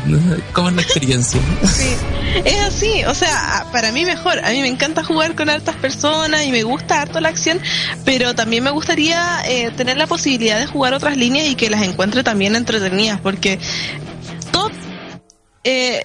¿cómo 0.52 0.68
es 0.68 0.74
la 0.74 0.82
experiencia? 0.82 1.40
Sí, 1.64 1.96
es 2.44 2.60
así, 2.60 3.04
o 3.04 3.14
sea, 3.14 3.66
para 3.70 3.92
mí 3.92 4.04
mejor, 4.04 4.40
a 4.40 4.50
mí 4.50 4.60
me 4.60 4.68
encanta 4.68 5.04
jugar 5.04 5.36
con 5.36 5.48
hartas 5.48 5.76
personas 5.76 6.44
y 6.44 6.50
me 6.50 6.64
gusta 6.64 7.00
harto 7.00 7.20
la 7.20 7.28
acción, 7.28 7.60
pero 8.04 8.34
también 8.34 8.64
me 8.64 8.70
gustaría 8.70 9.42
eh, 9.46 9.70
tener 9.76 9.96
la 9.96 10.06
posibilidad 10.06 10.58
de 10.58 10.66
jugar 10.66 10.94
otras 10.94 11.16
líneas 11.16 11.46
y 11.46 11.54
que 11.54 11.70
las 11.70 11.82
encuentre 11.82 12.24
también 12.24 12.56
entretenidas, 12.56 13.20
porque 13.20 13.60
eh, 15.64 16.02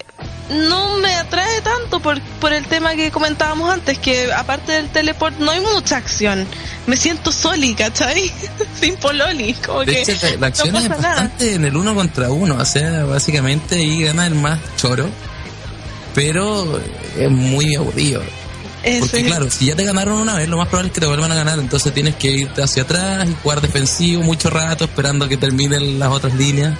no 0.50 0.96
me 0.98 1.14
atrae 1.14 1.60
tanto 1.60 2.00
por, 2.00 2.20
por 2.40 2.52
el 2.52 2.64
tema 2.66 2.94
que 2.94 3.10
comentábamos 3.10 3.70
antes, 3.72 3.98
que 3.98 4.32
aparte 4.32 4.72
del 4.72 4.88
teleport 4.88 5.38
no 5.38 5.50
hay 5.52 5.60
mucha 5.60 5.96
acción, 5.98 6.46
me 6.86 6.96
siento 6.96 7.30
soli, 7.30 7.74
¿cachai? 7.74 8.32
Sin 8.80 8.96
pololi, 8.96 9.54
como 9.54 9.84
De 9.84 9.92
que 9.92 10.02
hecho, 10.12 10.26
la, 10.32 10.36
la 10.38 10.46
acción 10.48 10.72
no 10.72 10.78
es 10.80 10.88
pasa 10.88 11.00
nada. 11.02 11.14
bastante 11.14 11.54
en 11.54 11.64
el 11.66 11.76
uno 11.76 11.94
contra 11.94 12.30
uno, 12.30 12.56
o 12.56 12.64
sea, 12.64 13.04
básicamente 13.04 13.76
ahí 13.76 14.02
gana 14.02 14.26
el 14.26 14.34
más 14.34 14.58
choro, 14.76 15.08
pero 16.14 16.80
es 17.16 17.30
muy 17.30 17.74
aburrido. 17.76 18.22
Porque 18.98 19.18
es- 19.20 19.26
claro, 19.26 19.50
si 19.50 19.66
ya 19.66 19.76
te 19.76 19.84
ganaron 19.84 20.14
una 20.20 20.34
vez, 20.34 20.48
lo 20.48 20.56
más 20.56 20.68
probable 20.68 20.88
es 20.88 20.94
que 20.94 21.00
te 21.00 21.06
vuelvan 21.06 21.30
a 21.30 21.34
ganar, 21.34 21.58
entonces 21.58 21.92
tienes 21.92 22.16
que 22.16 22.28
irte 22.30 22.62
hacia 22.62 22.82
atrás 22.84 23.28
y 23.28 23.36
jugar 23.42 23.60
defensivo 23.60 24.22
mucho 24.22 24.48
rato 24.50 24.84
esperando 24.84 25.26
a 25.26 25.28
que 25.28 25.36
terminen 25.36 25.98
las 25.98 26.08
otras 26.10 26.32
líneas. 26.34 26.74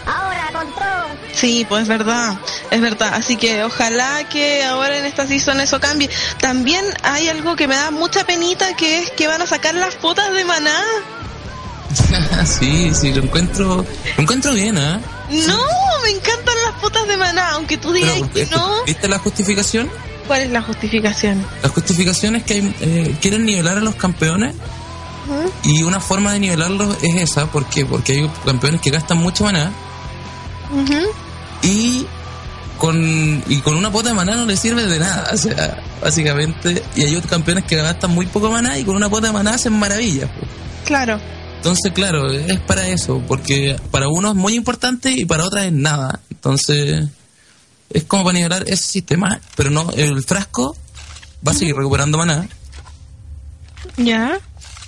Sí, 1.33 1.67
pues 1.69 1.83
es 1.83 1.89
verdad, 1.89 2.39
es 2.71 2.81
verdad. 2.81 3.15
Así 3.15 3.37
que 3.37 3.65
ojalá 3.65 4.29
que 4.29 4.65
ahora 4.65 4.99
en 4.99 5.05
esta 5.05 5.27
season 5.27 5.61
eso 5.61 5.81
cambie. 5.81 6.11
También 6.41 6.85
hay 7.03 7.29
algo 7.29 7.57
que 7.57 7.69
me 7.69 7.77
da 7.77 7.91
mucha 7.91 8.25
penita, 8.25 8.75
que 8.77 8.99
es 8.99 9.11
que 9.11 9.29
van 9.29 9.43
a 9.43 9.47
sacar 9.47 9.75
las 9.75 9.95
fotos 9.95 10.33
de 10.33 10.45
maná. 10.45 10.81
sí, 12.45 12.93
sí, 12.95 13.13
lo 13.13 13.23
encuentro, 13.23 13.85
lo 14.17 14.23
encuentro 14.23 14.53
bien, 14.53 14.79
¿ah? 14.79 15.01
No, 15.31 15.65
me 16.03 16.11
encantan 16.11 16.55
las 16.67 16.81
fotos 16.81 17.07
de 17.09 17.17
maná, 17.17 17.51
aunque 17.53 17.79
tú 17.79 17.93
digas 17.93 18.15
Pero, 18.15 18.33
que 18.33 18.43
eh, 18.43 18.49
no. 18.51 18.85
¿Viste 18.85 19.09
la 19.09 19.19
justificación? 19.19 19.91
¿Cuál 20.27 20.43
es 20.43 20.51
la 20.51 20.63
justificación? 20.63 21.45
La 21.63 21.69
justificación 21.69 22.37
es 22.37 22.45
que 22.45 22.55
hay, 22.55 22.77
eh, 22.81 23.17
quieren 23.21 23.45
nivelar 23.45 23.79
a 23.79 23.81
los 23.81 23.97
campeones 23.97 24.55
y 25.63 25.83
una 25.83 26.01
forma 26.01 26.33
de 26.33 26.41
nivelarlos 26.41 26.97
es 27.03 27.31
esa, 27.31 27.47
¿por 27.47 27.67
qué? 27.67 27.85
Porque 27.85 28.13
hay 28.13 28.31
campeones 28.45 28.81
que 28.81 28.91
gastan 28.91 29.19
mucho 29.19 29.45
maná 29.45 29.73
Y 31.63 32.07
con 32.79 33.43
y 33.47 33.61
con 33.61 33.77
una 33.77 33.93
pota 33.93 34.09
de 34.09 34.15
maná 34.15 34.37
no 34.37 34.47
les 34.47 34.59
sirve 34.59 34.87
de 34.87 34.99
nada, 34.99 35.31
o 35.35 35.37
sea, 35.37 35.83
básicamente, 36.01 36.83
y 36.97 37.05
hay 37.05 37.17
otros 37.17 37.31
campeones 37.31 37.65
que 37.65 37.77
gastan 37.77 38.11
muy 38.11 38.27
poco 38.27 38.51
maná 38.51 38.79
y 38.79 38.85
con 38.85 38.97
una 38.97 39.11
pota 39.11 39.29
de 39.29 39.33
maná 39.33 39.55
hacen 39.55 39.75
maravillas. 39.75 40.31
pues. 40.39 40.51
Claro. 40.85 41.21
Entonces, 41.57 41.93
claro, 41.93 42.33
es 42.33 42.59
para 42.61 42.89
eso, 42.89 43.23
porque 43.29 43.77
para 43.91 44.09
unos 44.09 44.31
es 44.31 44.37
muy 44.37 44.55
importante 44.55 45.13
y 45.13 45.27
para 45.27 45.45
otras 45.45 45.67
es 45.67 45.73
nada. 45.73 46.21
Entonces, 46.31 47.07
es 47.91 48.05
como 48.05 48.25
para 48.25 48.39
nivelar 48.39 48.65
ese 48.67 48.85
sistema, 48.85 49.39
pero 49.57 49.69
no, 49.69 49.91
el 49.95 50.23
frasco 50.23 50.75
va 51.47 51.53
a 51.53 51.55
seguir 51.55 51.77
recuperando 51.77 52.17
maná 52.17 52.49
Ya. 53.99 54.39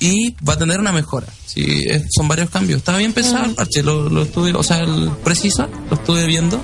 Y 0.02 0.34
va 0.46 0.54
a 0.54 0.58
tener 0.58 0.80
una 0.80 0.92
mejora. 0.92 1.26
Sí, 1.46 1.84
es- 1.88 2.04
son 2.14 2.26
varios 2.28 2.50
cambios. 2.50 2.78
Estaba 2.78 2.98
bien 2.98 3.12
pensado 3.12 3.44
el 3.44 3.54
parche, 3.54 3.82
lo, 3.82 4.08
lo 4.08 4.22
estuve, 4.22 4.52
o 4.54 4.62
sea, 4.62 4.78
el 4.80 5.10
preciso, 5.24 5.68
lo 5.88 5.96
estuve 5.96 6.26
viendo 6.26 6.60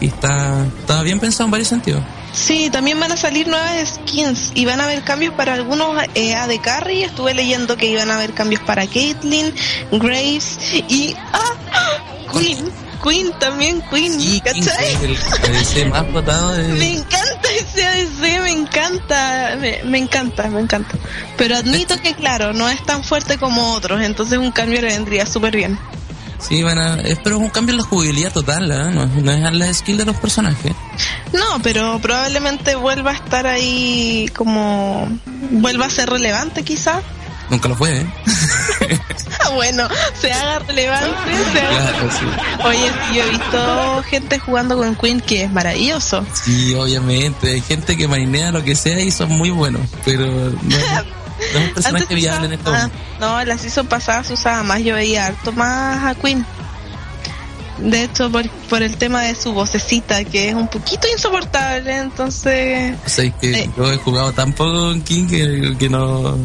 y 0.00 0.06
está, 0.06 0.64
estaba 0.80 1.02
bien 1.02 1.20
pensado 1.20 1.44
en 1.46 1.50
varios 1.50 1.68
sentidos. 1.68 2.02
Sí, 2.32 2.68
también 2.70 3.00
van 3.00 3.12
a 3.12 3.16
salir 3.16 3.48
nuevas 3.48 3.94
skins 4.04 4.52
y 4.54 4.64
van 4.66 4.80
a 4.80 4.84
haber 4.84 5.02
cambios 5.02 5.32
para 5.34 5.54
algunos 5.54 5.96
eh, 6.14 6.34
AD 6.34 6.60
Carry. 6.62 7.02
Estuve 7.02 7.32
leyendo 7.34 7.76
que 7.76 7.90
iban 7.90 8.10
a 8.10 8.16
haber 8.16 8.32
cambios 8.34 8.60
para 8.62 8.86
Caitlyn, 8.86 9.54
Graves 9.92 10.58
y. 10.88 11.14
¡Ah! 11.32 11.54
Queen. 12.38 12.58
Queen, 13.06 13.32
también 13.38 13.82
Queen, 13.90 14.18
Sí, 14.20 14.40
King 14.40 14.62
¿cachai? 14.64 14.94
es 14.94 15.02
el 15.76 15.84
ADC 15.86 15.90
más 15.92 16.12
votado 16.12 16.56
Me 16.56 16.62
de... 16.74 16.92
encanta 16.94 17.48
ese 17.58 17.86
ADC, 17.86 18.42
me 18.42 18.50
encanta, 18.50 19.56
me, 19.60 19.80
me 19.84 19.98
encanta, 19.98 20.48
me 20.48 20.60
encanta. 20.60 20.96
Pero 21.36 21.56
admito 21.56 22.00
que, 22.02 22.14
claro, 22.14 22.52
no 22.52 22.68
es 22.68 22.82
tan 22.84 23.04
fuerte 23.04 23.38
como 23.38 23.72
otros, 23.74 24.02
entonces 24.02 24.38
un 24.38 24.50
cambio 24.50 24.80
le 24.80 24.88
vendría 24.88 25.24
súper 25.26 25.54
bien. 25.56 25.78
Sí, 26.38 26.62
van 26.62 26.78
a... 26.78 27.00
es- 27.00 27.18
pero 27.24 27.36
es 27.36 27.42
un 27.42 27.48
cambio 27.50 27.72
en 27.74 27.78
la 27.78 27.84
jugabilidad 27.84 28.30
total, 28.32 28.70
¿eh? 28.70 28.90
no, 28.92 29.06
no 29.06 29.32
es 29.32 29.42
en 29.44 29.58
la 29.58 29.72
skill 29.72 29.96
de 29.96 30.04
los 30.04 30.16
personajes. 30.16 30.72
No, 31.32 31.60
pero 31.62 31.98
probablemente 32.00 32.74
vuelva 32.74 33.12
a 33.12 33.14
estar 33.14 33.46
ahí 33.46 34.28
como... 34.36 35.08
vuelva 35.50 35.86
a 35.86 35.90
ser 35.90 36.10
relevante 36.10 36.62
quizá. 36.62 37.00
Nunca 37.50 37.68
lo 37.68 37.76
fue, 37.76 38.00
¿eh? 38.00 38.06
Bueno, 39.54 39.88
se 40.20 40.32
haga 40.32 40.58
relevante, 40.60 41.08
se 41.52 41.60
haga... 41.60 41.90
Claro, 41.92 42.10
sí. 42.10 42.26
Oye, 42.64 42.90
sí, 42.90 43.16
yo 43.16 43.22
he 43.22 43.30
visto 43.30 44.02
gente 44.10 44.38
jugando 44.38 44.76
con 44.76 44.94
Queen 44.96 45.20
que 45.20 45.44
es 45.44 45.52
maravilloso. 45.52 46.26
Sí, 46.44 46.74
obviamente. 46.74 47.52
Hay 47.52 47.60
gente 47.60 47.96
que 47.96 48.08
marinea 48.08 48.50
lo 48.50 48.62
que 48.64 48.74
sea 48.74 49.00
y 49.00 49.10
son 49.10 49.30
muy 49.30 49.50
buenos, 49.50 49.82
pero 50.04 50.26
no, 50.26 50.50
no 50.60 50.76
es 50.76 51.68
un 51.68 51.70
personaje 51.74 52.14
viable 52.14 52.54
en 52.54 52.60
ah, 52.66 52.90
no, 53.20 53.44
la 53.44 53.56
season 53.56 53.86
pasada 53.86 54.24
se 54.24 54.34
usaba 54.34 54.62
más, 54.62 54.82
yo 54.82 54.94
veía 54.94 55.26
harto 55.26 55.52
más 55.52 56.04
a 56.04 56.14
Queen. 56.14 56.44
De 57.78 58.04
hecho, 58.04 58.30
por, 58.30 58.48
por 58.68 58.82
el 58.82 58.96
tema 58.96 59.22
de 59.22 59.34
su 59.34 59.52
vocecita, 59.52 60.24
que 60.24 60.48
es 60.48 60.54
un 60.54 60.66
poquito 60.68 61.06
insoportable, 61.12 61.96
entonces... 61.96 62.94
O 63.06 63.08
sea, 63.08 63.24
es 63.24 63.34
que 63.34 63.52
Eh. 63.52 63.70
yo 63.76 63.92
he 63.92 63.96
jugado 63.98 64.32
tan 64.32 64.52
poco 64.52 64.72
con 64.72 65.02
King 65.02 65.26
que, 65.28 65.76
que 65.78 65.88
no, 65.90 66.36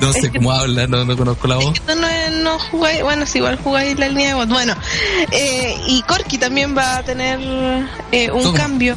no 0.00 0.12
sé 0.12 0.30
cómo 0.30 0.50
habla, 0.52 0.86
no, 0.86 1.04
no 1.04 1.16
conozco 1.16 1.46
la 1.46 1.56
voz. 1.56 1.80
No, 1.86 2.06
es- 2.08 2.32
no 2.32 2.58
jugáis, 2.58 3.02
bueno, 3.02 3.26
si 3.26 3.38
igual 3.38 3.58
jugáis 3.62 3.98
la 3.98 4.08
línea 4.08 4.28
de 4.28 4.34
voz. 4.34 4.48
Bueno, 4.48 4.74
eh, 5.30 5.76
y 5.86 6.02
Corky 6.02 6.38
también 6.38 6.76
va 6.76 6.98
a 6.98 7.02
tener 7.02 7.38
eh, 8.12 8.30
un 8.32 8.52
cambio. 8.54 8.96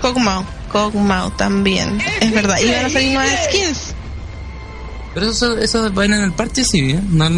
Kog'Maw, 0.00 0.44
Kog'Maw 0.72 1.30
también, 1.32 2.00
es 2.20 2.30
verdad. 2.32 2.56
Y 2.60 2.70
van 2.70 2.86
a 2.86 2.90
salir 2.90 3.12
nuevas 3.14 3.44
skins. 3.48 3.94
Pero 5.14 5.30
eso, 5.30 5.56
eso 5.58 5.92
va 5.94 6.04
en 6.04 6.12
el 6.14 6.32
parche, 6.32 6.62
sí, 6.64 6.90
¿eh? 6.90 7.00
No, 7.08 7.28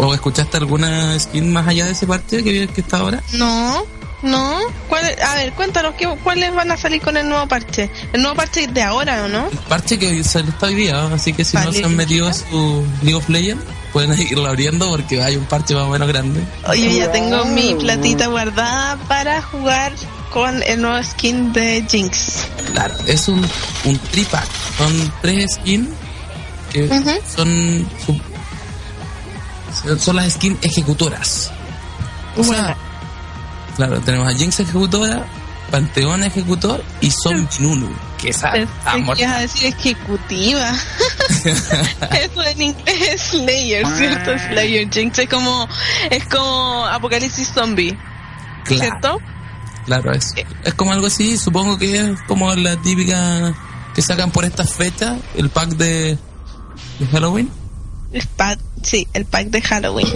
¿O 0.00 0.14
escuchaste 0.14 0.56
alguna 0.58 1.18
skin 1.18 1.52
más 1.52 1.66
allá 1.66 1.86
de 1.86 1.90
ese 1.92 2.06
parche 2.06 2.44
que, 2.44 2.68
que 2.68 2.80
está 2.80 2.98
ahora? 2.98 3.20
No, 3.32 3.84
no. 4.22 4.58
¿Cuál, 4.88 5.04
a 5.22 5.34
ver, 5.34 5.52
cuéntanos, 5.52 5.94
¿qué, 5.96 6.08
¿cuáles 6.24 6.54
van 6.54 6.70
a 6.70 6.76
salir 6.76 7.00
con 7.00 7.16
el 7.16 7.28
nuevo 7.28 7.46
parche? 7.46 7.90
¿El 8.12 8.22
nuevo 8.22 8.36
parche 8.36 8.66
de 8.66 8.82
ahora 8.82 9.24
o 9.24 9.28
no? 9.28 9.48
El 9.50 9.58
parche 9.58 9.98
que 9.98 10.22
se 10.24 10.42
le 10.42 10.50
está 10.50 10.66
hoy 10.66 10.74
día, 10.74 10.94
¿no? 11.08 11.14
así 11.14 11.32
que 11.32 11.44
si 11.44 11.56
no 11.56 11.72
se 11.72 11.84
han 11.84 11.94
metido 11.96 12.26
a 12.26 12.32
su 12.32 12.84
League 13.02 13.14
of 13.14 13.28
Legends, 13.28 13.64
pueden 13.92 14.18
irlo 14.20 14.46
abriendo 14.46 14.88
porque 14.90 15.22
hay 15.22 15.36
un 15.36 15.44
parche 15.44 15.74
más 15.74 15.84
o 15.84 15.90
menos 15.90 16.08
grande. 16.08 16.42
Oye, 16.66 16.96
ya 16.96 17.12
tengo 17.12 17.44
mi 17.46 17.74
platita 17.74 18.26
guardada 18.26 18.96
para 19.08 19.40
jugar 19.42 19.92
con 20.32 20.62
el 20.64 20.82
nuevo 20.82 21.02
skin 21.02 21.52
de 21.52 21.84
Jinx. 21.88 22.46
Claro, 22.72 22.94
es 23.06 23.28
un, 23.28 23.46
un 23.84 23.98
tripack. 23.98 24.46
Son 24.76 25.12
tres 25.22 25.54
skins 25.54 25.88
que 26.72 26.86
son, 27.34 27.88
su- 28.04 28.20
son 29.98 30.16
las 30.16 30.32
skins 30.34 30.58
ejecutoras. 30.62 31.50
O 32.36 32.44
sea. 32.44 32.76
Claro, 33.78 33.98
tenemos 34.02 34.28
a 34.28 34.36
Jinx 34.36 34.60
ejecutora, 34.60 35.24
Panteón 35.70 36.22
ejecutor 36.24 36.84
y 37.00 37.10
Zombie 37.10 37.46
Nunu. 37.60 37.88
Que 38.18 38.28
Pensé 38.32 38.48
muerta. 38.98 39.22
ibas 39.22 39.36
a 39.36 39.40
decir 39.40 39.66
ejecutiva. 39.66 40.72
Eso 41.44 42.42
en 42.44 42.62
inglés 42.62 43.00
es 43.12 43.20
Slayer, 43.22 43.86
¿cierto? 43.96 44.32
Slayer 44.50 44.90
Jinx 44.92 45.18
es 45.20 45.28
como, 45.28 45.68
es 46.10 46.24
como 46.26 46.84
Apocalipsis 46.86 47.48
Zombie, 47.52 47.96
Claro, 48.64 48.80
¿cierto? 48.82 49.18
claro, 49.86 50.12
es, 50.12 50.34
es 50.64 50.74
como 50.74 50.92
algo 50.92 51.06
así. 51.06 51.38
Supongo 51.38 51.78
que 51.78 51.96
es 52.12 52.20
como 52.26 52.54
la 52.54 52.76
típica 52.82 53.54
que 53.94 54.02
sacan 54.02 54.30
por 54.30 54.44
estas 54.44 54.72
fechas, 54.74 55.16
el 55.36 55.48
pack 55.50 55.70
de, 55.70 56.18
de 56.98 57.06
Halloween. 57.12 57.50
El 58.12 58.26
pack, 58.36 58.58
sí, 58.82 59.08
el 59.12 59.24
pack 59.24 59.48
de 59.48 59.62
Halloween. 59.62 60.08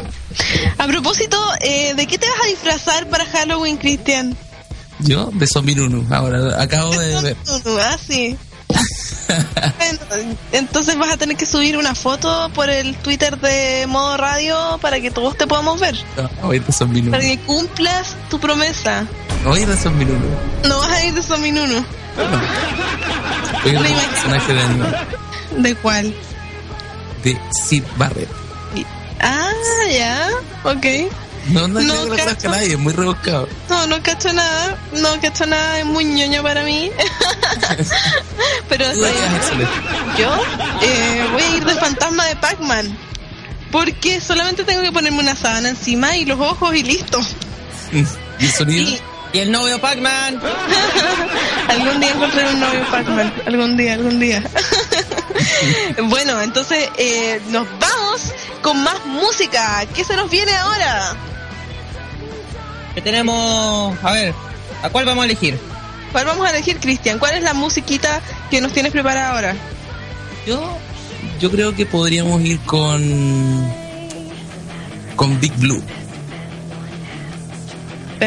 A 0.78 0.86
propósito, 0.86 1.38
eh, 1.60 1.94
¿de 1.94 2.06
qué 2.06 2.18
te 2.18 2.26
vas 2.28 2.40
a 2.42 2.46
disfrazar 2.46 3.08
para 3.08 3.26
Halloween, 3.26 3.76
Cristian? 3.76 4.36
Yo, 5.00 5.30
de 5.32 5.46
Zombie 5.46 5.74
Nunu. 5.74 6.06
Ahora, 6.14 6.62
acabo 6.62 6.96
de 6.96 7.20
ver. 7.20 7.36
Ah, 7.80 7.96
sí. 8.04 8.36
Entonces 10.52 10.96
vas 10.96 11.12
a 11.12 11.16
tener 11.16 11.36
que 11.36 11.46
subir 11.46 11.76
una 11.76 11.94
foto 11.94 12.50
por 12.54 12.70
el 12.70 12.96
Twitter 12.96 13.38
de 13.38 13.86
Modo 13.86 14.16
Radio 14.16 14.78
para 14.80 15.00
que 15.00 15.10
todos 15.10 15.36
te 15.36 15.46
podamos 15.46 15.80
ver. 15.80 15.96
No, 16.16 16.30
voy 16.42 16.58
de 16.58 16.72
Zombie 16.72 17.02
Nunu. 17.02 17.12
Para 17.12 17.24
que 17.24 17.38
cumplas 17.40 18.16
tu 18.30 18.38
promesa. 18.38 19.06
Voy 19.44 19.64
de 19.64 19.76
Zombie 19.76 20.04
Nunu. 20.06 20.26
No 20.68 20.78
vas 20.78 20.92
a 20.92 21.04
ir 21.04 21.14
de 21.14 21.22
personaje 24.10 24.54
de 24.54 24.60
anime. 24.60 24.86
¿De 25.58 25.74
cuál? 25.76 26.14
De 27.22 27.38
Sid 27.64 27.84
Barrett. 27.96 28.41
Ah, 29.22 29.52
ya, 29.90 30.30
ok. 30.64 30.86
No, 31.48 31.66
no, 31.66 31.80
No, 31.80 31.92
creo 31.94 32.02
que 32.02 32.08
lo 32.08 32.08
conozca 32.10 32.34
cacho. 32.36 32.48
nadie, 32.50 32.72
es 32.72 32.78
muy 32.78 32.92
rebuscado. 32.92 33.48
No, 33.68 33.86
no 33.88 34.02
cacho 34.02 34.32
nada, 34.32 34.78
no 34.92 35.20
cacho 35.20 35.44
nada, 35.46 35.80
es 35.80 35.84
muy 35.86 36.04
ñoño 36.04 36.42
para 36.42 36.62
mí. 36.64 36.90
Pero 38.68 38.86
Tú 38.92 38.94
sí, 38.94 39.00
eres 39.00 39.34
excelente. 39.36 39.72
yo 40.18 40.34
eh, 40.82 41.26
voy 41.32 41.42
a 41.42 41.56
ir 41.56 41.64
de 41.64 41.74
fantasma 41.74 42.24
de 42.26 42.36
Pac-Man. 42.36 42.98
Porque 43.70 44.20
solamente 44.20 44.64
tengo 44.64 44.82
que 44.82 44.92
ponerme 44.92 45.18
una 45.20 45.34
sábana 45.34 45.70
encima 45.70 46.16
y 46.16 46.24
los 46.26 46.38
ojos 46.38 46.74
y 46.74 46.82
listo. 46.82 47.20
¿Y 47.92 48.44
el 48.44 48.52
sonido? 48.52 48.90
Y 48.90 49.00
Y 49.32 49.38
el 49.38 49.50
novio 49.50 49.80
Pac-Man. 49.80 50.40
algún 51.68 52.00
día 52.00 52.10
encontraré 52.10 52.48
un 52.50 52.60
novio 52.60 52.84
Pac-Man. 52.90 53.32
Algún 53.46 53.76
día, 53.76 53.94
algún 53.94 54.20
día. 54.20 54.42
bueno, 56.04 56.40
entonces 56.42 56.88
eh, 56.98 57.40
nos 57.48 57.66
vamos 57.78 58.32
con 58.60 58.82
más 58.82 59.04
música. 59.06 59.86
¿Qué 59.94 60.04
se 60.04 60.16
nos 60.16 60.30
viene 60.30 60.54
ahora? 60.54 61.16
Que 62.94 63.00
tenemos. 63.00 63.96
A 64.02 64.12
ver, 64.12 64.34
¿a 64.82 64.90
cuál 64.90 65.06
vamos 65.06 65.22
a 65.22 65.24
elegir? 65.24 65.58
¿Cuál 66.12 66.26
vamos 66.26 66.46
a 66.46 66.50
elegir, 66.50 66.78
Cristian? 66.78 67.18
¿Cuál 67.18 67.36
es 67.36 67.42
la 67.42 67.54
musiquita 67.54 68.20
que 68.50 68.60
nos 68.60 68.72
tienes 68.72 68.92
preparada 68.92 69.30
ahora? 69.30 69.56
Yo, 70.46 70.76
yo 71.40 71.50
creo 71.50 71.74
que 71.74 71.86
podríamos 71.86 72.42
ir 72.42 72.60
con. 72.60 73.72
con 75.16 75.40
Big 75.40 75.54
Blue. 75.54 75.82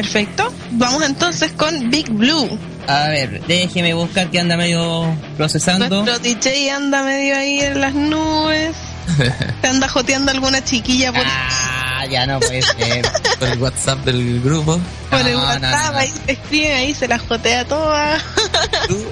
Perfecto. 0.01 0.51
Vamos 0.71 1.03
entonces 1.03 1.51
con 1.53 1.89
Big 1.89 2.09
Blue. 2.09 2.59
A 2.87 3.07
ver, 3.07 3.41
déjeme 3.47 3.93
buscar 3.93 4.29
que 4.29 4.39
anda 4.39 4.57
medio 4.57 5.05
procesando. 5.37 6.03
Nuestro 6.03 6.19
DJ 6.19 6.69
anda 6.71 7.01
medio 7.03 7.35
ahí 7.37 7.61
en 7.61 7.79
las 7.79 7.93
nubes. 7.93 8.75
Se 9.61 9.67
anda 9.67 9.87
joteando 9.87 10.31
alguna 10.31 10.63
chiquilla 10.63 11.13
por, 11.13 11.23
Ah, 11.25 12.05
ya 12.09 12.25
no 12.25 12.39
puede 12.41 12.61
ser. 12.61 13.05
Por 13.39 13.47
el 13.49 13.61
WhatsApp 13.61 13.99
del 14.05 14.41
grupo. 14.41 14.79
por 15.09 15.19
el 15.21 15.33
no, 15.33 15.43
WhatsApp. 15.43 15.91
no. 15.93 15.97
Ahí 15.97 16.13
se 16.25 16.31
escribe, 16.33 16.73
ahí 16.73 16.93
se 16.93 17.07
la 17.07 17.19
jotea 17.19 17.65
toda. 17.65 18.17
Blue, 18.87 19.05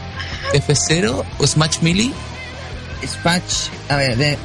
F0 0.53 1.23
o 1.39 1.47
Smash 1.47 1.79
Melee. 1.81 2.11
Smash. 3.05 3.67
A 3.89 3.95
ver, 3.95 4.17
de. 4.17 4.37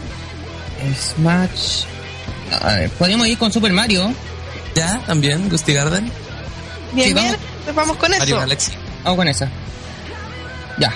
Smash. 1.00 1.82
A 2.62 2.74
ver, 2.74 2.90
podríamos 2.90 3.26
ir 3.28 3.38
con 3.38 3.52
Super 3.52 3.72
Mario. 3.72 4.12
Ya, 4.74 5.00
también, 5.06 5.48
Gusty 5.48 5.74
Garden. 5.74 6.10
Bien, 6.92 7.08
Sí, 7.08 7.14
bien. 7.14 7.26
vamos. 7.26 7.40
Pues 7.64 7.76
vamos 7.76 7.96
con 7.96 8.14
eso. 8.14 8.36
Galaxy. 8.36 8.72
Vamos 9.04 9.16
con 9.18 9.28
esa. 9.28 9.50
Ya. 10.78 10.92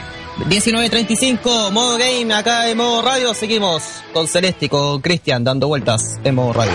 19.35, 0.48 1.70
modo 1.70 1.98
game, 1.98 2.32
acá 2.34 2.68
en 2.68 2.78
modo 2.78 3.02
radio. 3.02 3.34
Seguimos 3.34 3.82
con 4.12 4.26
Celeste 4.26 4.66
y 4.66 4.68
con 4.68 5.00
Cristian 5.00 5.44
dando 5.44 5.68
vueltas 5.68 6.18
en 6.24 6.34
modo 6.34 6.52
radio. 6.54 6.72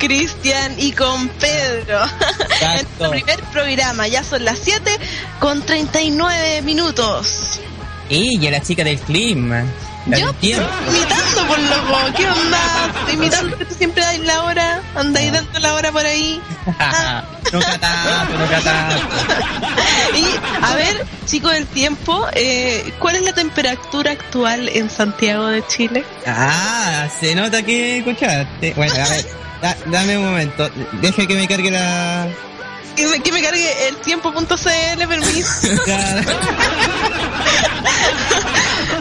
Cristian 0.00 0.74
y 0.78 0.92
con 0.92 1.28
Pedro. 1.28 2.00
En 2.60 2.72
nuestro 2.72 3.10
primer 3.10 3.40
programa, 3.52 4.08
ya 4.08 4.24
son 4.24 4.44
las 4.44 4.58
7 4.58 4.90
con 5.38 5.62
39 5.62 6.62
minutos. 6.62 7.60
Y 8.08 8.38
ya 8.38 8.50
la 8.50 8.60
chica 8.60 8.82
del 8.82 8.98
clima. 8.98 9.64
La 10.06 10.18
Yo 10.18 10.34
imitando 10.42 11.46
por 11.46 11.58
loco, 11.58 12.16
¿qué 12.16 12.26
onda? 12.26 12.92
Imitando 13.12 13.56
que 13.58 13.64
tú 13.66 13.74
siempre 13.74 14.02
das 14.02 14.18
la 14.20 14.42
hora, 14.44 14.82
andáis 14.94 15.32
dando 15.32 15.58
la 15.58 15.74
hora 15.74 15.92
por 15.92 16.04
ahí. 16.04 16.40
nunca 17.52 17.78
tanto, 17.78 18.38
nunca 18.38 18.60
tanto. 18.60 19.06
Y 20.16 20.64
a 20.64 20.74
ver, 20.74 21.06
chicos 21.26 21.52
del 21.52 21.66
tiempo, 21.66 22.26
eh, 22.32 22.92
¿cuál 22.98 23.16
es 23.16 23.22
la 23.22 23.34
temperatura 23.34 24.12
actual 24.12 24.68
en 24.70 24.88
Santiago 24.88 25.46
de 25.46 25.66
Chile? 25.66 26.04
Ah, 26.26 27.08
se 27.20 27.34
nota 27.34 27.62
que 27.62 27.98
escuchaste. 27.98 28.72
Bueno, 28.74 28.94
a 28.94 29.08
ver, 29.08 29.26
da- 29.62 29.76
dame 29.86 30.18
un 30.18 30.24
momento. 30.26 30.70
Deja 31.00 31.26
que 31.26 31.34
me 31.34 31.46
cargue 31.48 31.70
la. 31.70 32.26
Que 32.96 33.06
me, 33.06 33.20
que 33.20 33.32
me 33.32 33.40
cargue 33.42 33.88
el 33.88 33.96
tiempo.cl, 33.96 34.46
permiso. 35.08 35.50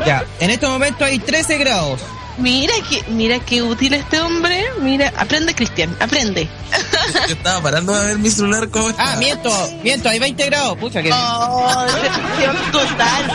Ya, 0.05 0.23
en 0.39 0.49
este 0.49 0.67
momento 0.67 1.03
hay 1.05 1.19
13 1.19 1.57
grados. 1.57 1.99
Mira 2.37 2.73
que, 2.89 3.03
mira 3.11 3.39
qué 3.39 3.61
útil 3.61 3.93
este 3.93 4.19
hombre. 4.21 4.65
Mira, 4.81 5.11
aprende 5.17 5.53
Cristian, 5.53 5.95
aprende. 5.99 6.47
Yo 7.27 7.33
estaba 7.35 7.61
parando 7.61 7.93
de 7.93 8.07
ver 8.07 8.17
mi 8.19 8.29
celular 8.29 8.69
como 8.69 8.89
Ah, 8.97 9.17
miento, 9.19 9.51
miento, 9.83 10.07
hay 10.07 10.19
20 10.19 10.45
grados. 10.45 10.77
Pucha 10.77 11.01
que. 11.03 11.11
Oh, 11.11 11.85
total. 12.71 13.27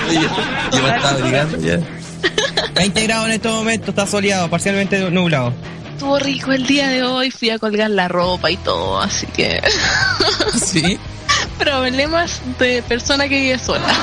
Yo 0.73 0.83
me 0.83 0.89
estaba 0.97 1.11
abrigando 1.11 1.59
ya. 1.61 1.79
20 2.75 3.03
grados 3.03 3.27
en 3.27 3.33
este 3.33 3.49
momento, 3.49 3.91
está 3.91 4.07
soleado, 4.07 4.49
parcialmente 4.49 4.99
nublado. 5.11 5.53
Estuvo 5.95 6.19
rico 6.19 6.51
el 6.51 6.67
día 6.67 6.89
de 6.89 7.05
hoy, 7.05 7.31
fui 7.31 7.51
a 7.51 7.61
colgar 7.61 7.89
la 7.89 8.09
ropa 8.09 8.51
y 8.51 8.57
todo, 8.57 9.01
así 9.01 9.27
que 9.29 9.63
Sí. 10.61 10.99
problemas 11.59 12.41
de 12.59 12.83
persona 12.83 13.29
que 13.29 13.41
vive 13.41 13.59
sola. 13.59 13.87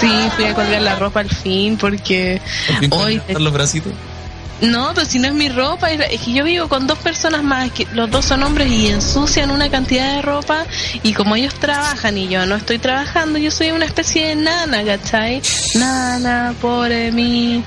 Sí, 0.00 0.10
fui 0.34 0.44
a 0.44 0.54
colgar 0.54 0.82
la 0.82 0.96
ropa 0.96 1.20
al 1.20 1.30
fin 1.30 1.76
porque 1.76 2.40
hoy 2.90 3.20
los 3.28 3.52
bracitos. 3.52 3.92
No, 4.60 4.92
pero 4.94 5.06
si 5.06 5.18
no 5.18 5.28
es 5.28 5.34
mi 5.34 5.48
ropa, 5.48 5.90
es 5.90 6.20
que 6.22 6.32
yo 6.32 6.44
vivo 6.44 6.68
con 6.68 6.86
dos 6.86 6.98
personas 6.98 7.42
más, 7.42 7.70
que 7.72 7.86
los 7.92 8.10
dos 8.10 8.24
son 8.24 8.42
hombres 8.42 8.68
y 8.70 8.86
ensucian 8.86 9.50
una 9.50 9.68
cantidad 9.70 10.14
de 10.16 10.22
ropa 10.22 10.64
y 11.02 11.12
como 11.12 11.36
ellos 11.36 11.54
trabajan 11.54 12.16
y 12.16 12.28
yo 12.28 12.46
no 12.46 12.54
estoy 12.56 12.78
trabajando, 12.78 13.38
yo 13.38 13.50
soy 13.50 13.72
una 13.72 13.84
especie 13.84 14.28
de 14.28 14.36
nana, 14.36 14.84
¿cachai? 14.84 15.42
Nana, 15.74 16.54
pobre 16.60 17.10
mí. 17.12 17.62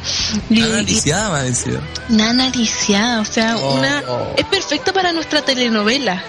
Y- 0.49 0.61
lisiada, 0.61 1.29
me 1.33 1.39
ha 1.39 1.43
vencido. 1.43 1.81
Nana 2.09 2.49
lisiada, 2.49 3.21
o 3.21 3.25
sea, 3.25 3.57
Oh, 3.57 3.75
una 3.75 4.03
oh. 4.07 4.33
es 4.37 4.45
perfecto 4.45 4.93
para 4.93 5.11
nuestra 5.11 5.41
telenovela. 5.41 6.23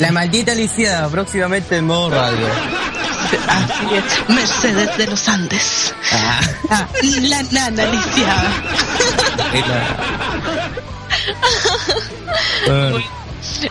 La 0.00 0.12
maldita 0.12 0.54
lisiada, 0.54 1.08
próximamente 1.08 1.76
en 1.76 1.86
modo 1.86 2.10
radio. 2.10 2.46
Así 3.48 3.94
es, 3.94 4.28
Mercedes 4.34 4.96
de 4.96 5.06
los 5.06 5.28
Andes. 5.28 5.94
Ah. 6.70 6.86
La 7.22 7.42
nana 7.44 7.84
lisiada. 7.86 8.52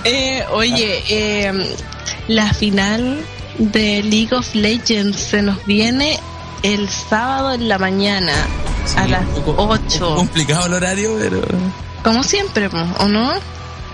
Eh, 0.04 0.44
oye, 0.52 1.04
eh, 1.10 1.76
la 2.28 2.54
final 2.54 3.24
de 3.58 4.02
League 4.04 4.34
of 4.36 4.54
Legends 4.56 5.20
se 5.20 5.42
nos 5.42 5.64
viene 5.66 6.20
el 6.64 6.90
sábado 6.90 7.54
en 7.54 7.70
la 7.70 7.78
mañana 7.78 8.34
a 8.96 9.08
las 9.08 9.22
un 9.22 9.34
poco- 9.36 9.52
un 9.52 9.58
poco 9.58 9.74
8. 9.88 10.16
complicado 10.16 10.66
el 10.68 10.74
horario, 10.74 11.16
pero. 11.20 11.42
Como 12.04 12.24
siempre, 12.24 12.70
¿o 13.00 13.08
no? 13.08 13.34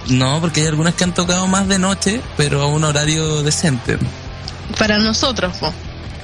No, 0.08 0.40
porque 0.42 0.62
hay 0.62 0.68
algunas 0.68 0.94
que 0.96 1.04
han 1.06 1.14
tocado 1.14 1.48
más 1.48 1.68
de 1.68 1.80
noche, 1.80 2.22
pero 2.38 2.62
a 2.62 2.68
un 2.68 2.84
horario 2.84 3.42
decente. 3.44 3.98
Para 4.78 4.98
nosotros, 4.98 5.56
po. 5.58 5.74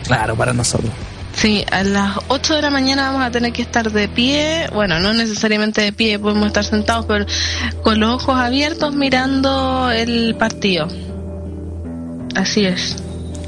Claro, 0.03 0.35
para 0.35 0.53
nosotros. 0.53 0.91
Sí, 1.35 1.63
a 1.71 1.83
las 1.83 2.17
8 2.27 2.55
de 2.55 2.61
la 2.61 2.69
mañana 2.69 3.11
vamos 3.11 3.25
a 3.25 3.31
tener 3.31 3.53
que 3.53 3.61
estar 3.61 3.91
de 3.91 4.09
pie, 4.09 4.67
bueno, 4.73 4.99
no 4.99 5.13
necesariamente 5.13 5.81
de 5.81 5.93
pie, 5.93 6.19
podemos 6.19 6.47
estar 6.47 6.65
sentados, 6.65 7.05
pero 7.05 7.25
con 7.81 7.99
los 7.99 8.15
ojos 8.15 8.37
abiertos 8.37 8.93
mirando 8.93 9.89
el 9.89 10.35
partido. 10.35 10.87
Así 12.35 12.65
es. 12.65 12.97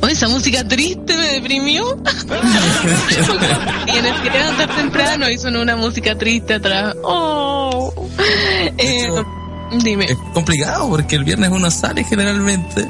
Oye, 0.02 0.14
esa 0.14 0.28
música 0.30 0.66
triste 0.68 1.16
me 1.18 1.34
deprimió. 1.34 1.98
Tienes 3.86 4.20
que 4.22 4.30
levantar 4.30 4.76
temprano 4.76 5.30
y 5.30 5.38
sonó 5.38 5.62
una 5.62 5.76
música 5.76 6.18
triste 6.18 6.56
atrás. 6.56 6.96
Oh. 7.04 7.94
Eh, 8.78 9.08
dime. 9.84 10.06
Es 10.06 10.18
complicado 10.34 10.90
porque 10.90 11.18
el 11.18 11.24
viernes 11.24 11.50
uno 11.52 11.70
sale 11.70 12.04
generalmente. 12.04 12.88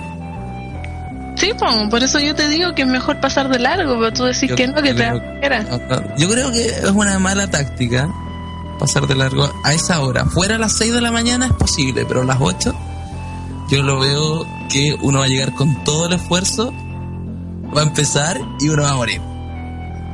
Sí, 1.42 1.52
po, 1.58 1.66
por 1.90 2.04
eso 2.04 2.20
yo 2.20 2.36
te 2.36 2.48
digo 2.48 2.74
que 2.76 2.84
es 2.84 2.88
mejor 2.88 3.20
pasar 3.20 3.50
de 3.50 3.58
largo, 3.60 3.96
pero 4.00 4.14
tú 4.14 4.24
decís 4.26 4.48
Yo 4.50 4.56
que 4.56 4.68
no, 4.68 4.76
que 4.76 4.94
te 4.94 5.04
da 5.04 5.10
creo- 5.12 5.22
flojera. 5.22 6.16
Yo 6.18 6.30
creo 6.30 6.52
que 6.52 6.66
es 6.68 6.92
una 6.92 7.18
mala 7.20 7.50
táctica 7.50 8.08
pasar 8.80 9.08
de 9.08 9.16
largo 9.16 9.52
a 9.64 9.74
esa 9.74 10.02
hora. 10.02 10.26
Fuera 10.26 10.56
a 10.56 10.60
las 10.60 10.78
6 10.78 10.94
de 10.94 11.02
la 11.02 11.12
mañana 11.12 11.48
es 11.48 11.54
posible, 11.54 12.06
pero 12.06 12.22
a 12.22 12.26
las 12.26 12.38
8 12.40 12.76
yo 13.70 13.82
lo 13.84 14.00
veo 14.00 14.46
que 14.70 14.96
uno 15.02 15.20
va 15.20 15.26
a 15.26 15.28
llegar 15.28 15.54
con 15.56 15.84
todo 15.84 16.06
el 16.08 16.14
esfuerzo, 16.14 16.72
va 17.76 17.82
a 17.82 17.86
empezar 17.86 18.40
y 18.60 18.70
uno 18.70 18.84
va 18.84 18.92
a 18.92 18.96
morir. 18.96 19.22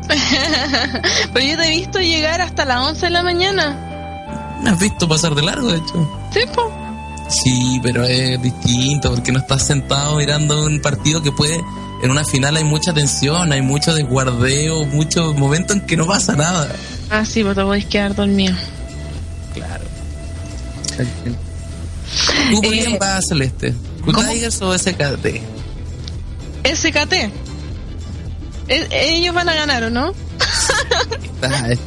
Pero 1.33 1.45
yo 1.45 1.57
te 1.57 1.67
he 1.67 1.69
visto 1.71 1.99
llegar 1.99 2.39
hasta 2.41 2.63
las 2.65 2.77
11 2.79 3.07
de 3.07 3.09
la 3.09 3.23
mañana. 3.23 4.57
¿Me 4.63 4.69
has 4.69 4.79
visto 4.79 5.07
pasar 5.07 5.35
de 5.35 5.41
largo, 5.41 5.67
de 5.71 5.77
hecho? 5.79 6.09
Sí, 6.31 6.39
po. 6.55 6.71
Sí, 7.29 7.79
pero 7.83 8.03
es 8.05 8.41
distinto 8.41 9.13
porque 9.13 9.31
no 9.31 9.39
estás 9.39 9.65
sentado 9.65 10.15
mirando 10.15 10.65
un 10.65 10.79
partido 10.81 11.21
que 11.21 11.31
puede. 11.31 11.59
En 12.01 12.11
una 12.11 12.23
final 12.23 12.55
hay 12.55 12.63
mucha 12.63 12.93
tensión, 12.93 13.51
hay 13.51 13.61
mucho 13.61 13.93
desguardeo, 13.93 14.85
muchos 14.85 15.35
momentos 15.35 15.75
en 15.77 15.81
que 15.85 15.97
no 15.97 16.05
pasa 16.05 16.35
nada. 16.35 16.71
Ah, 17.09 17.25
sí, 17.25 17.43
pues 17.43 17.55
te 17.55 17.63
podéis 17.63 17.85
quedar 17.87 18.15
dormido. 18.15 18.55
Claro. 19.53 19.83
¿Tú 22.51 22.61
por 22.61 22.71
quién 22.71 22.93
Eh, 22.93 22.97
vas, 22.99 23.25
Celeste? 23.27 23.73
¿Good 24.05 24.13
¿cómo? 24.15 24.29
Tigers 24.29 24.61
o 24.61 24.73
SKT? 24.77 25.41
SKT. 26.63 27.13
E- 28.69 28.87
ellos 28.91 29.33
van 29.35 29.49
a 29.49 29.55
ganar, 29.55 29.83
¿o 29.85 29.89
no? 29.89 30.13
Está, 31.23 31.67
es- 31.71 31.79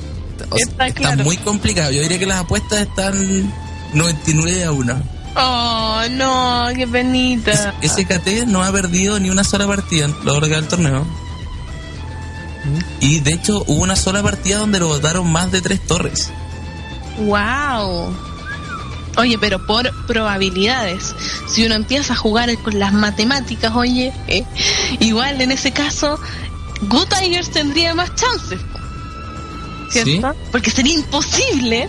o 0.51 0.57
sea, 0.57 0.67
Está 0.67 0.87
está 0.87 0.93
claro. 0.93 1.25
muy 1.25 1.37
complicado. 1.39 1.93
Yo 1.93 2.03
diría 2.03 2.19
que 2.19 2.27
las 2.27 2.41
apuestas 2.41 2.81
están 2.81 3.53
99 3.95 4.65
a 4.65 4.73
1. 4.73 5.03
Oh, 5.37 6.03
no, 6.11 6.69
qué 6.75 6.87
penita. 6.87 7.75
SKT 7.83 8.47
no 8.47 8.63
ha 8.63 8.73
perdido 8.73 9.19
ni 9.21 9.31
una 9.31 9.45
sola 9.45 9.67
partida 9.67 10.07
en 10.07 10.15
lo 10.25 10.41
largo 10.41 10.55
del 10.57 10.69
torneo. 10.69 11.07
Y 13.01 13.21
de 13.21 13.33
hecho 13.33 13.65
hubo 13.67 13.83
una 13.83 13.97
sola 13.97 14.23
partida 14.23 14.59
donde 14.59 14.81
lo 14.81 14.89
votaron 14.89 15.31
más 15.31 15.51
de 15.51 15.63
tres 15.63 15.87
torres. 15.87 16.31
Wow. 17.19 18.15
Oye, 19.17 19.39
pero 19.39 19.67
por 19.67 19.91
probabilidades. 20.07 21.15
Si 21.49 21.65
uno 21.65 21.75
empieza 21.75 22.13
a 22.13 22.17
jugar 22.17 22.57
con 22.59 22.79
las 22.79 22.93
matemáticas, 22.93 23.75
oye, 23.75 24.13
eh, 24.29 24.45
igual 25.01 25.41
en 25.41 25.53
ese 25.53 25.73
caso, 25.73 26.19
Good 26.83 27.09
Tigers 27.09 27.51
tendría 27.51 27.95
más 27.95 28.15
chances. 28.15 28.61
¿Cierto? 29.91 30.35
Porque 30.53 30.71
sería 30.71 30.95
imposible. 30.95 31.89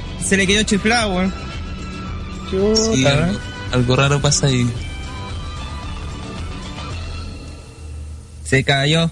se 0.23 0.37
le 0.37 0.47
quedó 0.47 0.63
chiflado, 0.63 1.13
weón. 1.15 1.33
Sí, 2.49 2.57
Chuta. 2.57 3.25
algo, 3.25 3.39
algo 3.71 3.95
raro 3.95 4.21
pasa 4.21 4.47
ahí. 4.47 4.67
Se 8.43 8.63
cayó. 8.63 9.09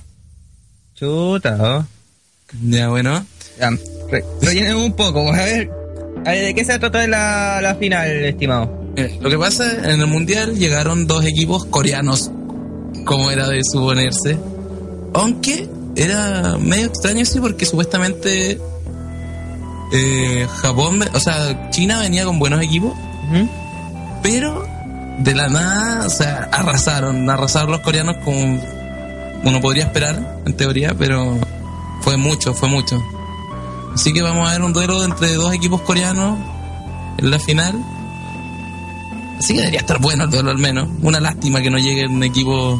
Chuta, 0.95 1.51
¿no? 1.55 1.87
Ya, 2.63 2.89
bueno. 2.89 3.25
Ya, 3.59 3.69
re- 4.09 4.25
rellenemos 4.41 4.83
un 4.85 4.93
poco, 4.93 5.31
a 5.31 5.37
ver. 5.43 5.69
A 6.25 6.31
ver, 6.31 6.45
¿de 6.45 6.53
qué 6.55 6.65
se 6.65 6.77
trata 6.79 7.07
la, 7.07 7.61
la 7.61 7.75
final, 7.75 8.07
estimado? 8.25 8.69
Mira, 8.97 9.09
Lo 9.21 9.29
que 9.29 9.37
pasa, 9.37 9.71
en 9.93 10.01
el 10.01 10.07
mundial 10.07 10.55
llegaron 10.57 11.07
dos 11.07 11.23
equipos 11.25 11.65
coreanos, 11.65 12.29
como 13.05 13.31
era 13.31 13.47
de 13.47 13.61
suponerse. 13.63 14.37
Aunque 15.13 15.69
era 15.95 16.57
medio 16.59 16.87
extraño, 16.87 17.23
sí, 17.25 17.39
porque 17.39 17.65
supuestamente 17.65 18.59
eh, 19.91 20.47
Japón, 20.61 21.03
o 21.13 21.19
sea, 21.19 21.69
China 21.71 21.99
venía 21.99 22.25
con 22.25 22.37
buenos 22.37 22.61
equipos 22.61 22.93
Pero 24.21 24.67
de 25.19 25.35
la 25.35 25.49
nada, 25.49 26.05
o 26.05 26.09
sea, 26.09 26.49
arrasaron, 26.51 27.29
arrasaron 27.29 27.71
los 27.71 27.81
coreanos 27.81 28.17
como 28.23 28.59
uno 29.43 29.61
podría 29.61 29.85
esperar, 29.85 30.41
en 30.45 30.53
teoría, 30.55 30.93
pero 30.97 31.37
fue 32.01 32.17
mucho, 32.17 32.53
fue 32.53 32.69
mucho. 32.69 33.01
Así 33.93 34.13
que 34.13 34.21
vamos 34.21 34.47
a 34.47 34.53
ver 34.53 34.61
un 34.61 34.73
duelo 34.73 35.03
entre 35.03 35.33
dos 35.33 35.53
equipos 35.53 35.81
coreanos 35.81 36.37
en 37.17 37.31
la 37.31 37.39
final. 37.39 37.75
Así 39.37 39.53
que 39.53 39.59
debería 39.59 39.79
estar 39.79 39.99
bueno 39.99 40.25
el 40.25 40.29
duelo 40.29 40.51
al 40.51 40.57
menos. 40.57 40.87
Una 41.01 41.19
lástima 41.19 41.61
que 41.61 41.69
no 41.69 41.77
lleguen 41.77 42.21
equipos 42.23 42.79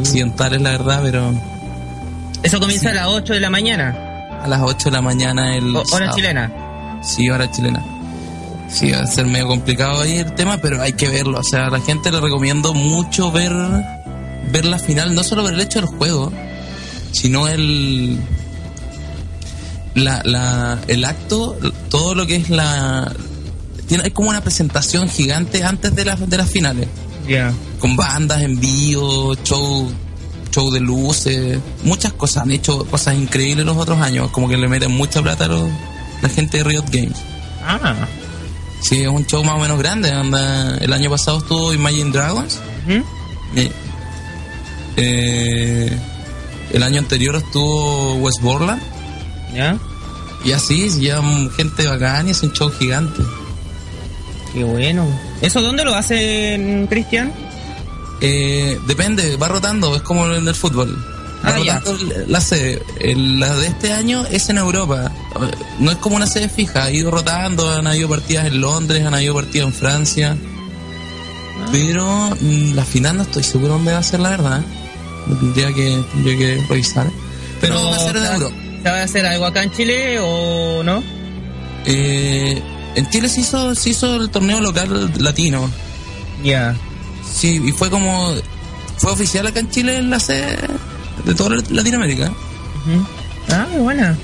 occidentales, 0.00 0.60
la 0.60 0.70
verdad, 0.70 1.00
pero 1.02 1.32
Eso 2.42 2.60
comienza 2.60 2.90
a 2.90 2.94
las 2.94 3.06
8 3.08 3.34
de 3.34 3.40
la 3.40 3.50
mañana, 3.50 4.03
a 4.44 4.48
las 4.48 4.60
8 4.62 4.90
de 4.90 4.90
la 4.90 5.02
mañana 5.02 5.56
el... 5.56 5.74
hora 5.74 5.84
sábado. 5.86 6.12
chilena. 6.14 7.00
Sí, 7.02 7.28
hora 7.30 7.50
chilena. 7.50 7.82
Sí, 8.70 8.90
va 8.90 9.00
a 9.00 9.06
ser 9.06 9.26
medio 9.26 9.46
complicado 9.48 10.02
ahí 10.02 10.16
el 10.18 10.34
tema, 10.34 10.58
pero 10.58 10.80
hay 10.82 10.92
que 10.92 11.08
verlo. 11.08 11.38
O 11.38 11.42
sea, 11.42 11.66
a 11.66 11.70
la 11.70 11.80
gente 11.80 12.10
le 12.12 12.20
recomiendo 12.20 12.74
mucho 12.74 13.30
ver, 13.32 13.52
ver 14.50 14.64
la 14.66 14.78
final, 14.78 15.14
no 15.14 15.22
solo 15.24 15.42
por 15.42 15.52
el 15.52 15.60
hecho 15.60 15.80
del 15.80 15.88
juego, 15.88 16.32
sino 17.12 17.46
el, 17.48 18.18
la, 19.94 20.20
la, 20.24 20.78
el 20.88 21.04
acto, 21.04 21.56
todo 21.88 22.14
lo 22.14 22.26
que 22.26 22.36
es 22.36 22.50
la... 22.50 23.12
Tiene, 23.86 24.04
hay 24.04 24.10
como 24.10 24.30
una 24.30 24.40
presentación 24.40 25.08
gigante 25.08 25.62
antes 25.62 25.94
de, 25.94 26.04
las 26.06 26.28
de 26.28 26.36
las 26.36 26.48
finales, 26.50 26.88
Ya. 27.28 27.52
con 27.78 27.96
bandas 27.96 28.42
en 28.42 28.58
vivo, 28.58 29.34
show, 29.44 29.90
show 30.54 30.70
de 30.70 30.80
luces, 30.80 31.58
muchas 31.82 32.12
cosas. 32.12 32.44
Han 32.44 32.50
hecho 32.52 32.84
cosas 32.86 33.14
increíbles 33.16 33.66
los 33.66 33.76
otros 33.76 34.00
años, 34.00 34.30
como 34.30 34.48
que 34.48 34.56
le 34.56 34.68
meten 34.68 34.90
mucha 34.92 35.20
plata 35.22 35.46
a 35.46 35.48
los- 35.48 35.70
la 36.22 36.28
gente 36.28 36.58
de 36.58 36.64
Riot 36.64 36.84
Games. 36.90 37.16
Ah. 37.66 38.06
Sí, 38.80 39.02
es 39.02 39.08
un 39.08 39.26
show 39.26 39.42
más 39.42 39.54
o 39.56 39.58
menos 39.58 39.78
grande. 39.78 40.10
anda- 40.10 40.76
el 40.78 40.92
año 40.92 41.10
pasado 41.10 41.38
estuvo 41.38 41.72
Imagine 41.72 42.10
Dragons. 42.12 42.60
Eh, 43.56 43.70
eh, 44.96 45.98
el 46.72 46.82
año 46.82 46.98
anterior 47.00 47.36
estuvo 47.36 48.14
West 48.16 48.40
Borland. 48.42 48.80
Ya. 49.54 49.78
Y 50.44 50.52
así, 50.52 50.90
llevan 50.90 51.50
gente 51.52 51.86
bacán 51.86 52.28
y 52.28 52.32
es 52.32 52.42
un 52.42 52.52
show 52.52 52.70
gigante. 52.70 53.22
Qué 54.52 54.62
bueno. 54.64 55.06
¿Eso 55.40 55.62
dónde 55.62 55.84
lo 55.84 55.94
hacen, 55.94 56.86
Cristian? 56.88 57.32
Eh, 58.26 58.78
depende, 58.86 59.36
va 59.36 59.48
rotando, 59.48 59.94
es 59.96 60.02
como 60.02 60.26
en 60.32 60.46
el 60.48 60.54
fútbol. 60.54 60.96
Va 61.44 61.50
Ah, 61.50 61.52
rotando 61.58 61.98
la 62.26 62.40
sede. 62.40 62.82
La 63.04 63.54
de 63.56 63.66
este 63.66 63.92
año 63.92 64.24
es 64.30 64.48
en 64.48 64.56
Europa. 64.58 65.12
No 65.78 65.90
es 65.90 65.98
como 65.98 66.16
una 66.16 66.26
sede 66.26 66.48
fija, 66.48 66.84
ha 66.84 66.90
ido 66.90 67.10
rotando, 67.10 67.70
han 67.70 67.86
habido 67.86 68.08
partidas 68.08 68.46
en 68.46 68.60
Londres, 68.62 69.04
han 69.04 69.14
habido 69.14 69.34
partidas 69.34 69.66
en 69.68 69.72
Francia. 69.74 70.36
Ah. 70.40 71.68
Pero 71.70 72.30
mm, 72.40 72.74
la 72.74 72.84
final 72.84 73.18
no 73.18 73.22
estoy 73.24 73.42
seguro 73.42 73.74
dónde 73.74 73.92
va 73.92 73.98
a 73.98 74.02
ser, 74.02 74.20
la 74.20 74.30
verdad. 74.30 74.62
Tendría 75.40 75.72
que, 75.74 76.02
tendría 76.12 76.38
que 76.38 76.66
revisar. 76.68 77.10
Pero 77.60 77.74
va 77.90 77.96
a 77.96 77.98
ser 77.98 78.16
en 78.16 78.22
¿se 78.22 78.28
va- 78.28 78.34
Europa. 78.36 78.56
¿Se 78.82 78.90
va 78.90 78.96
a 78.98 79.02
hacer 79.02 79.26
algo 79.26 79.44
acá 79.46 79.62
en 79.62 79.70
Chile 79.72 80.18
o 80.20 80.82
no? 80.82 81.02
Eh, 81.86 82.62
en 82.94 83.10
Chile 83.10 83.28
se 83.28 83.40
hizo, 83.42 83.74
se 83.74 83.90
hizo 83.90 84.16
el 84.16 84.30
torneo 84.30 84.60
local 84.60 85.12
latino. 85.18 85.70
Ya. 86.42 86.74
Sí, 87.32 87.60
y 87.64 87.72
fue 87.72 87.90
como. 87.90 88.34
Fue 88.98 89.12
oficial 89.12 89.46
acá 89.46 89.60
en 89.60 89.70
Chile 89.70 89.98
en 89.98 90.10
la 90.10 90.20
sede 90.20 90.56
de 91.24 91.34
toda 91.34 91.56
Latinoamérica. 91.70 92.32
Ah, 93.50 93.66
qué 93.70 93.78
buena. 93.78 94.16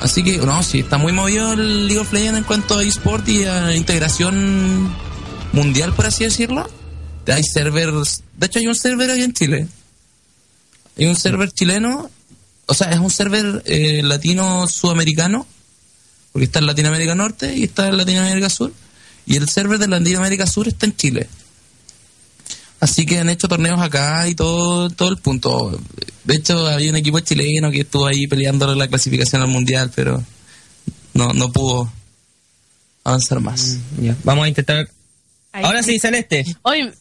Así 0.00 0.22
que, 0.22 0.38
no, 0.38 0.62
sí, 0.62 0.80
está 0.80 0.98
muy 0.98 1.12
movido 1.12 1.52
el 1.52 1.86
League 1.86 2.00
of 2.00 2.12
Legends 2.12 2.38
en 2.38 2.44
cuanto 2.44 2.78
a 2.78 2.84
eSport 2.84 3.28
y 3.28 3.44
a 3.44 3.74
integración 3.74 4.88
mundial, 5.52 5.92
por 5.94 6.06
así 6.06 6.24
decirlo. 6.24 6.68
Hay 7.26 7.42
servers. 7.42 8.22
De 8.36 8.46
hecho, 8.46 8.58
hay 8.58 8.66
un 8.66 8.74
server 8.74 9.10
ahí 9.10 9.22
en 9.22 9.32
Chile. 9.32 9.66
Hay 10.96 11.06
un 11.06 11.16
server 11.16 11.50
chileno. 11.50 12.10
O 12.66 12.74
sea, 12.74 12.90
es 12.90 12.98
un 12.98 13.10
server 13.10 13.62
eh, 13.66 14.02
latino-sudamericano. 14.02 15.46
Porque 16.32 16.44
está 16.46 16.58
en 16.60 16.66
Latinoamérica 16.66 17.14
Norte 17.14 17.56
y 17.56 17.64
está 17.64 17.88
en 17.88 17.96
Latinoamérica 17.96 18.48
Sur. 18.48 18.72
Y 19.26 19.36
el 19.36 19.48
server 19.48 19.78
de 19.78 19.88
Latinoamérica 19.88 20.46
Sur 20.46 20.68
está 20.68 20.86
en 20.86 20.96
Chile. 20.96 21.28
Así 22.80 23.06
que 23.06 23.18
han 23.18 23.28
hecho 23.28 23.48
torneos 23.48 23.80
acá 23.80 24.28
y 24.28 24.34
todo, 24.34 24.88
todo 24.90 25.08
el 25.08 25.16
punto. 25.16 25.78
De 26.24 26.36
hecho, 26.36 26.66
había 26.66 26.90
un 26.90 26.96
equipo 26.96 27.18
chileno 27.20 27.70
que 27.70 27.80
estuvo 27.80 28.06
ahí 28.06 28.26
peleando 28.26 28.72
la 28.74 28.86
clasificación 28.86 29.42
al 29.42 29.48
mundial, 29.48 29.90
pero 29.94 30.22
no, 31.14 31.32
no 31.32 31.50
pudo 31.50 31.92
avanzar 33.02 33.40
más. 33.40 33.78
Ya. 34.00 34.14
Vamos 34.22 34.44
a 34.44 34.48
intentar. 34.48 34.88
Ahí 35.52 35.64
Ahora 35.64 35.82
sí, 35.82 35.98
Celeste. 35.98 36.44
Hoy 36.62 36.92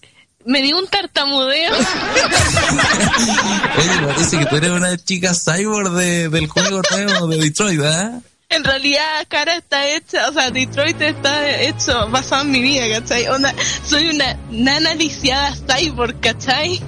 me 0.45 0.61
dio 0.61 0.80
un 0.80 0.88
tartamudeo. 0.88 1.73
Oye, 3.78 4.07
parece 4.07 4.39
que 4.39 4.45
tú 4.45 4.55
eres 4.55 4.71
una 4.71 4.97
chica 4.97 5.34
cyborg 5.34 5.91
de, 5.91 6.30
del 6.30 6.47
juego 6.47 6.82
nuevo 6.91 7.28
de 7.28 7.38
Detroit, 7.38 7.80
¿verdad? 7.80 8.21
En 8.49 8.63
realidad, 8.63 9.25
cara 9.27 9.57
está 9.57 9.85
hecha, 9.89 10.29
o 10.29 10.33
sea, 10.33 10.49
Detroit 10.51 11.01
está 11.01 11.51
hecho 11.61 12.07
basado 12.09 12.43
en 12.43 12.51
mi 12.51 12.61
vida, 12.61 12.85
¿cachai? 13.01 13.27
Onda, 13.27 13.53
soy 13.85 14.09
una 14.09 14.37
nana 14.49 14.93
lisiada 14.95 15.53
cyborg, 15.53 16.17
¿cachai? 16.21 16.81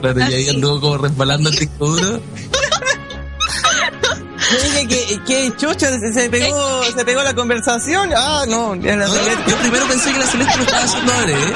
Claro, 0.00 0.20
y 0.20 0.34
ahí 0.34 0.48
anduvo 0.50 0.78
como 0.80 0.98
resbalando 0.98 1.48
el 1.48 1.56
disco 1.56 1.86
duro. 1.86 2.20
Yo 4.52 4.62
dije 4.62 5.20
que, 5.26 5.52
chucha, 5.56 5.88
se, 6.12 6.28
pegó, 6.28 6.84
se 6.84 7.04
pegó 7.04 7.22
la 7.22 7.34
conversación. 7.34 8.10
Ah, 8.14 8.44
no, 8.46 8.74
ya 8.76 8.96
la 8.96 9.06
No, 9.06 9.14
Celeste. 9.14 9.50
yo 9.50 9.56
primero 9.56 9.86
pensé 9.86 10.12
que 10.12 10.18
la 10.18 10.26
Celeste 10.26 10.56
lo 10.58 10.64
estaba 10.64 10.82
haciendo 10.84 11.12
¿eh? 11.12 11.52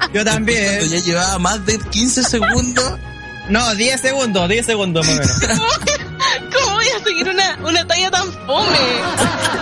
Yo 0.00 0.12
Cuando 0.12 0.30
también. 0.32 0.88
ya 0.88 0.98
llevaba 0.98 1.38
más 1.38 1.64
de 1.64 1.78
15 1.78 2.22
segundos. 2.22 2.92
No, 3.48 3.74
10 3.74 4.00
segundos, 4.00 4.46
10 4.48 4.66
segundos 4.66 5.06
más 5.06 5.16
o 5.16 5.40
menos. 5.40 5.60
¿Cómo 6.88 6.92
voy 6.92 7.00
a 7.00 7.04
seguir 7.04 7.28
una, 7.28 7.58
una 7.68 7.86
talla 7.86 8.10
tan 8.10 8.32
fome? 8.46 8.78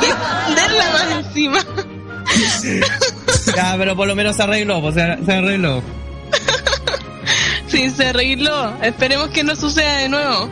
Y 0.03 0.05
esconderla 0.07 0.91
más 0.93 1.24
encima. 1.27 1.59
Ya, 3.57 3.74
pero 3.79 3.97
por 3.97 4.07
lo 4.09 4.14
menos 4.14 4.37
se 4.37 4.43
arregló, 4.43 4.81
pues 4.81 4.95
se, 4.95 5.24
se 5.24 5.33
arregló. 5.33 5.83
Sí, 7.68 7.91
se 7.91 8.07
arregló. 8.07 8.81
Esperemos 8.81 9.29
que 9.31 9.43
no 9.43 9.57
suceda 9.57 9.97
de 9.97 10.09
nuevo. 10.09 10.49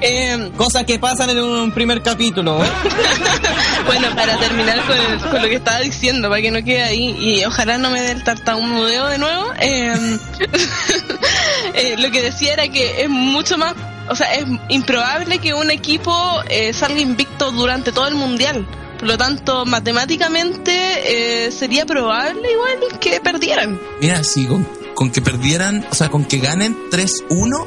Eh, 0.00 0.50
Cosas 0.56 0.84
que 0.84 0.98
pasan 0.98 1.28
en 1.28 1.38
un 1.38 1.70
primer 1.72 2.00
capítulo. 2.02 2.56
bueno, 3.86 4.08
para 4.16 4.38
terminar 4.38 4.80
con, 4.86 4.96
el- 4.96 5.18
con 5.20 5.42
lo 5.42 5.48
que 5.48 5.56
estaba 5.56 5.80
diciendo, 5.80 6.30
para 6.30 6.40
que 6.40 6.50
no 6.50 6.64
quede 6.64 6.82
ahí, 6.82 7.10
y 7.20 7.44
ojalá 7.44 7.76
no 7.76 7.90
me 7.90 8.00
dé 8.00 8.12
el 8.12 8.24
tartamudeo 8.24 9.06
de 9.08 9.18
nuevo, 9.18 9.44
eh, 9.60 9.94
eh, 11.74 11.96
lo 11.98 12.10
que 12.10 12.22
decía 12.22 12.54
era 12.54 12.66
que 12.68 13.02
es 13.02 13.10
mucho 13.10 13.58
más, 13.58 13.74
o 14.08 14.16
sea, 14.16 14.34
es 14.34 14.44
improbable 14.68 15.38
que 15.38 15.54
un 15.54 15.70
equipo 15.70 16.14
eh, 16.48 16.72
salga 16.72 17.00
invicto 17.00 17.52
durante 17.52 17.92
todo 17.92 18.06
el 18.06 18.14
mundial. 18.14 18.66
Por 18.98 19.08
lo 19.08 19.18
tanto, 19.18 19.64
matemáticamente 19.66 21.46
eh, 21.46 21.50
sería 21.50 21.84
probable 21.84 22.52
igual 22.52 22.98
que 23.00 23.20
perdieran. 23.20 23.78
Mira, 24.00 24.22
con, 24.48 24.66
con 24.94 25.10
que 25.10 25.20
perdieran, 25.20 25.86
o 25.90 25.94
sea, 25.94 26.10
con 26.10 26.24
que 26.24 26.38
ganen 26.38 26.76
3-1, 26.90 27.66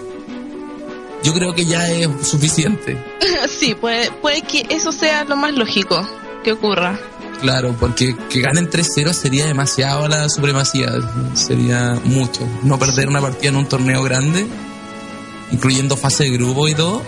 yo 1.23 1.33
creo 1.33 1.53
que 1.53 1.65
ya 1.65 1.89
es 1.89 2.07
suficiente. 2.21 2.97
sí, 3.49 3.75
puede, 3.75 4.11
puede 4.11 4.41
que 4.41 4.65
eso 4.69 4.91
sea 4.91 5.25
lo 5.25 5.35
más 5.35 5.53
lógico 5.53 6.07
que 6.43 6.53
ocurra. 6.53 6.99
Claro, 7.41 7.75
porque 7.79 8.15
que 8.29 8.41
ganen 8.41 8.69
3-0 8.69 9.13
sería 9.13 9.45
demasiado 9.45 10.07
la 10.07 10.27
supremacía. 10.29 10.91
Sería 11.33 11.99
mucho. 12.03 12.47
No 12.63 12.79
perder 12.79 13.09
una 13.09 13.21
partida 13.21 13.49
en 13.49 13.57
un 13.57 13.67
torneo 13.67 14.01
grande, 14.01 14.47
incluyendo 15.52 15.98
fase 15.98 16.26
de 16.26 16.32
grupo 16.32 16.68
y 16.68 16.74
todo, 16.76 17.02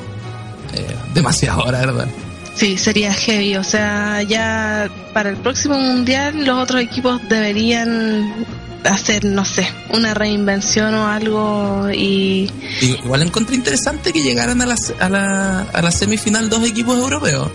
eh, 0.73 0.95
demasiado, 1.13 1.71
la 1.71 1.79
verdad. 1.79 2.07
Sí, 2.55 2.77
sería 2.77 3.13
heavy. 3.13 3.55
O 3.55 3.63
sea, 3.63 4.21
ya 4.23 4.89
para 5.13 5.29
el 5.29 5.37
próximo 5.37 5.79
mundial 5.79 6.45
los 6.45 6.61
otros 6.61 6.81
equipos 6.81 7.21
deberían 7.29 8.45
hacer, 8.83 9.25
no 9.25 9.45
sé, 9.45 9.67
una 9.93 10.13
reinvención 10.13 10.93
o 10.93 11.07
algo 11.07 11.89
y... 11.93 12.51
Igual 12.81 13.21
encontré 13.23 13.55
interesante 13.55 14.11
que 14.13 14.21
llegaran 14.21 14.61
a 14.61 14.65
la, 14.65 14.75
a 14.99 15.09
la, 15.09 15.61
a 15.61 15.81
la 15.81 15.91
semifinal 15.91 16.49
dos 16.49 16.65
equipos 16.65 16.97
europeos. 16.97 17.49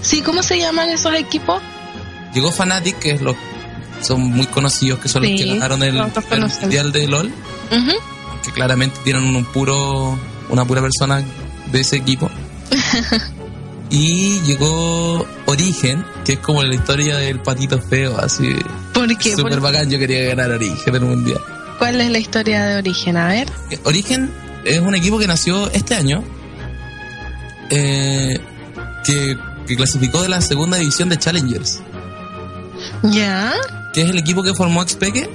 Sí, 0.00 0.20
¿cómo 0.22 0.42
se 0.42 0.58
llaman 0.58 0.88
esos 0.90 1.14
equipos? 1.14 1.62
Llegó 2.34 2.52
Fnatic, 2.52 2.98
que 2.98 3.12
es 3.12 3.20
los, 3.20 3.36
son 4.02 4.20
muy 4.20 4.46
conocidos, 4.46 4.98
que 5.00 5.08
son 5.08 5.22
los 5.22 5.32
que 5.32 5.46
ganaron 5.46 5.82
el, 5.82 5.96
el 5.96 6.40
mundial 6.60 6.92
de 6.92 7.08
LOL, 7.08 7.26
Ujú. 7.26 7.92
Que 8.44 8.52
claramente 8.52 8.98
tienen 9.04 9.34
un 9.34 9.44
puro, 9.44 10.18
una 10.48 10.64
pura 10.64 10.80
persona 10.80 11.22
de 11.70 11.80
ese 11.80 11.96
equipo. 11.96 12.30
y 13.90 14.40
llegó 14.40 15.26
Origen, 15.46 16.04
que 16.24 16.34
es 16.34 16.38
como 16.40 16.62
la 16.62 16.74
historia 16.74 17.16
del 17.16 17.40
patito 17.40 17.80
feo, 17.80 18.18
así. 18.18 18.54
¿Por 18.92 19.16
qué? 19.18 19.30
Súper 19.34 19.54
¿Por- 19.54 19.60
bacán, 19.62 19.90
yo 19.90 19.98
quería 19.98 20.28
ganar 20.28 20.50
Origen 20.50 20.94
en 20.94 21.02
el 21.02 21.08
mundial. 21.08 21.40
¿Cuál 21.78 22.00
es 22.00 22.10
la 22.10 22.18
historia 22.18 22.64
de 22.64 22.76
origen? 22.78 23.16
A 23.16 23.28
ver. 23.28 23.48
Origen 23.84 24.30
es 24.64 24.80
un 24.80 24.94
equipo 24.96 25.18
que 25.18 25.28
nació 25.28 25.70
este 25.70 25.94
año, 25.94 26.24
eh, 27.70 28.40
que, 29.04 29.36
que 29.66 29.76
clasificó 29.76 30.20
de 30.22 30.28
la 30.28 30.40
segunda 30.40 30.76
división 30.76 31.08
de 31.08 31.18
Challengers. 31.18 31.80
¿Ya? 33.02 33.52
que 33.92 34.02
es 34.02 34.10
el 34.10 34.18
equipo 34.18 34.42
que 34.42 34.54
formó 34.54 34.82
Expeque, 34.82 35.28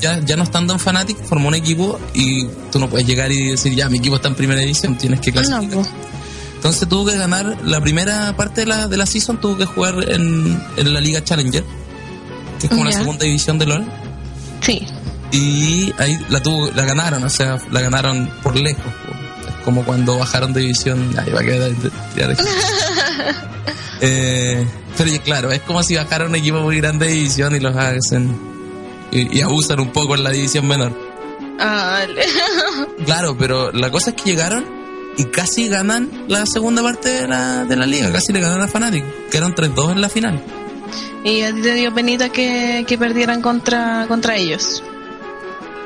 Ya, 0.00 0.20
ya 0.20 0.36
no 0.36 0.42
estando 0.42 0.72
en 0.72 0.80
Fnatic, 0.80 1.16
formó 1.24 1.48
un 1.48 1.54
equipo 1.54 1.98
y 2.12 2.46
tú 2.72 2.78
no 2.78 2.88
puedes 2.88 3.06
llegar 3.06 3.30
y 3.30 3.50
decir, 3.50 3.74
ya, 3.74 3.88
mi 3.88 3.98
equipo 3.98 4.16
está 4.16 4.28
en 4.28 4.34
primera 4.34 4.60
división, 4.60 4.96
tienes 4.98 5.20
que 5.20 5.30
No, 5.32 5.40
clasificar. 5.42 5.78
po. 5.82 5.86
Entonces 6.56 6.88
tuvo 6.88 7.06
que 7.06 7.16
ganar 7.16 7.58
la 7.64 7.80
primera 7.80 8.34
parte 8.36 8.62
de 8.62 8.66
la, 8.66 8.88
de 8.88 8.96
la 8.96 9.06
season, 9.06 9.38
tuvo 9.40 9.56
que 9.58 9.66
jugar 9.66 9.94
en, 10.10 10.60
en 10.76 10.94
la 10.94 11.00
Liga 11.00 11.22
Challenger, 11.22 11.62
que 12.58 12.66
es 12.66 12.70
como 12.70 12.84
la 12.84 12.92
segunda 12.92 13.24
división 13.24 13.58
de 13.58 13.66
LOL. 13.66 13.84
Sí. 14.60 14.86
Y 15.30 15.92
ahí 15.98 16.18
la 16.30 16.42
tuvo, 16.42 16.70
la 16.74 16.84
ganaron, 16.84 17.22
o 17.22 17.28
sea, 17.28 17.58
la 17.70 17.80
ganaron 17.80 18.30
por 18.42 18.56
lejos. 18.56 18.82
Es 19.48 19.64
como 19.64 19.84
cuando 19.84 20.16
bajaron 20.18 20.52
de 20.52 20.60
división, 20.62 21.14
ahí 21.18 21.30
va 21.32 21.40
a 21.40 21.44
quedar 21.44 21.70
de- 21.70 21.90
eh, 24.00 24.66
pero 24.96 25.10
claro, 25.22 25.52
es 25.52 25.60
como 25.62 25.82
si 25.82 25.96
bajaran 25.96 26.28
un 26.28 26.36
equipo 26.36 26.60
muy 26.60 26.78
grande 26.78 27.06
de 27.06 27.12
división 27.12 27.54
y 27.54 27.60
los 27.60 27.76
hacen 27.76 28.36
y, 29.14 29.38
y 29.38 29.40
abusan 29.40 29.80
un 29.80 29.88
poco 29.92 30.14
en 30.16 30.24
la 30.24 30.30
división 30.30 30.66
menor. 30.68 30.92
Ah, 31.58 32.00
vale. 32.06 32.22
Claro, 33.06 33.36
pero 33.38 33.70
la 33.72 33.90
cosa 33.90 34.10
es 34.10 34.16
que 34.16 34.30
llegaron 34.30 34.64
y 35.16 35.24
casi 35.26 35.68
ganan 35.68 36.10
la 36.28 36.44
segunda 36.46 36.82
parte 36.82 37.08
de 37.10 37.28
la, 37.28 37.64
de 37.64 37.76
la 37.76 37.86
liga, 37.86 38.10
casi 38.12 38.32
le 38.32 38.40
ganan 38.40 38.60
a 38.62 38.68
Fnatic, 38.68 39.04
quedaron 39.30 39.54
3-2 39.54 39.92
en 39.92 40.00
la 40.00 40.08
final. 40.08 40.42
y 41.24 41.42
a 41.42 41.54
ti 41.54 41.62
te 41.62 41.74
dio 41.74 41.94
penita 41.94 42.28
que, 42.30 42.84
que 42.88 42.98
perdieran 42.98 43.40
contra, 43.40 44.06
contra 44.08 44.36
ellos. 44.36 44.82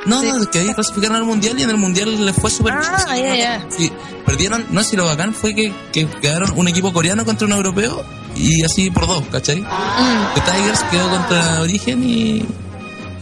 No, 0.07 0.22
Sí. 0.22 0.29
no, 0.33 0.51
que 0.51 0.61
ahí 0.61 0.72
clasificaron 0.74 1.16
al 1.16 1.24
mundial 1.24 1.59
y 1.59 1.62
en 1.64 1.70
el 1.70 1.76
mundial 1.76 2.24
les 2.24 2.35
fue 2.37 2.51
súper 2.51 2.72
Ah, 2.74 3.16
ya, 3.16 3.37
ya. 3.37 3.66
Sí, 3.68 3.93
perdieron, 4.24 4.64
no 4.70 4.83
si 4.83 4.97
lo 4.97 5.05
bacán 5.05 5.35
fue 5.35 5.55
que, 5.55 5.72
que 5.93 6.07
quedaron 6.07 6.53
un 6.57 6.68
equipo 6.68 6.93
coreano 6.93 7.24
contra 7.26 7.47
un 7.47 7.53
europeo 7.53 8.03
y 8.35 8.64
así 8.64 8.91
por 8.91 9.07
dos, 9.07 9.24
¿cachai? 9.31 9.61
Mm. 9.61 10.35
Que 10.35 10.41
Tigers 10.41 10.83
quedó 10.91 11.11
contra 11.11 11.61
Origen 11.61 12.03
y. 12.09 12.45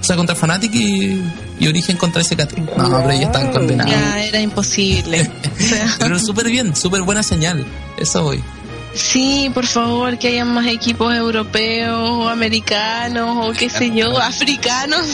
Sea, 0.06 0.16
contra 0.16 0.36
Fnatic 0.36 0.72
y, 0.74 1.20
y 1.58 1.66
Origen 1.68 1.96
contra 1.96 2.22
SKT. 2.22 2.58
No, 2.76 2.98
pero 2.98 3.10
ellos 3.10 3.24
estaban 3.26 3.52
condenados. 3.52 3.92
Ya 3.92 4.24
era 4.24 4.40
imposible. 4.40 5.28
Pero 5.98 6.18
súper 6.18 6.48
bien, 6.48 6.76
súper 6.76 7.02
buena 7.02 7.22
señal. 7.22 7.64
Eso 7.98 8.22
voy. 8.22 8.42
sí, 8.94 9.50
por 9.52 9.66
favor, 9.66 10.16
que 10.18 10.28
hayan 10.28 10.54
más 10.54 10.66
equipos 10.66 11.12
europeos 11.14 11.98
o 11.98 12.28
americanos 12.28 13.48
o 13.48 13.52
qué 13.52 13.68
sé 13.68 13.90
yo, 13.90 14.16
africanos. 14.20 15.06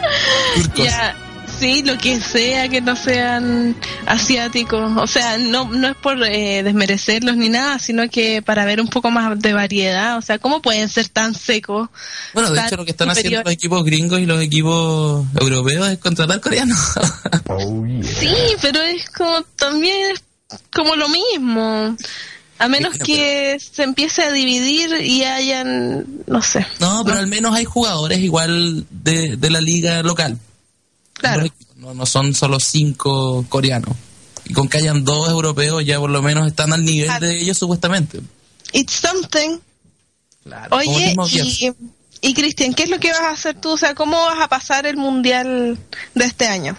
Turcos. 0.54 0.84
ya, 0.86 1.14
sí, 1.60 1.82
lo 1.82 1.98
que 1.98 2.20
sea, 2.20 2.68
que 2.68 2.80
no 2.80 2.96
sean 2.96 3.76
asiáticos. 4.06 4.96
O 4.96 5.06
sea, 5.06 5.36
no, 5.38 5.66
no 5.66 5.88
es 5.88 5.96
por 5.96 6.22
eh, 6.24 6.62
desmerecerlos 6.62 7.36
ni 7.36 7.50
nada, 7.50 7.78
sino 7.78 8.08
que 8.08 8.42
para 8.42 8.64
ver 8.64 8.80
un 8.80 8.88
poco 8.88 9.10
más 9.10 9.38
de 9.38 9.52
variedad. 9.52 10.16
O 10.16 10.22
sea, 10.22 10.38
¿cómo 10.38 10.62
pueden 10.62 10.88
ser 10.88 11.08
tan 11.08 11.34
secos? 11.34 11.90
Bueno, 12.32 12.50
de 12.50 12.60
hecho, 12.60 12.76
lo 12.76 12.84
que 12.84 12.92
están 12.92 13.10
haciendo 13.10 13.42
los 13.42 13.52
equipos 13.52 13.84
gringos 13.84 14.20
y 14.20 14.26
los 14.26 14.42
equipos 14.42 15.26
europeos 15.38 15.88
es 15.88 15.98
contratar 15.98 16.40
coreanos. 16.40 16.78
Sí, 18.02 18.34
pero 18.62 18.80
es 18.80 19.10
como 19.10 19.42
también 19.56 20.12
es 20.12 20.22
como 20.72 20.96
lo 20.96 21.08
mismo. 21.08 21.96
A 22.58 22.68
menos 22.68 22.92
Bueno, 22.92 23.04
que 23.04 23.58
se 23.58 23.82
empiece 23.82 24.22
a 24.22 24.32
dividir 24.32 25.00
y 25.02 25.24
hayan, 25.24 26.06
no 26.26 26.42
sé. 26.42 26.66
no, 26.78 27.02
pero 27.04 27.18
al 27.18 27.26
menos 27.26 27.54
hay 27.54 27.64
jugadores 27.64 28.18
igual 28.18 28.86
de, 28.90 29.36
de 29.36 29.50
la 29.50 29.60
liga 29.60 30.02
local. 30.02 30.38
Claro. 31.20 31.44
No, 31.76 31.94
no 31.94 32.06
son 32.06 32.34
solo 32.34 32.58
cinco 32.60 33.44
coreanos. 33.48 33.94
Y 34.44 34.52
con 34.54 34.68
que 34.68 34.78
hayan 34.78 35.04
dos 35.04 35.28
europeos 35.28 35.84
ya 35.84 35.98
por 36.00 36.10
lo 36.10 36.22
menos 36.22 36.46
están 36.46 36.72
al 36.72 36.84
nivel 36.84 37.06
Claro. 37.06 37.26
de 37.26 37.40
ellos 37.40 37.56
supuestamente. 37.58 38.20
It's 38.72 38.92
something. 38.94 39.58
Claro. 40.44 40.76
Oye, 40.76 41.14
y, 41.30 41.72
y 42.22 42.34
Cristian, 42.34 42.74
¿qué 42.74 42.84
es 42.84 42.90
lo 42.90 42.98
que 42.98 43.10
vas 43.10 43.20
a 43.20 43.30
hacer 43.30 43.60
tú? 43.60 43.70
O 43.72 43.76
sea, 43.76 43.94
¿cómo 43.94 44.18
vas 44.20 44.40
a 44.40 44.48
pasar 44.48 44.86
el 44.86 44.96
mundial 44.96 45.78
de 46.14 46.24
este 46.24 46.46
año? 46.48 46.76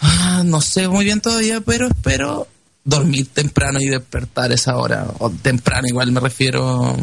Ah, 0.00 0.42
no 0.44 0.60
sé 0.60 0.88
muy 0.88 1.04
bien 1.04 1.20
todavía, 1.20 1.60
pero 1.60 1.86
espero 1.88 2.48
dormir 2.84 3.28
temprano 3.32 3.78
y 3.80 3.86
despertar 3.86 4.52
esa 4.52 4.76
hora. 4.76 5.06
O 5.18 5.30
temprano 5.30 5.86
igual 5.88 6.10
me 6.12 6.20
refiero. 6.20 6.96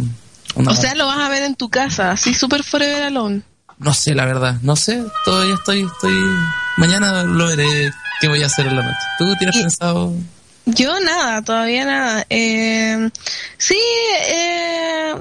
una 0.55 0.69
O 0.71 0.73
hora. 0.73 0.81
sea, 0.81 0.95
lo 0.95 1.05
vas 1.07 1.19
a 1.19 1.29
ver 1.29 1.43
en 1.43 1.55
tu 1.55 1.69
casa, 1.69 2.11
así 2.11 2.33
super 2.33 2.63
forever 2.63 3.03
alone. 3.03 3.41
No 3.79 3.93
sé, 3.93 4.13
la 4.13 4.25
verdad. 4.25 4.55
No 4.61 4.75
sé. 4.75 5.03
Todavía 5.25 5.55
estoy, 5.55 5.83
estoy. 5.83 6.13
Mañana 6.77 7.23
lo 7.23 7.47
veré 7.47 7.91
qué 8.21 8.27
voy 8.27 8.43
a 8.43 8.45
hacer 8.45 8.67
en 8.67 8.75
la 8.75 8.83
noche. 8.83 8.97
¿Tú 9.17 9.35
tienes 9.37 9.55
Y- 9.55 9.61
pensado? 9.61 10.13
Yo 10.65 10.99
nada, 10.99 11.41
todavía 11.41 11.83
nada. 11.85 12.25
Eh, 12.29 13.09
sí, 13.57 13.79
eh, 14.27 15.15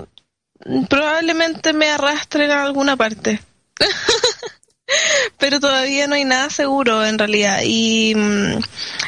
probablemente 0.90 1.72
me 1.72 1.88
arrastren 1.88 2.50
a 2.50 2.64
alguna 2.64 2.96
parte. 2.96 3.40
Pero 5.38 5.60
todavía 5.60 6.06
no 6.06 6.14
hay 6.16 6.24
nada 6.24 6.50
seguro 6.50 7.04
en 7.04 7.18
realidad. 7.18 7.60
Y 7.64 8.14
mm, 8.14 8.58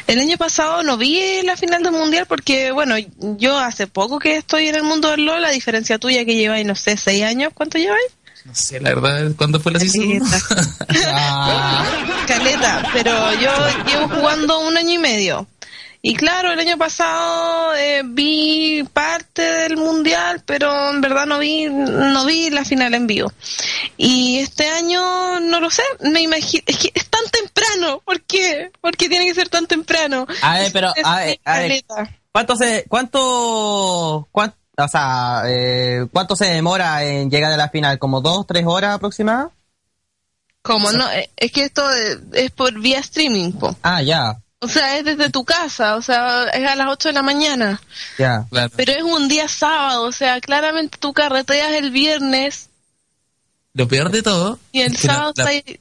el 0.07 0.19
año 0.19 0.37
pasado 0.37 0.81
no 0.83 0.97
vi 0.97 1.41
la 1.43 1.57
final 1.57 1.83
del 1.83 1.91
mundial 1.91 2.25
porque, 2.27 2.71
bueno, 2.71 2.95
yo 3.37 3.57
hace 3.59 3.87
poco 3.87 4.17
que 4.19 4.37
estoy 4.37 4.67
en 4.67 4.75
el 4.75 4.83
mundo 4.83 5.09
del 5.11 5.25
LOL, 5.25 5.43
a 5.45 5.49
diferencia 5.51 5.99
tuya 5.99 6.23
que 6.25 6.35
lleváis, 6.35 6.65
no 6.65 6.75
sé, 6.75 6.97
seis 6.97 7.23
años. 7.23 7.51
¿Cuánto 7.53 7.77
lleváis? 7.77 8.05
No 8.45 8.55
sé, 8.55 8.79
la 8.79 8.89
verdad. 8.95 9.31
¿Cuándo 9.37 9.59
fue 9.59 9.71
la 9.71 9.79
season? 9.79 10.19
Caleta, 12.27 12.83
pero 12.93 13.33
yo 13.35 13.51
llevo 13.85 14.07
jugando 14.09 14.59
un 14.61 14.77
año 14.77 14.93
y 14.93 14.97
medio. 14.97 15.47
Y 16.03 16.15
claro, 16.15 16.51
el 16.51 16.59
año 16.59 16.79
pasado 16.79 17.75
eh, 17.75 18.01
vi 18.03 18.83
parte 18.91 19.43
del 19.43 19.77
mundial, 19.77 20.41
pero 20.47 20.89
en 20.89 20.99
verdad 20.99 21.27
no 21.27 21.37
vi, 21.37 21.65
no 21.67 22.25
vi 22.25 22.49
la 22.49 22.65
final 22.65 22.95
en 22.95 23.05
vivo. 23.05 23.31
Y 23.97 24.39
este 24.39 24.67
año 24.67 25.39
no 25.41 25.59
lo 25.59 25.69
sé, 25.69 25.83
me 25.99 26.21
imagino, 26.21 26.63
es 26.65 26.77
que 26.77 26.91
es 26.95 27.07
tan 27.07 27.21
temprano, 27.29 28.01
¿por 28.03 28.19
qué? 28.21 28.71
¿Por 28.81 28.97
qué 28.97 29.09
tiene 29.09 29.25
que 29.27 29.35
ser 29.35 29.49
tan 29.49 29.67
temprano? 29.67 30.25
A 30.41 30.57
ver, 30.57 30.71
pero, 30.71 30.91
Es- 30.95 31.05
a 31.05 31.17
ver, 31.17 31.39
a 31.45 31.59
ver, 31.59 31.83
caleta. 31.83 32.17
¿cuánto 32.31 32.55
se, 32.55 32.83
cuánto, 32.87 34.27
cuánto, 34.31 34.55
o 34.85 34.89
sea, 34.89 35.43
eh, 35.47 36.05
cuánto 36.11 36.35
se 36.35 36.45
demora 36.45 37.03
en 37.05 37.29
llegar 37.29 37.51
a 37.51 37.57
la 37.57 37.69
final? 37.69 37.99
¿Como 37.99 38.21
dos, 38.21 38.45
tres 38.47 38.63
horas 38.65 38.95
aproximadas? 38.95 39.47
¿Cómo 40.61 40.91
no? 40.91 41.09
Eh, 41.11 41.29
Es 41.37 41.51
que 41.51 41.63
esto 41.63 41.83
es 42.33 42.51
por 42.51 42.79
vía 42.79 42.99
streaming, 42.99 43.51
po. 43.53 43.75
Ah, 43.81 44.01
ya, 44.03 44.37
O 44.59 44.67
sea, 44.67 44.97
es 44.99 45.05
desde 45.05 45.31
tu 45.31 45.43
casa, 45.43 45.95
o 45.95 46.03
sea, 46.03 46.43
es 46.53 46.67
a 46.69 46.75
las 46.75 46.87
8 46.89 47.09
de 47.09 47.13
la 47.13 47.23
mañana. 47.23 47.81
ya. 48.19 48.45
Claro. 48.51 48.71
Pero 48.75 48.91
es 48.91 49.01
un 49.01 49.27
día 49.27 49.47
sábado, 49.47 50.03
o 50.03 50.11
sea, 50.11 50.39
claramente 50.39 50.97
tú 50.99 51.13
carreteas 51.13 51.71
el 51.71 51.89
viernes 51.89 52.69
Lo 53.73 53.87
peor 53.87 54.11
de 54.11 54.21
todo. 54.21 54.59
y 54.71 54.81
el 54.81 54.93
es 54.93 55.01
que 55.01 55.07
la- 55.07 55.13
sábado 55.15 55.33
la, 55.37 55.43
está 55.51 55.71
ahí. 55.71 55.79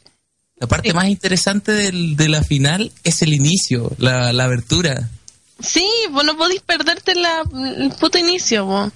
la 0.56 0.66
parte 0.66 0.88
Sí. 0.88 0.94
más 0.94 1.08
interesante 1.08 1.72
del- 1.72 2.16
de 2.16 2.28
la 2.30 2.42
final 2.42 2.90
es 3.04 3.20
el 3.20 3.34
inicio, 3.34 3.90
la, 3.98 4.32
la 4.32 4.44
abertura. 4.44 5.10
Sí, 5.62 5.86
pues 6.12 6.24
no 6.24 6.36
podéis 6.36 6.62
perderte 6.62 7.14
la, 7.14 7.42
el 7.78 7.90
puto 7.90 8.18
inicio, 8.18 8.66
po. 8.66 8.90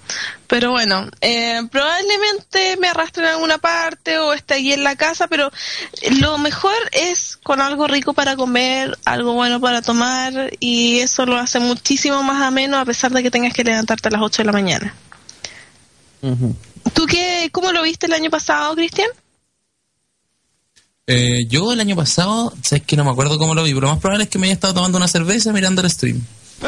pero 0.47 0.71
bueno, 0.71 1.07
eh, 1.21 1.61
probablemente 1.71 2.77
me 2.77 2.87
arrastren 2.87 3.27
a 3.27 3.31
alguna 3.31 3.57
parte 3.59 4.17
o 4.17 4.33
esté 4.33 4.55
ahí 4.55 4.73
en 4.73 4.83
la 4.83 4.95
casa, 4.95 5.27
pero 5.27 5.51
lo 6.19 6.37
mejor 6.39 6.75
es 6.91 7.37
con 7.37 7.61
algo 7.61 7.87
rico 7.87 8.13
para 8.13 8.35
comer, 8.35 8.97
algo 9.05 9.33
bueno 9.33 9.61
para 9.61 9.81
tomar 9.81 10.51
y 10.59 10.99
eso 10.99 11.25
lo 11.25 11.37
hace 11.37 11.59
muchísimo 11.59 12.23
más 12.23 12.41
ameno 12.41 12.77
a 12.77 12.85
pesar 12.85 13.11
de 13.11 13.21
que 13.21 13.31
tengas 13.31 13.53
que 13.53 13.63
levantarte 13.63 14.07
a 14.07 14.11
las 14.11 14.21
8 14.21 14.41
de 14.41 14.45
la 14.45 14.51
mañana. 14.51 14.95
¿Tú 16.93 17.05
qué, 17.05 17.49
cómo 17.51 17.71
lo 17.71 17.83
viste 17.83 18.07
el 18.07 18.13
año 18.13 18.31
pasado, 18.31 18.73
Cristian? 18.73 19.09
Eh, 21.07 21.45
yo 21.47 21.71
el 21.71 21.79
año 21.79 21.95
pasado, 21.95 22.51
sé 22.63 22.79
que 22.79 22.97
no 22.97 23.03
me 23.03 23.11
acuerdo 23.11 23.37
cómo 23.37 23.53
lo 23.53 23.63
vi, 23.63 23.69
pero 23.69 23.81
lo 23.81 23.93
más 23.93 23.99
probable 23.99 24.23
es 24.23 24.29
que 24.31 24.39
me 24.39 24.47
haya 24.47 24.55
estado 24.55 24.73
tomando 24.73 24.97
una 24.97 25.07
cerveza 25.07 25.53
mirando 25.53 25.81
el 25.83 25.89
stream. 25.91 26.25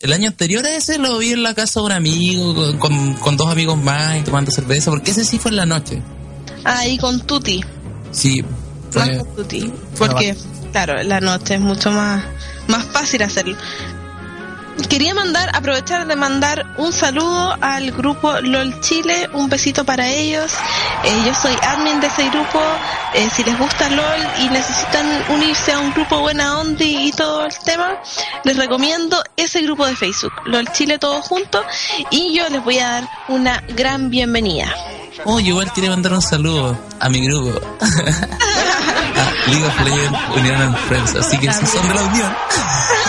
El 0.00 0.12
año 0.12 0.28
anterior 0.28 0.64
a 0.64 0.76
ese 0.76 0.98
lo 0.98 1.18
vi 1.18 1.32
en 1.32 1.42
la 1.42 1.54
casa 1.54 1.80
de 1.80 1.86
un 1.86 1.92
amigo, 1.92 2.54
con, 2.78 3.14
con- 3.14 3.36
dos 3.36 3.48
amigos 3.50 3.76
más 3.82 4.18
y 4.18 4.20
tomando 4.22 4.50
cerveza, 4.50 4.90
porque 4.90 5.10
ese 5.10 5.24
sí 5.24 5.38
fue 5.38 5.50
en 5.50 5.56
la 5.56 5.66
noche. 5.66 6.02
Ahí 6.64 6.98
con 6.98 7.20
Tuti. 7.26 7.64
Sí, 8.12 8.44
Más 8.94 9.08
con 9.18 9.36
Tuti. 9.36 9.72
Porque, 9.98 10.36
claro, 10.72 11.02
la 11.02 11.20
noche 11.20 11.54
es 11.54 11.60
mucho 11.60 11.90
más, 11.90 12.22
más 12.68 12.84
fácil 12.84 13.22
hacerlo. 13.22 13.56
Quería 14.84 15.14
mandar, 15.14 15.50
aprovechar 15.54 16.06
de 16.06 16.16
mandar 16.16 16.66
un 16.76 16.92
saludo 16.92 17.56
al 17.60 17.90
grupo 17.92 18.40
LOL 18.40 18.78
Chile, 18.80 19.28
un 19.32 19.48
besito 19.48 19.84
para 19.84 20.08
ellos. 20.08 20.52
Eh, 21.02 21.22
yo 21.26 21.34
soy 21.34 21.54
admin 21.62 22.00
de 22.00 22.06
ese 22.06 22.28
grupo. 22.28 22.60
Eh, 23.14 23.28
si 23.34 23.42
les 23.42 23.58
gusta 23.58 23.88
LOL 23.88 24.20
y 24.42 24.48
necesitan 24.50 25.06
unirse 25.30 25.72
a 25.72 25.80
un 25.80 25.92
grupo 25.92 26.20
buena 26.20 26.60
onda 26.60 26.84
y 26.84 27.10
todo 27.12 27.46
el 27.46 27.58
tema, 27.64 28.00
les 28.44 28.56
recomiendo 28.56 29.22
ese 29.36 29.62
grupo 29.62 29.86
de 29.86 29.96
Facebook, 29.96 30.32
LOL 30.44 30.70
Chile 30.72 30.98
todo 30.98 31.22
junto, 31.22 31.64
y 32.10 32.34
yo 32.34 32.48
les 32.50 32.62
voy 32.62 32.78
a 32.78 32.88
dar 32.88 33.08
una 33.28 33.62
gran 33.68 34.10
bienvenida. 34.10 34.72
Oh, 35.24 35.40
igual 35.40 35.72
quería 35.72 35.90
mandar 35.90 36.12
un 36.12 36.22
saludo 36.22 36.78
a 37.00 37.08
mi 37.08 37.26
grupo. 37.26 37.58
a 37.80 39.50
League 39.50 39.66
of 39.66 39.80
Legends 39.80 40.18
Unión 40.36 40.60
and 40.60 40.76
Friends. 40.76 41.14
Así 41.16 41.38
que 41.38 41.50
si 41.52 41.66
son 41.66 41.88
de 41.88 41.94
la 41.94 42.02
Unión, 42.02 42.36
¿Dónde 42.46 42.74
queda 42.86 43.04
la 43.04 43.05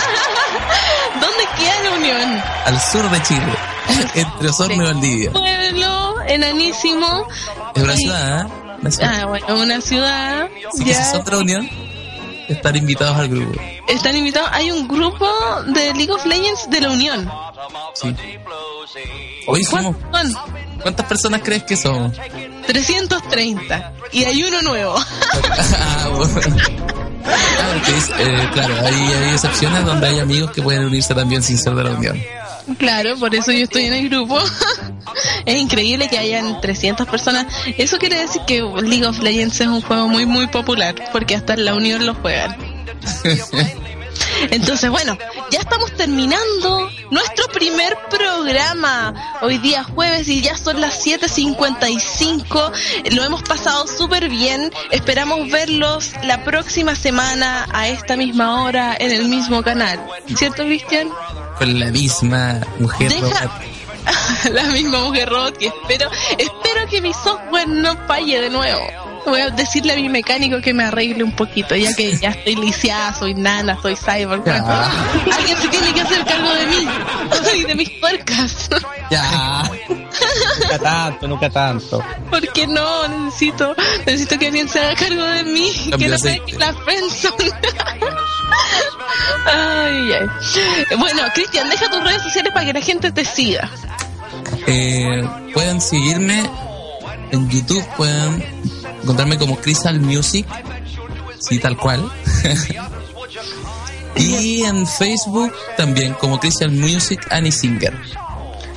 unión? 1.98 2.42
al 2.64 2.80
sur 2.80 3.10
de 3.10 3.22
Chile, 3.22 3.54
entre 4.14 4.48
Osorno 4.48 4.74
y 4.82 4.86
Valdivia. 4.86 5.32
Pueblo 5.32 6.14
enanísimo. 6.26 7.26
Es 7.74 7.82
una 7.82 7.96
ciudad, 7.96 8.40
¿eh? 8.42 8.52
Una 8.80 8.90
ciudad. 8.90 9.14
Ah, 9.22 9.26
bueno, 9.26 9.46
una 9.62 9.80
ciudad. 9.80 10.48
Así 10.72 10.84
que 10.84 10.94
si 10.94 11.00
es 11.00 11.14
otra 11.14 11.38
unión, 11.38 11.68
estar 12.48 12.76
invitados 12.76 13.16
al 13.16 13.28
grupo. 13.28 13.60
están 13.88 14.16
invitados. 14.16 14.48
Hay 14.52 14.70
un 14.70 14.86
grupo 14.86 15.28
de 15.66 15.94
League 15.94 16.12
of 16.12 16.24
Legends 16.26 16.70
de 16.70 16.80
la 16.80 16.90
Unión. 16.90 17.30
Sí. 17.94 18.14
Hoy 19.46 19.64
somos. 19.64 19.96
¿Cuántas 20.82 21.06
personas 21.06 21.40
crees 21.42 21.64
que 21.64 21.76
somos? 21.76 22.12
330. 22.66 23.92
Y 24.12 24.24
hay 24.24 24.42
uno 24.44 24.62
nuevo. 24.62 24.94
Ah, 25.80 26.08
bueno. 26.10 26.56
Ah, 27.28 27.82
es, 27.96 28.10
eh, 28.10 28.48
claro, 28.52 28.74
hay, 28.84 28.94
hay 28.94 29.30
excepciones 29.32 29.84
donde 29.84 30.06
hay 30.06 30.18
amigos 30.20 30.50
que 30.50 30.62
pueden 30.62 30.84
unirse 30.84 31.14
también 31.14 31.42
sin 31.42 31.58
ser 31.58 31.74
de 31.74 31.84
la 31.84 31.90
unión. 31.90 32.20
Claro, 32.76 33.16
por 33.16 33.34
eso 33.34 33.50
yo 33.50 33.64
estoy 33.64 33.84
en 33.84 33.94
el 33.94 34.08
grupo. 34.08 34.38
es 35.46 35.56
increíble 35.56 36.08
que 36.08 36.18
hayan 36.18 36.60
300 36.60 37.06
personas. 37.08 37.46
Eso 37.78 37.98
quiere 37.98 38.20
decir 38.20 38.42
que 38.46 38.60
League 38.60 39.06
of 39.06 39.18
Legends 39.20 39.60
es 39.60 39.66
un 39.66 39.80
juego 39.80 40.08
muy, 40.08 40.26
muy 40.26 40.46
popular, 40.48 40.94
porque 41.12 41.34
hasta 41.34 41.54
en 41.54 41.64
la 41.64 41.74
Unión 41.74 42.04
lo 42.04 42.14
juegan. 42.14 42.56
Entonces, 44.50 44.90
bueno, 44.90 45.16
ya 45.50 45.60
estamos 45.60 45.92
terminando 45.96 46.90
nuestro 47.10 47.46
primer 47.48 47.96
programa. 48.10 49.14
Hoy 49.42 49.58
día 49.58 49.84
jueves 49.84 50.28
y 50.28 50.40
ya 50.42 50.56
son 50.56 50.80
las 50.80 51.04
7.55. 51.04 52.72
Lo 53.14 53.24
hemos 53.24 53.42
pasado 53.42 53.86
súper 53.86 54.28
bien. 54.28 54.70
Esperamos 54.90 55.50
verlos 55.50 56.12
la 56.24 56.44
próxima 56.44 56.94
semana 56.94 57.66
a 57.72 57.88
esta 57.88 58.16
misma 58.16 58.62
hora 58.64 58.96
en 58.98 59.10
el 59.12 59.28
mismo 59.28 59.62
canal. 59.62 60.00
¿Cierto, 60.36 60.64
Cristian? 60.64 61.08
Con 61.58 61.78
la 61.80 61.86
misma 61.90 62.60
mujer 62.78 63.10
Deja- 63.12 63.50
la 64.52 64.62
misma 64.64 65.00
mujer 65.00 65.28
robot 65.28 65.56
que 65.58 65.66
espero, 65.66 66.10
espero 66.38 66.86
que 66.88 67.00
mi 67.00 67.12
software 67.12 67.68
no 67.68 67.96
falle 68.06 68.40
de 68.40 68.48
nuevo. 68.50 68.80
Voy 69.28 69.40
a 69.40 69.50
decirle 69.50 69.92
a 69.92 69.96
mi 69.96 70.08
mecánico 70.08 70.60
que 70.60 70.72
me 70.74 70.84
arregle 70.84 71.22
un 71.24 71.32
poquito, 71.32 71.74
ya 71.76 71.94
que 71.94 72.16
ya 72.16 72.30
estoy 72.30 72.56
lisiada, 72.56 73.14
soy 73.14 73.34
nana, 73.34 73.78
soy 73.80 73.94
cyborg. 73.96 74.44
Ya. 74.44 74.90
Alguien 75.36 75.56
se 75.58 75.68
tiene 75.68 75.92
que 75.92 76.00
hacer 76.00 76.24
cargo 76.24 76.50
de 76.54 76.66
mí 76.66 76.88
y 77.56 77.64
de 77.64 77.74
mis 77.74 78.00
tuercas. 78.00 78.68
Ya. 79.10 79.62
nunca 80.60 80.78
tanto, 80.78 81.28
nunca 81.28 81.50
tanto. 81.50 82.04
¿Por 82.30 82.52
qué 82.52 82.66
no? 82.66 83.08
Necesito, 83.08 83.74
necesito 84.06 84.38
que 84.38 84.46
alguien 84.48 84.68
se 84.68 84.80
haga 84.80 84.94
cargo 84.94 85.22
de 85.24 85.44
mí, 85.44 85.72
Cambio 85.90 85.98
que 85.98 86.06
no 86.08 86.12
de 86.12 86.18
se 86.18 86.28
aceite. 86.28 86.44
deje 86.46 86.58
la 86.58 86.74
friendzone. 86.74 87.52
Ay, 89.46 90.12
ay. 90.12 90.96
Bueno, 90.98 91.22
Cristian, 91.34 91.68
deja 91.70 91.90
tus 91.90 92.02
redes 92.02 92.22
sociales 92.22 92.52
para 92.52 92.66
que 92.66 92.72
la 92.72 92.80
gente 92.80 93.10
te 93.12 93.24
siga. 93.24 93.70
Eh, 94.66 95.28
pueden 95.54 95.80
seguirme 95.80 96.44
en 97.30 97.48
YouTube, 97.48 97.84
pueden 97.96 98.42
encontrarme 99.02 99.38
como 99.38 99.56
Crystal 99.56 99.98
Music, 100.00 100.46
sí, 101.38 101.58
tal 101.58 101.76
cual. 101.76 102.10
y 104.16 104.62
en 104.62 104.86
Facebook 104.86 105.52
también 105.76 106.14
como 106.14 106.38
Crystal 106.40 106.70
Music 106.70 107.26
Annie 107.30 107.52
Singer. 107.52 107.94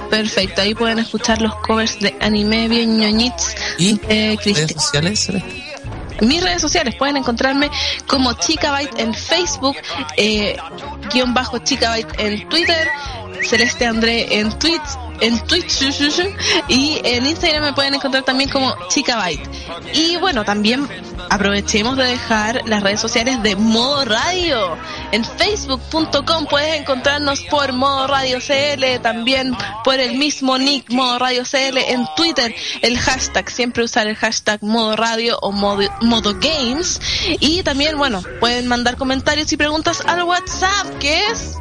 Perfecto, 0.09 0.61
ahí 0.61 0.76
pueden 0.76 0.99
escuchar 0.99 1.41
los 1.41 1.55
covers 1.55 1.97
de 1.99 2.13
anime 2.19 2.67
bien 2.67 2.97
ñoñits 2.97 3.55
¿Y 3.78 3.97
de 3.97 4.38
redes 4.43 4.74
sociales? 4.74 5.32
Mis 6.19 6.43
redes 6.43 6.61
sociales 6.61 6.95
pueden 6.95 7.17
encontrarme 7.17 7.72
como 8.07 8.34
Chicabyte 8.34 8.99
en 8.99 9.13
Facebook, 9.13 9.76
eh, 10.17 10.57
guion 11.11 11.34
bajo 11.34 11.59
Chicabyte 11.59 12.19
en 12.19 12.47
Twitter, 12.49 12.89
Celeste 13.41 13.86
André 13.86 14.38
en 14.39 14.51
Twitch, 14.59 14.82
en 15.22 15.39
Twitch 15.45 15.82
y 16.67 16.99
en 17.03 17.26
Instagram 17.26 17.63
me 17.63 17.74
pueden 17.74 17.93
encontrar 17.95 18.24
también 18.24 18.49
como 18.49 18.76
Chicabyte. 18.89 19.47
Y 19.93 20.17
bueno, 20.17 20.43
también 20.43 20.88
aprovechemos 21.30 21.97
de 21.97 22.03
dejar 22.03 22.61
las 22.65 22.84
redes 22.84 22.99
sociales 22.99 23.41
de 23.41 23.55
Modo 23.55 24.05
Radio. 24.05 24.78
En 25.11 25.24
facebook.com 25.24 26.47
puedes 26.49 26.80
encontrarnos 26.80 27.41
por 27.49 27.72
Modo 27.74 28.07
Radio 28.07 28.39
CL, 28.39 29.01
también 29.01 29.55
por 29.84 29.99
el 29.99 30.17
mismo 30.17 30.57
nick 30.57 30.89
Modo 30.91 31.19
Radio 31.19 31.43
CL 31.43 31.78
en 31.78 32.05
Twitter, 32.15 32.53
el 32.82 32.97
hashtag, 32.97 33.49
siempre 33.49 33.84
usar 33.84 34.07
el 34.07 34.15
hashtag 34.15 34.61
Modo 34.63 34.95
Radio 34.95 35.38
o 35.41 35.51
Modo, 35.51 35.88
modo 36.01 36.34
Games. 36.39 36.99
Y 37.39 37.63
también, 37.63 37.97
bueno, 37.97 38.22
pueden 38.39 38.67
mandar 38.67 38.97
comentarios 38.97 39.51
y 39.53 39.57
preguntas 39.57 40.01
al 40.05 40.24
WhatsApp, 40.24 40.99
que 40.99 41.28
es 41.28 41.57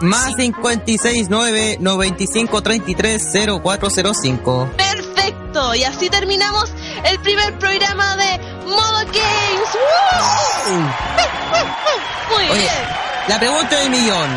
Más 0.00 0.34
56 0.36 1.28
9 1.30 1.78
95 1.80 2.62
33 2.62 3.32
0405. 3.62 4.70
perfecto. 4.76 5.74
Y 5.74 5.84
así 5.84 6.10
terminamos 6.10 6.72
el 7.04 7.18
primer 7.20 7.58
programa 7.58 8.16
de 8.16 8.38
Modo 8.66 8.98
Games. 9.06 9.70
¡Woo! 10.66 10.80
Muy 12.34 12.44
Oye, 12.50 12.60
bien. 12.60 12.72
la 13.28 13.38
pregunta 13.38 13.76
del 13.78 13.90
millón. 13.90 14.30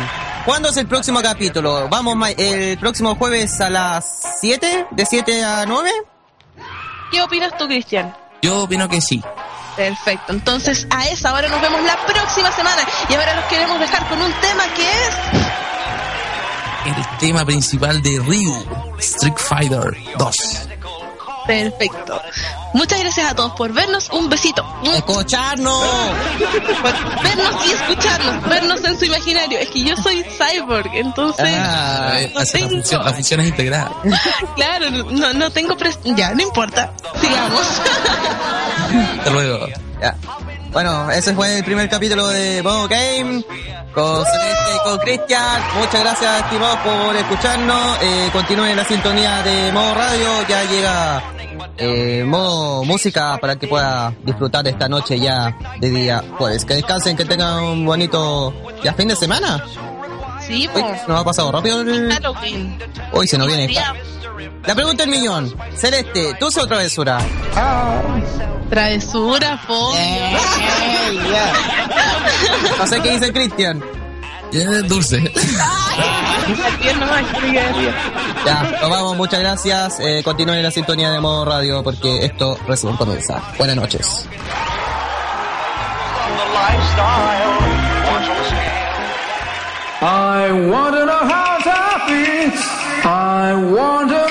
¿Cuándo 0.44 0.68
es 0.70 0.76
el 0.78 0.86
próximo 0.86 1.20
capítulo? 1.20 1.88
¿Vamos 1.90 2.16
el 2.38 2.78
próximo 2.78 3.14
jueves 3.16 3.60
a 3.60 3.68
las 3.68 4.38
7? 4.40 4.86
¿De 4.92 5.04
7 5.04 5.44
a 5.44 5.66
9? 5.66 5.90
¿Qué 7.10 7.20
opinas 7.20 7.56
tú, 7.58 7.66
Cristian? 7.66 8.16
Yo 8.40 8.62
opino 8.62 8.88
que 8.88 9.00
sí. 9.00 9.22
Perfecto, 9.78 10.32
entonces 10.32 10.88
a 10.90 11.06
esa 11.06 11.32
hora 11.32 11.46
nos 11.48 11.60
vemos 11.60 11.80
la 11.84 11.96
próxima 12.04 12.50
semana 12.50 12.82
y 13.08 13.14
ahora 13.14 13.36
los 13.36 13.44
queremos 13.44 13.78
dejar 13.78 14.08
con 14.08 14.20
un 14.20 14.32
tema 14.40 14.64
que 14.74 14.82
es 14.82 15.16
El 16.96 17.18
tema 17.20 17.44
principal 17.44 18.02
de 18.02 18.18
Ryu, 18.18 18.98
Street 18.98 19.36
Fighter 19.36 19.96
2. 20.18 20.67
Perfecto. 21.48 22.20
Muchas 22.74 23.00
gracias 23.00 23.30
a 23.32 23.34
todos 23.34 23.52
por 23.52 23.72
vernos, 23.72 24.08
un 24.10 24.28
besito. 24.28 24.64
¡Escucharnos! 24.84 25.82
Por 26.82 27.22
vernos 27.22 27.66
y 27.66 27.72
escucharnos, 27.72 28.48
vernos 28.48 28.84
en 28.84 28.98
su 28.98 29.06
imaginario. 29.06 29.58
Es 29.58 29.70
que 29.70 29.82
yo 29.82 29.96
soy 29.96 30.22
cyborg, 30.24 30.90
entonces 30.94 31.44
Ah, 31.48 32.18
no 32.34 32.40
la, 32.40 32.44
tengo- 32.46 32.68
función, 32.70 33.04
la 33.04 33.12
función 33.14 33.40
es 33.40 33.48
integrada. 33.48 33.90
claro, 34.54 34.90
no, 34.90 35.32
no 35.32 35.50
tengo 35.50 35.76
pres- 35.76 35.98
ya, 36.04 36.34
no 36.34 36.42
importa. 36.42 36.92
Sigamos. 37.20 37.66
Hasta 39.18 39.30
luego. 39.30 39.66
Ya. 40.00 40.14
Bueno, 40.72 41.10
ese 41.10 41.34
fue 41.34 41.58
el 41.58 41.64
primer 41.64 41.88
capítulo 41.88 42.28
de 42.28 42.62
Modo 42.62 42.86
Game 42.88 43.42
con 43.94 44.24
Celeste 44.24 44.70
y 44.76 44.88
con 44.88 44.98
Cristian. 44.98 45.62
Muchas 45.78 46.00
gracias, 46.00 46.40
estimados, 46.44 46.78
por 46.80 47.16
escucharnos. 47.16 47.98
Eh, 48.02 48.28
continúen 48.32 48.76
la 48.76 48.84
sintonía 48.84 49.42
de 49.42 49.72
Modo 49.72 49.94
Radio. 49.94 50.28
Ya 50.48 50.64
llega 50.64 51.22
eh, 51.78 52.22
Modo 52.26 52.84
Música 52.84 53.38
para 53.40 53.56
que 53.56 53.66
pueda 53.66 54.12
disfrutar 54.22 54.68
esta 54.68 54.88
noche 54.88 55.18
ya 55.18 55.56
de 55.80 55.90
día 55.90 56.22
jueves. 56.36 56.64
Que 56.64 56.74
descansen, 56.74 57.16
que 57.16 57.24
tengan 57.24 57.62
un 57.64 57.86
bonito 57.86 58.52
ya 58.84 58.92
fin 58.92 59.08
de 59.08 59.16
semana. 59.16 59.64
Sí, 60.46 60.68
Uy, 60.74 60.80
pues. 60.82 61.08
nos 61.08 61.20
ha 61.20 61.24
pasado 61.24 61.50
rápido. 61.50 61.80
el-. 61.80 62.12
Hoy 63.12 63.26
se 63.26 63.38
nos 63.38 63.46
viene. 63.48 63.66
Día- 63.66 63.94
La 64.66 64.74
pregunta 64.74 65.04
del 65.04 65.10
millón. 65.10 65.54
Celeste, 65.76 66.34
¿tú 66.38 66.46
o 66.46 66.66
travesura? 66.66 67.18
Travesura, 68.70 69.58
fobia. 69.58 70.38
No 72.78 72.86
sé 72.86 73.00
qué 73.00 73.10
dice 73.12 73.32
Cristian. 73.32 73.82
Ya, 74.52 74.82
dulce. 74.82 75.32
Ya, 78.46 78.62
nos 78.80 78.90
vamos, 78.90 79.16
muchas 79.16 79.40
gracias. 79.40 80.00
Eh, 80.00 80.22
continúen 80.24 80.58
en 80.58 80.64
la 80.64 80.70
sintonía 80.70 81.10
de 81.10 81.20
modo 81.20 81.44
radio 81.44 81.82
porque 81.82 82.24
esto 82.24 82.58
recién 82.66 82.96
comienza. 82.96 83.42
Buenas 83.58 83.76
noches. 83.76 84.26
I 90.00 90.52
want 90.70 90.94
to 90.94 91.06
know 91.06 91.24
how 91.26 91.58
fix. 92.08 92.54
I 93.04 93.54
want 93.72 94.10
to 94.10 94.27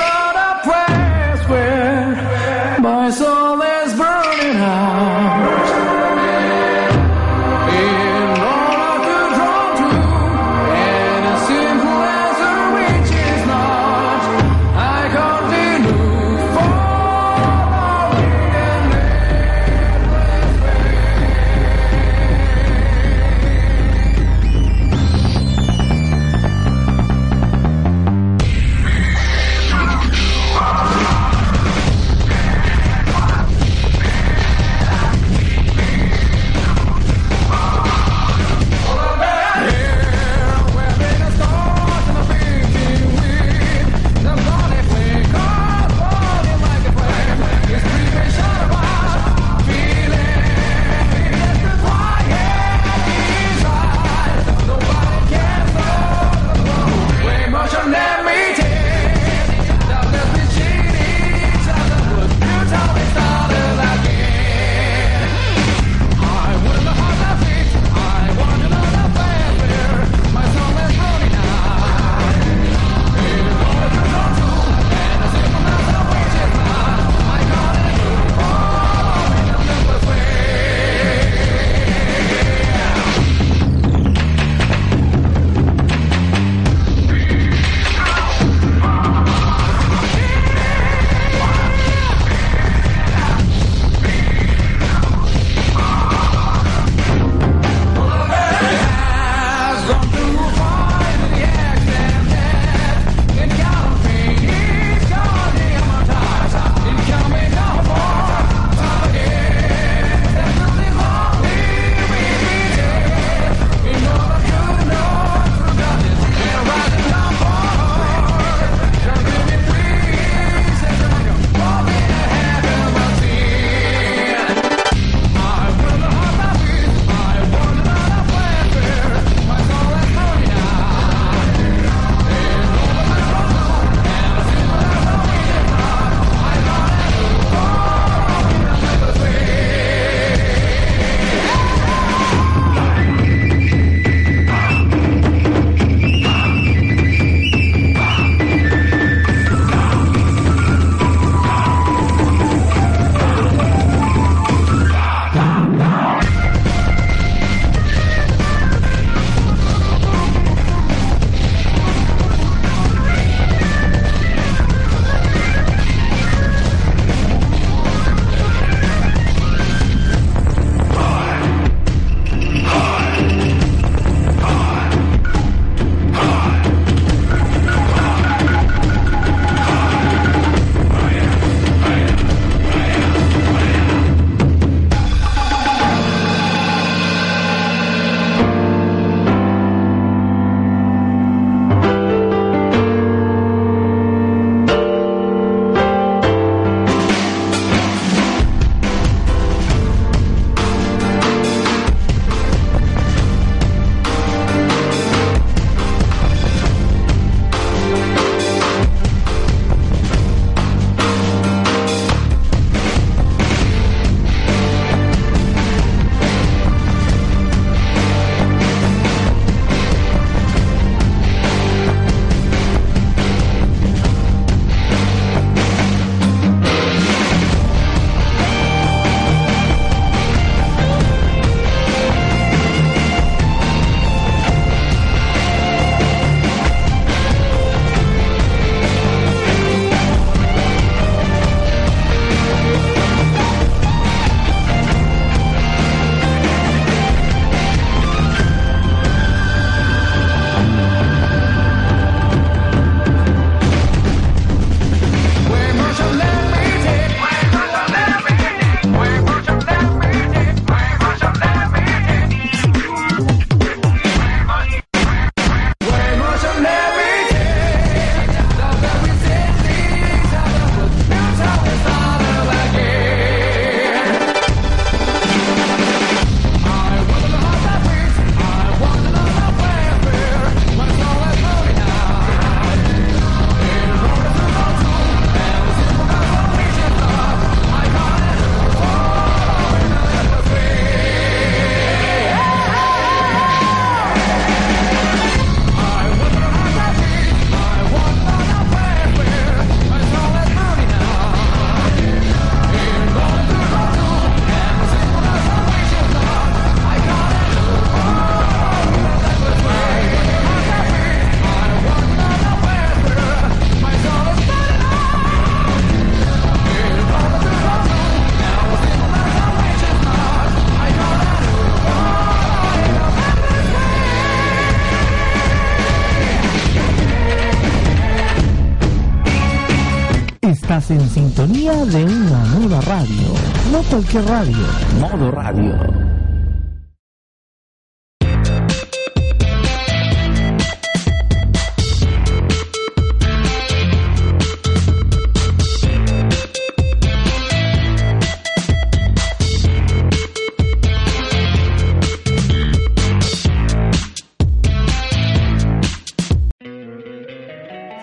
de 331.90 332.04
una 332.04 332.44
nueva 332.56 332.82
radio. 332.82 333.34
No 333.72 333.82
cualquier 333.84 334.26
radio, 334.26 334.58
modo 335.00 335.32
radio. 335.32 335.74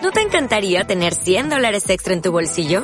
¿No 0.01 0.11
te 0.11 0.21
encantaría 0.21 0.85
tener 0.85 1.13
100 1.13 1.49
dólares 1.49 1.87
extra 1.89 2.13
en 2.13 2.23
tu 2.23 2.31
bolsillo? 2.31 2.83